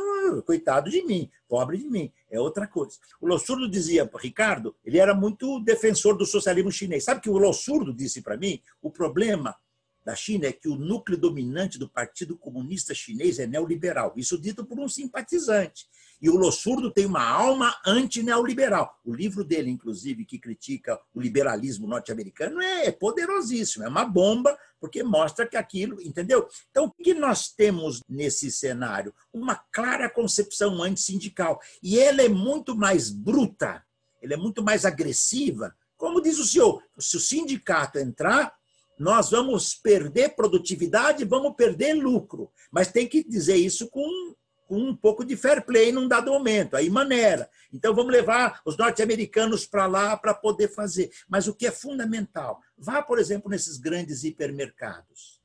coitado 0.44 0.90
de 0.90 1.02
mim, 1.02 1.30
pobre 1.48 1.78
de 1.78 1.88
mim, 1.88 2.12
é 2.30 2.38
outra 2.38 2.66
coisa. 2.66 2.98
O 3.20 3.26
Lossurdo 3.26 3.70
dizia, 3.70 4.10
Ricardo, 4.16 4.74
ele 4.84 4.98
era 4.98 5.14
muito 5.14 5.60
defensor 5.60 6.16
do 6.16 6.26
socialismo 6.26 6.70
chinês. 6.70 7.04
Sabe 7.04 7.22
que 7.22 7.30
o 7.30 7.38
Lossurdo 7.38 7.94
disse 7.94 8.20
para 8.20 8.36
mim? 8.36 8.60
O 8.82 8.90
problema 8.90 9.56
da 10.04 10.14
China 10.14 10.46
é 10.46 10.52
que 10.52 10.68
o 10.68 10.76
núcleo 10.76 11.16
dominante 11.16 11.78
do 11.78 11.88
Partido 11.88 12.36
Comunista 12.36 12.94
Chinês 12.94 13.38
é 13.38 13.46
neoliberal. 13.46 14.12
Isso 14.16 14.38
dito 14.38 14.64
por 14.64 14.78
um 14.78 14.88
simpatizante. 14.88 15.86
E 16.20 16.28
o 16.28 16.36
Lossurdo 16.36 16.90
tem 16.90 17.06
uma 17.06 17.22
alma 17.22 17.74
anti-neoliberal. 17.86 18.98
O 19.04 19.14
livro 19.14 19.42
dele, 19.42 19.70
inclusive, 19.70 20.24
que 20.24 20.38
critica 20.38 21.00
o 21.14 21.20
liberalismo 21.20 21.86
norte-americano, 21.86 22.60
é 22.60 22.90
poderosíssimo, 22.90 23.84
é 23.84 23.88
uma 23.88 24.04
bomba, 24.04 24.56
porque 24.78 25.02
mostra 25.02 25.46
que 25.46 25.56
aquilo, 25.56 26.00
entendeu? 26.02 26.48
Então, 26.70 26.86
o 26.86 27.02
que 27.02 27.14
nós 27.14 27.48
temos 27.48 28.00
nesse 28.08 28.50
cenário? 28.50 29.14
Uma 29.32 29.54
clara 29.54 30.08
concepção 30.10 30.82
antissindical. 30.82 31.60
E 31.82 31.98
ela 31.98 32.22
é 32.22 32.28
muito 32.28 32.76
mais 32.76 33.10
bruta, 33.10 33.82
ela 34.22 34.34
é 34.34 34.36
muito 34.36 34.62
mais 34.62 34.84
agressiva. 34.84 35.74
Como 35.96 36.20
diz 36.20 36.38
o 36.38 36.44
senhor, 36.44 36.82
se 36.98 37.16
o 37.16 37.20
sindicato 37.20 37.98
entrar, 37.98 38.54
nós 38.98 39.30
vamos 39.30 39.74
perder 39.74 40.36
produtividade, 40.36 41.24
vamos 41.24 41.54
perder 41.54 41.94
lucro. 41.94 42.50
Mas 42.70 42.90
tem 42.90 43.06
que 43.08 43.24
dizer 43.24 43.56
isso 43.56 43.88
com, 43.88 44.34
com 44.66 44.78
um 44.78 44.96
pouco 44.96 45.24
de 45.24 45.36
fair 45.36 45.64
play 45.64 45.92
num 45.92 46.08
dado 46.08 46.30
momento, 46.30 46.76
aí 46.76 46.88
maneira. 46.88 47.48
Então 47.72 47.94
vamos 47.94 48.12
levar 48.12 48.60
os 48.64 48.76
norte-americanos 48.76 49.66
para 49.66 49.86
lá 49.86 50.16
para 50.16 50.34
poder 50.34 50.68
fazer. 50.68 51.10
Mas 51.28 51.48
o 51.48 51.54
que 51.54 51.66
é 51.66 51.70
fundamental, 51.70 52.60
vá, 52.76 53.02
por 53.02 53.18
exemplo, 53.18 53.50
nesses 53.50 53.76
grandes 53.76 54.22
hipermercados. 54.24 55.40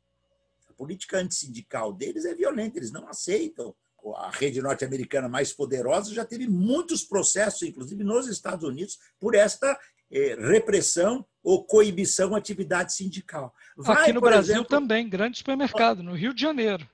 A 0.69 0.73
política 0.73 1.17
antissindical 1.17 1.91
deles 1.91 2.25
é 2.25 2.35
violenta, 2.35 2.77
eles 2.77 2.91
não 2.91 3.07
aceitam. 3.07 3.75
A 4.15 4.29
rede 4.31 4.61
norte-americana 4.61 5.27
mais 5.27 5.51
poderosa 5.51 6.13
já 6.13 6.23
teve 6.23 6.47
muitos 6.47 7.03
processos, 7.03 7.63
inclusive 7.63 8.01
nos 8.01 8.27
Estados 8.27 8.63
Unidos, 8.63 8.97
por 9.19 9.35
esta 9.35 9.77
eh, 10.11 10.35
repressão 10.39 11.25
ou 11.43 11.63
coibição 11.65 12.35
à 12.35 12.37
atividade 12.37 12.93
sindical. 12.93 13.53
Vai, 13.77 14.03
Aqui 14.03 14.13
no 14.13 14.21
Brasil 14.21 14.55
exemplo, 14.55 14.69
também, 14.69 15.09
grande 15.09 15.37
supermercado, 15.37 16.03
no 16.03 16.13
Rio 16.13 16.33
de 16.33 16.41
Janeiro. 16.41 16.87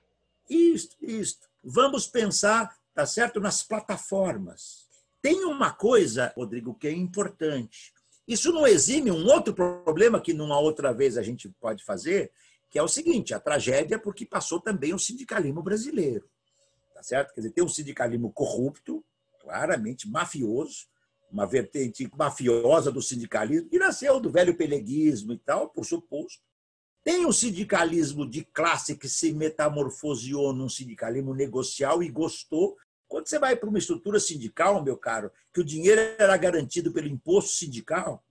Isso, 0.48 0.90
isso. 1.00 1.38
Vamos 1.62 2.06
pensar, 2.06 2.74
tá 2.94 3.04
certo, 3.04 3.40
nas 3.40 3.62
plataformas. 3.62 4.86
Tem 5.20 5.44
uma 5.44 5.72
coisa, 5.72 6.32
Rodrigo, 6.36 6.74
que 6.74 6.86
é 6.86 6.92
importante. 6.92 7.92
Isso 8.28 8.52
não 8.52 8.66
exime 8.66 9.10
um 9.10 9.26
outro 9.26 9.54
problema 9.54 10.20
que 10.20 10.32
numa 10.32 10.58
outra 10.58 10.92
vez 10.92 11.16
a 11.16 11.22
gente 11.22 11.48
pode 11.60 11.84
fazer, 11.84 12.30
que 12.70 12.78
é 12.78 12.82
o 12.82 12.88
seguinte, 12.88 13.34
a 13.34 13.40
tragédia 13.40 13.98
porque 13.98 14.26
passou 14.26 14.60
também 14.60 14.94
o 14.94 14.98
sindicalismo 14.98 15.62
brasileiro. 15.62 16.28
Tá 16.94 17.02
certo? 17.02 17.32
Quer 17.34 17.40
dizer, 17.40 17.52
tem 17.52 17.64
um 17.64 17.68
sindicalismo 17.68 18.32
corrupto, 18.32 19.04
claramente 19.40 20.08
mafioso, 20.08 20.86
uma 21.30 21.46
vertente 21.46 22.08
mafiosa 22.16 22.90
do 22.90 23.02
sindicalismo, 23.02 23.68
que 23.68 23.78
nasceu 23.78 24.20
do 24.20 24.30
velho 24.30 24.56
peleguismo 24.56 25.32
e 25.32 25.38
tal, 25.38 25.68
por 25.68 25.84
suposto. 25.84 26.42
Tem 27.04 27.24
o 27.24 27.32
sindicalismo 27.32 28.28
de 28.28 28.44
classe 28.44 28.96
que 28.96 29.08
se 29.08 29.32
metamorfoseou 29.32 30.52
num 30.52 30.68
sindicalismo 30.68 31.34
negocial 31.34 32.02
e 32.02 32.08
gostou. 32.08 32.76
Quando 33.06 33.28
você 33.28 33.38
vai 33.38 33.54
para 33.54 33.68
uma 33.68 33.78
estrutura 33.78 34.18
sindical, 34.18 34.82
meu 34.82 34.96
caro, 34.96 35.30
que 35.52 35.60
o 35.60 35.64
dinheiro 35.64 36.00
era 36.18 36.36
garantido 36.36 36.92
pelo 36.92 37.06
imposto 37.06 37.52
sindical 37.52 38.24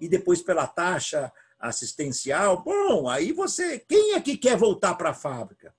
e 0.00 0.08
depois 0.08 0.40
pela 0.40 0.66
taxa 0.66 1.30
assistencial, 1.58 2.62
bom, 2.62 3.08
aí 3.08 3.32
você. 3.32 3.78
Quem 3.80 4.14
é 4.14 4.20
que 4.20 4.36
quer 4.36 4.56
voltar 4.56 4.94
para 4.94 5.10
a 5.10 5.14
fábrica? 5.14 5.74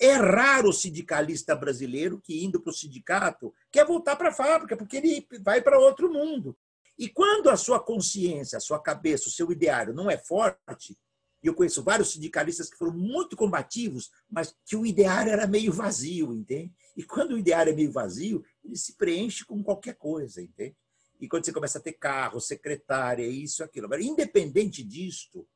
É 0.00 0.12
raro 0.14 0.70
o 0.70 0.72
sindicalista 0.72 1.54
brasileiro 1.54 2.20
que, 2.20 2.44
indo 2.44 2.60
para 2.60 2.70
o 2.70 2.74
sindicato, 2.74 3.54
quer 3.70 3.86
voltar 3.86 4.16
para 4.16 4.30
a 4.30 4.34
fábrica, 4.34 4.76
porque 4.76 4.96
ele 4.96 5.26
vai 5.40 5.62
para 5.62 5.78
outro 5.78 6.12
mundo. 6.12 6.56
E 6.98 7.08
quando 7.08 7.48
a 7.48 7.56
sua 7.56 7.80
consciência, 7.80 8.56
a 8.56 8.60
sua 8.60 8.80
cabeça, 8.80 9.28
o 9.28 9.32
seu 9.32 9.50
ideário 9.50 9.94
não 9.94 10.10
é 10.10 10.16
forte, 10.16 10.96
e 11.42 11.46
eu 11.46 11.54
conheço 11.54 11.82
vários 11.82 12.12
sindicalistas 12.12 12.70
que 12.70 12.78
foram 12.78 12.94
muito 12.94 13.36
combativos, 13.36 14.10
mas 14.30 14.56
que 14.64 14.74
o 14.76 14.86
ideário 14.86 15.30
era 15.30 15.46
meio 15.46 15.72
vazio, 15.72 16.32
entende? 16.32 16.72
E 16.96 17.02
quando 17.02 17.32
o 17.32 17.38
ideário 17.38 17.70
é 17.70 17.76
meio 17.76 17.92
vazio, 17.92 18.42
ele 18.64 18.76
se 18.76 18.96
preenche 18.96 19.44
com 19.44 19.62
qualquer 19.62 19.94
coisa, 19.96 20.40
entende? 20.40 20.74
E 21.20 21.28
quando 21.28 21.44
você 21.44 21.52
começa 21.52 21.78
a 21.78 21.82
ter 21.82 21.92
carro, 21.92 22.40
secretária, 22.40 23.26
isso, 23.26 23.62
aquilo. 23.62 23.86
Agora, 23.86 24.02
independente 24.02 24.82
disto, 24.82 25.46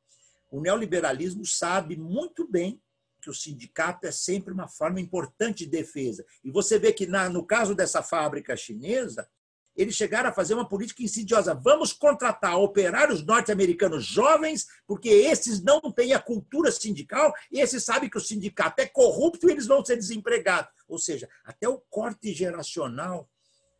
o 0.51 0.61
neoliberalismo 0.61 1.45
sabe 1.45 1.97
muito 1.97 2.47
bem 2.47 2.79
que 3.21 3.29
o 3.29 3.33
sindicato 3.33 4.07
é 4.07 4.11
sempre 4.11 4.53
uma 4.53 4.67
forma 4.67 4.99
importante 4.99 5.65
de 5.65 5.71
defesa. 5.71 6.25
E 6.43 6.51
você 6.51 6.77
vê 6.79 6.91
que, 6.93 7.05
na, 7.07 7.29
no 7.29 7.45
caso 7.45 7.75
dessa 7.75 8.01
fábrica 8.01 8.55
chinesa, 8.55 9.27
eles 9.75 9.95
chegaram 9.95 10.29
a 10.29 10.33
fazer 10.33 10.53
uma 10.53 10.67
política 10.67 11.03
insidiosa. 11.03 11.53
Vamos 11.53 11.93
contratar 11.93 12.57
operários 12.57 13.25
norte-americanos 13.25 14.05
jovens, 14.05 14.67
porque 14.85 15.07
esses 15.07 15.63
não 15.63 15.79
têm 15.91 16.13
a 16.13 16.19
cultura 16.19 16.71
sindical, 16.71 17.33
e 17.51 17.61
esses 17.61 17.83
sabem 17.83 18.09
que 18.09 18.17
o 18.17 18.21
sindicato 18.21 18.81
é 18.81 18.85
corrupto 18.85 19.47
e 19.47 19.51
eles 19.51 19.67
vão 19.67 19.83
ser 19.83 19.95
desempregados. 19.95 20.71
Ou 20.87 20.97
seja, 20.97 21.29
até 21.45 21.69
o 21.69 21.81
corte 21.89 22.33
geracional 22.33 23.29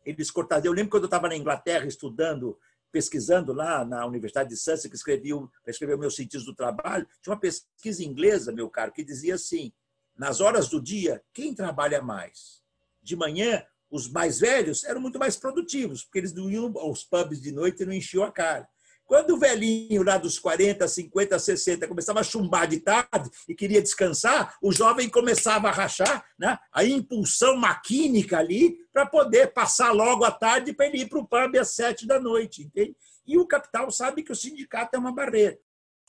eles 0.04 0.30
cortaram. 0.30 0.64
Eu 0.64 0.72
lembro 0.72 0.90
quando 0.90 1.04
eu 1.04 1.08
estava 1.08 1.28
na 1.28 1.36
Inglaterra 1.36 1.86
estudando 1.86 2.58
pesquisando 2.90 3.52
lá 3.52 3.84
na 3.84 4.04
Universidade 4.06 4.50
de 4.50 4.56
Sussex, 4.56 4.86
que 4.86 4.96
escreveu, 4.96 5.50
escreveu 5.66 5.98
meus 5.98 6.16
sentidos 6.16 6.44
do 6.44 6.54
trabalho, 6.54 7.06
tinha 7.22 7.32
uma 7.32 7.40
pesquisa 7.40 8.04
inglesa, 8.04 8.52
meu 8.52 8.68
caro, 8.68 8.92
que 8.92 9.04
dizia 9.04 9.34
assim: 9.34 9.72
nas 10.16 10.40
horas 10.40 10.68
do 10.68 10.80
dia, 10.80 11.22
quem 11.32 11.54
trabalha 11.54 12.02
mais? 12.02 12.62
De 13.02 13.16
manhã, 13.16 13.64
os 13.90 14.08
mais 14.08 14.40
velhos 14.40 14.84
eram 14.84 15.00
muito 15.00 15.18
mais 15.18 15.36
produtivos, 15.36 16.04
porque 16.04 16.18
eles 16.18 16.32
não 16.32 16.50
iam 16.50 16.72
aos 16.78 17.04
pubs 17.04 17.40
de 17.40 17.50
noite 17.50 17.82
e 17.82 17.86
não 17.86 17.92
enchiam 17.92 18.22
a 18.22 18.30
cara. 18.30 18.68
Quando 19.10 19.34
o 19.34 19.36
velhinho 19.36 20.04
lá 20.04 20.18
dos 20.18 20.38
40, 20.38 20.86
50, 20.86 21.36
60 21.36 21.88
começava 21.88 22.20
a 22.20 22.22
chumbar 22.22 22.68
de 22.68 22.78
tarde 22.78 23.28
e 23.48 23.56
queria 23.56 23.82
descansar, 23.82 24.56
o 24.62 24.70
jovem 24.70 25.08
começava 25.08 25.66
a 25.66 25.72
rachar 25.72 26.24
né? 26.38 26.56
a 26.72 26.84
impulsão 26.84 27.56
maquínica 27.56 28.38
ali 28.38 28.78
para 28.92 29.04
poder 29.04 29.48
passar 29.48 29.90
logo 29.90 30.22
à 30.22 30.30
tarde 30.30 30.72
para 30.72 30.86
ele 30.86 30.98
ir 30.98 31.08
para 31.08 31.18
o 31.18 31.26
pub 31.26 31.56
às 31.58 31.74
sete 31.74 32.06
da 32.06 32.20
noite. 32.20 32.62
Entende? 32.62 32.96
E 33.26 33.36
o 33.36 33.48
capital 33.48 33.90
sabe 33.90 34.22
que 34.22 34.30
o 34.30 34.36
sindicato 34.36 34.94
é 34.94 34.98
uma 35.00 35.12
barreira. 35.12 35.58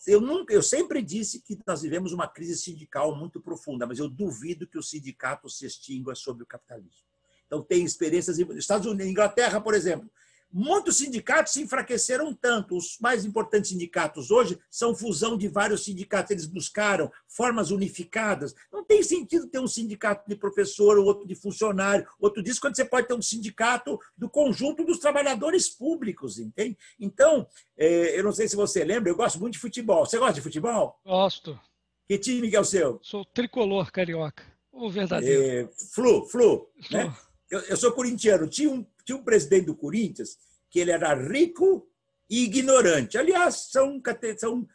Eu, 0.05 0.21
nunca, 0.21 0.53
eu 0.53 0.61
sempre 0.61 1.01
disse 1.01 1.41
que 1.41 1.57
nós 1.65 1.81
vivemos 1.81 2.13
uma 2.13 2.27
crise 2.27 2.55
sindical 2.55 3.15
muito 3.15 3.41
profunda, 3.41 3.87
mas 3.87 3.97
eu 3.97 4.07
duvido 4.07 4.67
que 4.67 4.77
o 4.77 4.83
sindicato 4.83 5.49
se 5.49 5.65
extingua 5.65 6.13
sobre 6.13 6.43
o 6.43 6.45
capitalismo. 6.45 7.07
Então, 7.47 7.63
tem 7.63 7.83
experiências. 7.83 8.37
Estados 8.37 8.85
Unidos, 8.85 9.07
Inglaterra, 9.07 9.59
por 9.59 9.73
exemplo, 9.73 10.07
Muitos 10.53 10.97
sindicatos 10.97 11.53
se 11.53 11.61
enfraqueceram 11.61 12.33
tanto. 12.33 12.75
Os 12.75 12.97
mais 12.99 13.25
importantes 13.25 13.69
sindicatos 13.69 14.31
hoje 14.31 14.59
são 14.69 14.93
fusão 14.93 15.37
de 15.37 15.47
vários 15.47 15.83
sindicatos. 15.83 16.31
Eles 16.31 16.45
buscaram 16.45 17.11
formas 17.27 17.71
unificadas. 17.71 18.53
Não 18.71 18.83
tem 18.83 19.01
sentido 19.01 19.47
ter 19.47 19.59
um 19.59 19.67
sindicato 19.67 20.27
de 20.27 20.35
professor, 20.35 20.97
outro 20.99 21.25
de 21.25 21.35
funcionário, 21.35 22.07
outro 22.19 22.43
disso, 22.43 22.59
quando 22.59 22.75
você 22.75 22.85
pode 22.85 23.07
ter 23.07 23.13
um 23.13 23.21
sindicato 23.21 23.99
do 24.17 24.29
conjunto 24.29 24.83
dos 24.83 24.99
trabalhadores 24.99 25.69
públicos, 25.69 26.37
entende? 26.37 26.77
Então, 26.99 27.47
é, 27.77 28.19
eu 28.19 28.23
não 28.23 28.31
sei 28.31 28.47
se 28.47 28.55
você 28.55 28.83
lembra, 28.83 29.09
eu 29.09 29.15
gosto 29.15 29.39
muito 29.39 29.53
de 29.53 29.59
futebol. 29.59 30.05
Você 30.05 30.17
gosta 30.17 30.33
de 30.33 30.41
futebol? 30.41 30.99
Gosto. 31.05 31.59
Que 32.07 32.17
time 32.17 32.49
que 32.49 32.55
é 32.55 32.59
o 32.59 32.65
seu? 32.65 32.99
Sou 33.01 33.23
tricolor 33.23 33.91
carioca. 33.91 34.43
O 34.71 34.89
verdadeiro. 34.89 35.43
É, 35.43 35.69
flu, 35.93 36.25
flu. 36.25 36.69
flu. 36.81 36.97
Né? 36.97 37.13
Eu, 37.51 37.59
eu 37.59 37.77
sou 37.77 37.91
corintiano. 37.91 38.47
Tinha 38.47 38.71
um 38.71 38.85
tinha 39.03 39.17
um 39.17 39.23
presidente 39.23 39.65
do 39.65 39.75
Corinthians 39.75 40.37
que 40.69 40.79
ele 40.79 40.91
era 40.91 41.13
rico 41.13 41.87
e 42.29 42.43
ignorante. 42.43 43.17
Aliás, 43.17 43.67
são, 43.71 44.01
são 44.37 44.67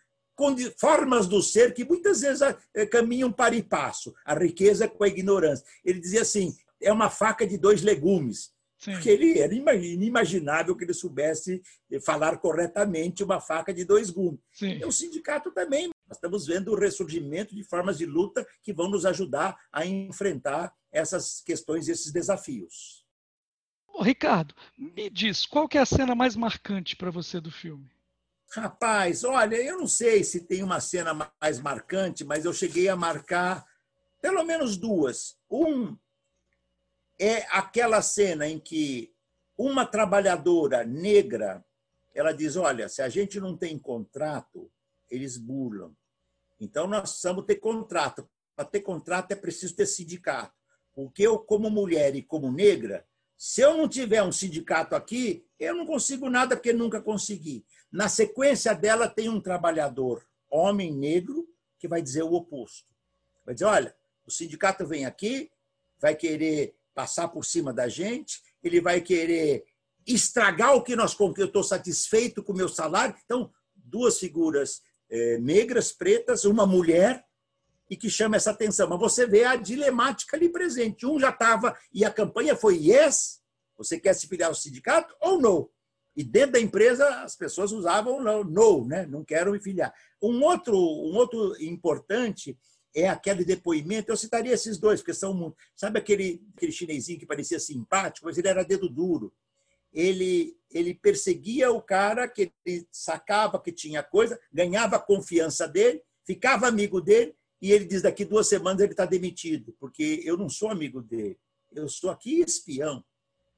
formas 0.79 1.27
do 1.27 1.43
ser 1.43 1.73
que 1.73 1.85
muitas 1.85 2.21
vezes 2.21 2.43
eh, 2.75 2.87
caminham 2.87 3.33
para 3.33 3.57
e 3.57 3.63
passo, 3.63 4.15
a 4.25 4.35
riqueza 4.35 4.87
com 4.87 5.05
a 5.05 5.09
ignorância. 5.09 5.65
Ele 5.85 5.99
dizia 5.99 6.23
assim: 6.23 6.55
é 6.81 6.93
uma 6.93 7.09
faca 7.09 7.47
de 7.47 7.57
dois 7.57 7.83
legumes. 7.83 8.55
Sim. 8.79 8.93
Porque 8.93 9.09
ele 9.09 9.39
era 9.39 9.55
inimaginável 9.55 10.77
que 10.77 10.85
ele 10.85 10.93
soubesse 10.93 11.63
falar 12.05 12.37
corretamente 12.37 13.25
uma 13.25 13.41
faca 13.41 13.73
de 13.73 13.87
dois 13.87 14.11
gumes. 14.11 14.39
Sim. 14.53 14.79
E 14.79 14.85
o 14.85 14.93
sindicato 14.93 15.51
também. 15.51 15.91
Nós 16.07 16.17
estamos 16.17 16.47
vendo 16.47 16.73
o 16.73 16.79
ressurgimento 16.79 17.55
de 17.55 17.65
formas 17.65 17.99
de 17.99 18.07
luta 18.07 18.47
que 18.63 18.73
vão 18.73 18.89
nos 18.89 19.05
ajudar 19.05 19.57
a 19.73 19.85
enfrentar 19.85 20.73
essas 20.93 21.41
questões, 21.41 21.89
esses 21.89 22.13
desafios. 22.13 23.05
Ricardo, 24.01 24.55
me 24.77 25.09
diz, 25.09 25.47
qual 25.47 25.69
que 25.69 25.79
é 25.79 25.81
a 25.81 25.87
cena 25.87 26.15
mais 26.15 26.37
marcante 26.37 26.95
para 26.95 27.11
você 27.11 27.41
do 27.41 27.51
filme? 27.51 27.91
Rapaz, 28.51 29.25
olha, 29.25 29.57
eu 29.57 29.79
não 29.79 29.89
sei 29.89 30.23
se 30.23 30.47
tem 30.47 30.63
uma 30.63 30.81
cena 30.81 31.33
mais 31.41 31.59
marcante, 31.61 32.25
mas 32.25 32.45
eu 32.45 32.53
cheguei 32.53 32.89
a 32.89 32.97
marcar 32.97 33.65
pelo 34.21 34.45
menos 34.45 34.77
duas. 34.77 35.39
Um 35.51 35.97
é 37.19 37.47
aquela 37.51 38.03
cena 38.03 38.47
em 38.47 38.59
que 38.59 39.13
uma 39.57 39.87
trabalhadora 39.87 40.85
negra, 40.85 41.65
ela 42.15 42.33
diz, 42.33 42.57
olha, 42.57 42.89
se 42.89 43.03
a 43.03 43.09
gente 43.09 43.41
não 43.41 43.57
tem 43.57 43.79
contrato, 43.79 44.71
eles 45.11 45.37
burlam. 45.37 45.95
Então 46.61 46.87
nós 46.87 47.11
precisamos 47.11 47.45
ter 47.45 47.57
contrato. 47.57 48.29
Para 48.55 48.65
ter 48.65 48.81
contrato 48.81 49.33
é 49.33 49.37
preciso 49.37 49.77
ter 49.77 49.87
sindicato. 49.87 50.55
Porque 50.95 51.27
eu, 51.27 51.39
como 51.39 51.71
mulher 51.71 52.15
e 52.15 52.23
como 52.23 52.51
negra, 52.51 53.07
se 53.37 53.61
eu 53.61 53.77
não 53.77 53.87
tiver 53.87 54.23
um 54.23 54.33
sindicato 54.33 54.95
aqui, 54.95 55.47
eu 55.61 55.75
não 55.75 55.85
consigo 55.85 56.31
nada 56.31 56.57
porque 56.57 56.73
nunca 56.73 57.03
consegui. 57.03 57.67
Na 57.93 58.09
sequência 58.09 58.75
dela 58.75 59.09
tem 59.09 59.29
um 59.29 59.41
trabalhador, 59.41 60.27
homem 60.51 60.95
negro, 60.95 61.47
que 61.79 61.87
vai 61.87 62.01
dizer 62.01 62.23
o 62.23 62.33
oposto. 62.33 62.95
Vai 63.45 63.55
dizer: 63.55 63.67
olha, 63.67 63.97
o 64.27 64.31
sindicato 64.31 64.87
vem 64.87 65.05
aqui, 65.05 65.51
vai 66.01 66.17
querer 66.17 66.75
passar 66.95 67.29
por 67.29 67.45
cima 67.45 67.75
da 67.75 67.89
gente, 67.89 68.41
ele 68.63 68.81
vai 68.81 69.03
querer 69.03 69.67
estragar 70.07 70.75
o 70.75 70.83
que 70.83 70.97
nós 70.97 71.15
eu 71.19 71.47
estou 71.47 71.63
satisfeito 71.63 72.43
com 72.43 72.53
o 72.53 72.57
meu 72.57 72.69
salário. 72.69 73.15
Então, 73.25 73.53
duas 73.75 74.19
figuras 74.19 74.81
eh, 75.11 75.39
negras, 75.39 75.93
pretas, 75.93 76.45
uma 76.45 76.67
mulher 76.67 77.25
e 77.89 77.97
que 77.97 78.11
chama 78.11 78.37
essa 78.37 78.51
atenção. 78.51 78.89
Mas 78.89 78.99
você 78.99 79.27
vê 79.27 79.45
a 79.45 79.57
dilemática 79.57 80.37
ali 80.37 80.49
presente. 80.49 81.07
Um 81.07 81.19
já 81.19 81.31
estava, 81.31 81.77
e 81.93 82.05
a 82.05 82.11
campanha 82.11 82.57
foi 82.57 82.77
yes, 82.77 83.41
você 83.77 83.99
quer 83.99 84.15
se 84.15 84.27
filiar 84.27 84.49
ao 84.49 84.55
sindicato 84.55 85.15
ou 85.21 85.41
não? 85.41 85.69
E 86.17 86.25
dentro 86.25 86.53
da 86.53 86.61
empresa 86.61 87.07
as 87.23 87.37
pessoas 87.37 87.73
usavam 87.73 88.23
não, 88.23 88.43
no, 88.43 88.87
né? 88.87 89.07
não 89.07 89.25
quero 89.25 89.53
me 89.53 89.61
filiar. 89.61 89.93
Um 90.23 90.43
outro, 90.43 90.75
um 90.75 91.15
outro 91.15 91.55
importante 91.63 92.59
é 92.95 93.09
aquele 93.09 93.45
depoimento. 93.45 94.11
Eu 94.11 94.17
citaria 94.17 94.55
esses 94.55 94.79
dois, 94.79 95.01
porque 95.01 95.13
são 95.13 95.35
muito. 95.35 95.57
Sabe 95.75 95.99
aquele, 95.99 96.43
aquele 96.57 96.73
chinesinho 96.73 97.19
que 97.19 97.27
parecia 97.27 97.61
simpático, 97.61 98.27
mas 98.27 98.39
ele 98.39 98.49
era 98.49 98.65
dedo 98.65 98.89
duro. 98.89 99.33
Ele, 99.97 100.55
ele 100.71 100.95
perseguia 100.95 101.73
o 101.73 101.81
cara 101.81 102.29
que 102.29 102.53
ele 102.67 102.87
sacava 102.93 103.59
que 103.59 103.73
tinha 103.73 104.03
coisa, 104.03 104.39
ganhava 104.53 104.97
a 104.97 105.03
confiança 105.03 105.67
dele, 105.67 106.03
ficava 106.23 106.69
amigo 106.69 107.01
dele 107.01 107.35
e 107.63 107.73
ele 107.73 107.87
diz 107.87 108.03
daqui 108.03 108.23
duas 108.23 108.47
semanas 108.47 108.83
ele 108.83 108.93
está 108.93 109.07
demitido, 109.07 109.75
porque 109.81 110.21
eu 110.23 110.37
não 110.37 110.51
sou 110.51 110.69
amigo 110.69 111.01
dele, 111.01 111.39
eu 111.73 111.89
sou 111.89 112.11
aqui 112.11 112.41
espião, 112.41 113.03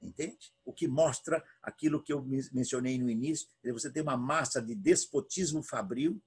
entende? 0.01 0.53
O 0.65 0.73
que 0.73 0.87
mostra 0.87 1.43
aquilo 1.61 2.01
que 2.01 2.13
eu 2.13 2.25
mencionei 2.53 2.99
no 2.99 3.11
início, 3.11 3.49
você 3.65 3.91
tem 3.91 4.03
uma 4.03 4.17
massa 4.17 4.63
de 4.63 4.77
despotismo 4.77 5.61
fabril 5.61 6.23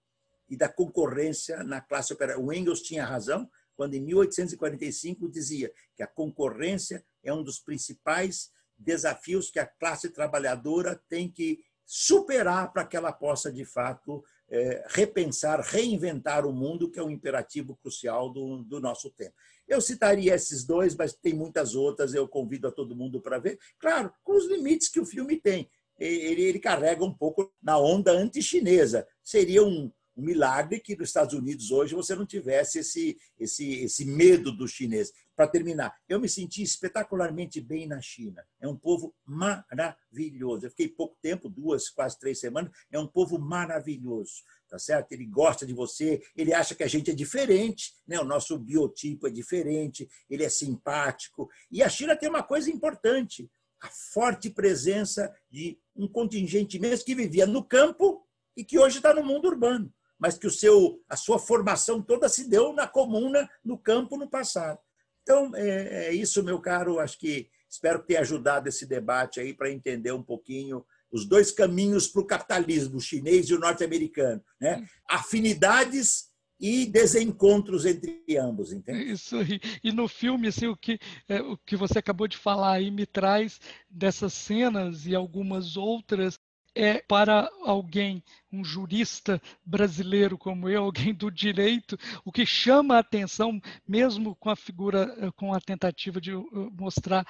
e 0.49 0.57
da 0.57 0.67
concorrência 0.67 1.63
na 1.63 1.79
classe 1.79 2.11
operária. 2.11 2.43
O 2.43 2.51
Engels 2.51 2.81
tinha 2.81 3.05
razão 3.05 3.49
quando 3.77 3.93
em 3.93 4.01
1845 4.01 5.29
dizia 5.29 5.71
que 5.95 6.03
a 6.03 6.07
concorrência 6.07 7.03
é 7.23 7.33
um 7.33 7.41
dos 7.41 7.59
principais 7.59 8.51
desafios 8.81 9.49
que 9.49 9.59
a 9.59 9.65
classe 9.65 10.09
trabalhadora 10.09 11.01
tem 11.07 11.29
que 11.29 11.59
superar 11.85 12.71
para 12.71 12.85
que 12.85 12.95
ela 12.95 13.11
possa 13.11 13.51
de 13.51 13.65
fato 13.65 14.23
é, 14.49 14.85
repensar, 14.89 15.59
reinventar 15.61 16.45
o 16.45 16.53
mundo, 16.53 16.89
que 16.89 16.99
é 16.99 17.03
um 17.03 17.09
imperativo 17.09 17.75
crucial 17.75 18.29
do, 18.29 18.63
do 18.63 18.79
nosso 18.79 19.09
tempo. 19.11 19.33
Eu 19.67 19.79
citaria 19.81 20.35
esses 20.35 20.65
dois, 20.65 20.95
mas 20.95 21.13
tem 21.13 21.33
muitas 21.33 21.75
outras, 21.75 22.13
eu 22.13 22.27
convido 22.27 22.67
a 22.67 22.71
todo 22.71 22.95
mundo 22.95 23.21
para 23.21 23.39
ver. 23.39 23.59
Claro, 23.79 24.13
com 24.23 24.33
os 24.37 24.45
limites 24.45 24.89
que 24.89 24.99
o 24.99 25.05
filme 25.05 25.39
tem. 25.39 25.69
Ele, 25.97 26.41
ele 26.41 26.59
carrega 26.59 27.03
um 27.03 27.13
pouco 27.13 27.53
na 27.61 27.77
onda 27.77 28.11
anti-chinesa. 28.11 29.07
Seria 29.23 29.63
um, 29.63 29.91
um 30.15 30.23
milagre 30.23 30.79
que 30.79 30.95
nos 30.95 31.09
Estados 31.09 31.33
Unidos 31.33 31.71
hoje 31.71 31.95
você 31.95 32.15
não 32.15 32.25
tivesse 32.25 32.79
esse, 32.79 33.17
esse, 33.39 33.83
esse 33.83 34.05
medo 34.05 34.51
do 34.51 34.67
chinês. 34.67 35.11
Para 35.35 35.47
terminar, 35.47 35.95
eu 36.07 36.19
me 36.19 36.27
senti 36.27 36.61
espetacularmente 36.61 37.59
bem 37.61 37.87
na 37.87 38.01
China. 38.01 38.45
É 38.59 38.67
um 38.67 38.77
povo 38.77 39.15
maravilhoso. 39.25 40.65
Eu 40.65 40.69
fiquei 40.69 40.89
pouco 40.89 41.17
tempo, 41.21 41.49
duas, 41.49 41.89
quase 41.89 42.19
três 42.19 42.39
semanas. 42.39 42.71
É 42.91 42.99
um 42.99 43.07
povo 43.07 43.39
maravilhoso, 43.39 44.43
tá 44.69 44.77
certo? 44.77 45.13
Ele 45.13 45.25
gosta 45.25 45.65
de 45.65 45.73
você, 45.73 46.21
ele 46.35 46.53
acha 46.53 46.75
que 46.75 46.83
a 46.83 46.87
gente 46.87 47.09
é 47.09 47.13
diferente, 47.13 47.93
né? 48.05 48.19
O 48.19 48.25
nosso 48.25 48.59
biotipo 48.59 49.27
é 49.27 49.31
diferente, 49.31 50.07
ele 50.29 50.43
é 50.43 50.49
simpático. 50.49 51.49
E 51.71 51.81
a 51.81 51.89
China 51.89 52.15
tem 52.15 52.29
uma 52.29 52.43
coisa 52.43 52.69
importante: 52.69 53.49
a 53.81 53.89
forte 54.13 54.49
presença 54.49 55.33
de 55.49 55.79
um 55.95 56.07
contingente 56.07 56.77
mesmo 56.77 57.05
que 57.05 57.15
vivia 57.15 57.47
no 57.47 57.63
campo 57.63 58.27
e 58.55 58.63
que 58.63 58.77
hoje 58.77 58.97
está 58.97 59.13
no 59.13 59.23
mundo 59.23 59.47
urbano 59.47 59.91
mas 60.21 60.37
que 60.37 60.45
o 60.45 60.51
seu, 60.51 61.01
a 61.09 61.17
sua 61.17 61.39
formação 61.39 61.99
toda 61.99 62.29
se 62.29 62.47
deu 62.47 62.73
na 62.73 62.87
comuna, 62.87 63.49
no 63.65 63.75
campo, 63.75 64.15
no 64.15 64.29
passado. 64.29 64.77
Então, 65.23 65.51
é, 65.55 66.09
é 66.09 66.13
isso, 66.13 66.43
meu 66.43 66.59
caro. 66.59 66.99
Acho 66.99 67.17
que 67.17 67.49
espero 67.67 68.03
tenha 68.03 68.19
ajudado 68.19 68.69
esse 68.69 68.85
debate 68.85 69.39
aí 69.39 69.51
para 69.51 69.71
entender 69.71 70.11
um 70.11 70.21
pouquinho 70.21 70.85
os 71.11 71.25
dois 71.25 71.51
caminhos 71.51 72.07
para 72.07 72.21
o 72.21 72.27
capitalismo, 72.27 72.97
o 72.97 73.01
chinês 73.01 73.49
e 73.49 73.55
o 73.55 73.59
norte-americano. 73.59 74.43
Né? 74.59 74.85
Afinidades 75.09 76.29
e 76.59 76.85
desencontros 76.85 77.87
entre 77.87 78.23
ambos, 78.37 78.71
entende? 78.71 79.11
Isso 79.11 79.37
aí. 79.37 79.59
E 79.83 79.91
no 79.91 80.07
filme, 80.07 80.49
assim, 80.49 80.67
o 80.67 80.77
que, 80.77 80.99
é, 81.27 81.41
o 81.41 81.57
que 81.57 81.75
você 81.75 81.97
acabou 81.97 82.27
de 82.27 82.37
falar 82.37 82.73
aí 82.73 82.91
me 82.91 83.07
traz 83.07 83.59
dessas 83.89 84.33
cenas 84.33 85.07
e 85.07 85.15
algumas 85.15 85.75
outras 85.75 86.37
é 86.75 87.01
para 87.07 87.49
alguém, 87.63 88.23
um 88.51 88.63
jurista 88.63 89.41
brasileiro 89.65 90.37
como 90.37 90.69
eu, 90.69 90.83
alguém 90.85 91.13
do 91.13 91.29
direito, 91.31 91.97
o 92.25 92.31
que 92.31 92.45
chama 92.45 92.95
a 92.95 92.99
atenção, 92.99 93.59
mesmo 93.87 94.35
com 94.35 94.49
a 94.49 94.55
figura, 94.55 95.13
eh, 95.19 95.31
com 95.35 95.53
a 95.53 95.59
tentativa 95.59 96.19
de 96.19 96.31
eh, 96.31 96.43
mostrar, 96.77 97.25